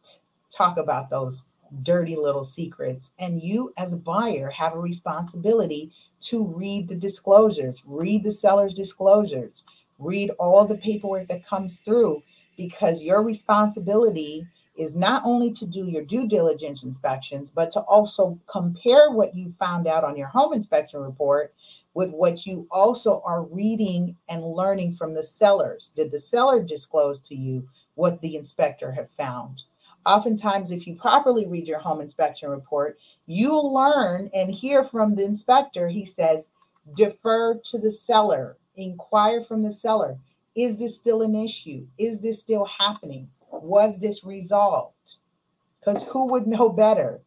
talk 0.49 0.79
about 0.79 1.11
those 1.11 1.43
dirty 1.83 2.15
little 2.15 2.43
secrets. 2.43 3.11
And 3.19 3.43
you, 3.43 3.73
as 3.77 3.93
a 3.93 3.97
buyer, 3.97 4.49
have 4.49 4.73
a 4.73 4.79
responsibility 4.79 5.91
to 6.21 6.47
read 6.47 6.89
the 6.89 6.97
disclosures, 6.97 7.83
read 7.85 8.23
the 8.23 8.31
seller's 8.31 8.73
disclosures, 8.73 9.63
read 9.99 10.31
all 10.39 10.65
the 10.65 10.77
paperwork 10.77 11.27
that 11.27 11.45
comes 11.45 11.77
through, 11.77 12.23
because 12.57 13.03
your 13.03 13.21
responsibility 13.23 14.47
is 14.77 14.95
not 14.95 15.21
only 15.25 15.51
to 15.53 15.65
do 15.65 15.87
your 15.87 16.03
due 16.03 16.27
diligence 16.27 16.83
inspections, 16.83 17.49
but 17.49 17.71
to 17.71 17.81
also 17.81 18.39
compare 18.47 19.11
what 19.11 19.35
you 19.35 19.51
found 19.59 19.87
out 19.87 20.03
on 20.03 20.17
your 20.17 20.27
home 20.27 20.53
inspection 20.53 20.99
report 20.99 21.53
with 21.93 22.11
what 22.11 22.45
you 22.45 22.67
also 22.69 23.21
are 23.25 23.43
reading 23.43 24.15
and 24.29 24.43
learning 24.43 24.93
from 24.93 25.15
the 25.15 25.23
sellers. 25.23 25.91
Did 25.95 26.11
the 26.11 26.19
seller 26.19 26.61
disclose 26.61 27.19
to 27.21 27.35
you 27.35 27.67
what 27.95 28.21
the 28.21 28.35
inspector 28.35 28.91
had 28.91 29.09
found? 29.09 29.63
Oftentimes, 30.05 30.71
if 30.71 30.87
you 30.87 30.95
properly 30.95 31.47
read 31.47 31.67
your 31.67 31.79
home 31.79 31.99
inspection 31.99 32.49
report, 32.49 32.97
you'll 33.25 33.73
learn 33.73 34.29
and 34.33 34.49
hear 34.49 34.83
from 34.83 35.15
the 35.15 35.25
inspector. 35.25 35.89
He 35.89 36.05
says, 36.05 36.51
defer 36.95 37.55
to 37.65 37.77
the 37.77 37.91
seller, 37.91 38.57
inquire 38.75 39.43
from 39.43 39.63
the 39.63 39.71
seller. 39.71 40.17
Is 40.55 40.79
this 40.79 40.95
still 40.95 41.23
an 41.23 41.35
issue? 41.35 41.85
Is 41.97 42.21
this 42.21 42.39
still 42.39 42.65
happening? 42.65 43.27
Was 43.51 43.99
this 43.99 44.23
resolved? 44.23 45.15
Because 45.79 46.03
who 46.03 46.31
would 46.31 46.47
know 46.47 46.69
better? 46.69 47.21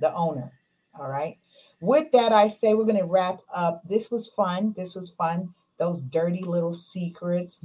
The 0.00 0.12
owner. 0.14 0.52
All 0.98 1.08
right. 1.08 1.38
With 1.80 2.10
that, 2.12 2.32
I 2.32 2.48
say 2.48 2.74
we're 2.74 2.84
going 2.84 2.98
to 2.98 3.04
wrap 3.04 3.40
up. 3.54 3.82
This 3.88 4.10
was 4.10 4.28
fun. 4.28 4.74
This 4.76 4.94
was 4.94 5.10
fun. 5.10 5.54
Those 5.78 6.00
dirty 6.00 6.42
little 6.42 6.72
secrets. 6.72 7.64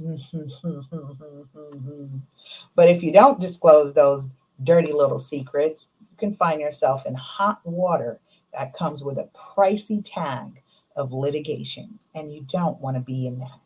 but 2.76 2.88
if 2.88 3.02
you 3.02 3.12
don't 3.12 3.40
disclose 3.40 3.94
those 3.94 4.28
dirty 4.62 4.92
little 4.92 5.18
secrets, 5.18 5.88
you 6.00 6.16
can 6.18 6.34
find 6.36 6.60
yourself 6.60 7.06
in 7.06 7.14
hot 7.14 7.60
water 7.64 8.20
that 8.52 8.74
comes 8.74 9.02
with 9.02 9.16
a 9.18 9.28
pricey 9.34 10.02
tag 10.04 10.62
of 10.96 11.12
litigation. 11.12 11.98
And 12.14 12.32
you 12.32 12.42
don't 12.42 12.80
want 12.80 12.96
to 12.96 13.00
be 13.00 13.26
in 13.26 13.38
that. 13.38 13.58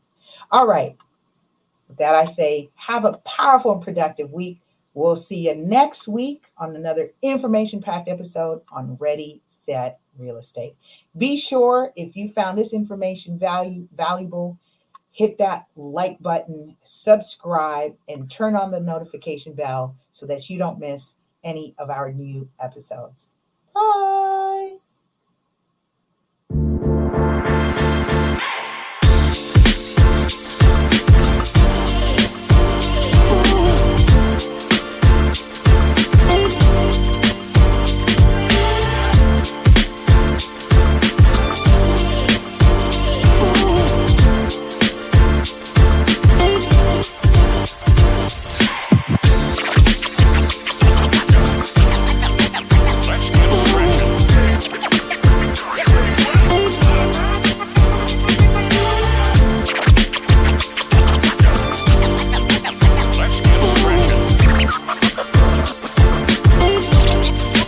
All 0.50 0.66
right. 0.66 0.96
That, 1.98 2.14
I 2.14 2.24
say 2.24 2.70
have 2.76 3.04
a 3.04 3.18
powerful 3.24 3.72
and 3.72 3.82
productive 3.82 4.30
week. 4.32 4.60
We'll 4.94 5.16
see 5.16 5.48
you 5.48 5.56
next 5.56 6.06
week 6.06 6.44
on 6.58 6.76
another 6.76 7.10
information 7.22 7.82
packed 7.82 8.08
episode 8.08 8.62
on 8.70 8.96
Ready, 9.00 9.42
Set, 9.48 9.98
Real 10.16 10.36
Estate. 10.36 10.74
Be 11.16 11.36
sure 11.36 11.92
if 11.96 12.14
you 12.14 12.30
found 12.32 12.56
this 12.56 12.72
information 12.72 13.38
value, 13.38 13.88
valuable, 13.96 14.58
hit 15.10 15.38
that 15.38 15.66
like 15.76 16.20
button, 16.20 16.76
subscribe, 16.82 17.96
and 18.08 18.30
turn 18.30 18.54
on 18.54 18.70
the 18.70 18.80
notification 18.80 19.54
bell 19.54 19.96
so 20.12 20.26
that 20.26 20.48
you 20.48 20.58
don't 20.58 20.78
miss 20.78 21.16
any 21.42 21.74
of 21.78 21.90
our 21.90 22.12
new 22.12 22.48
episodes. 22.60 23.34
Bye. 23.74 24.23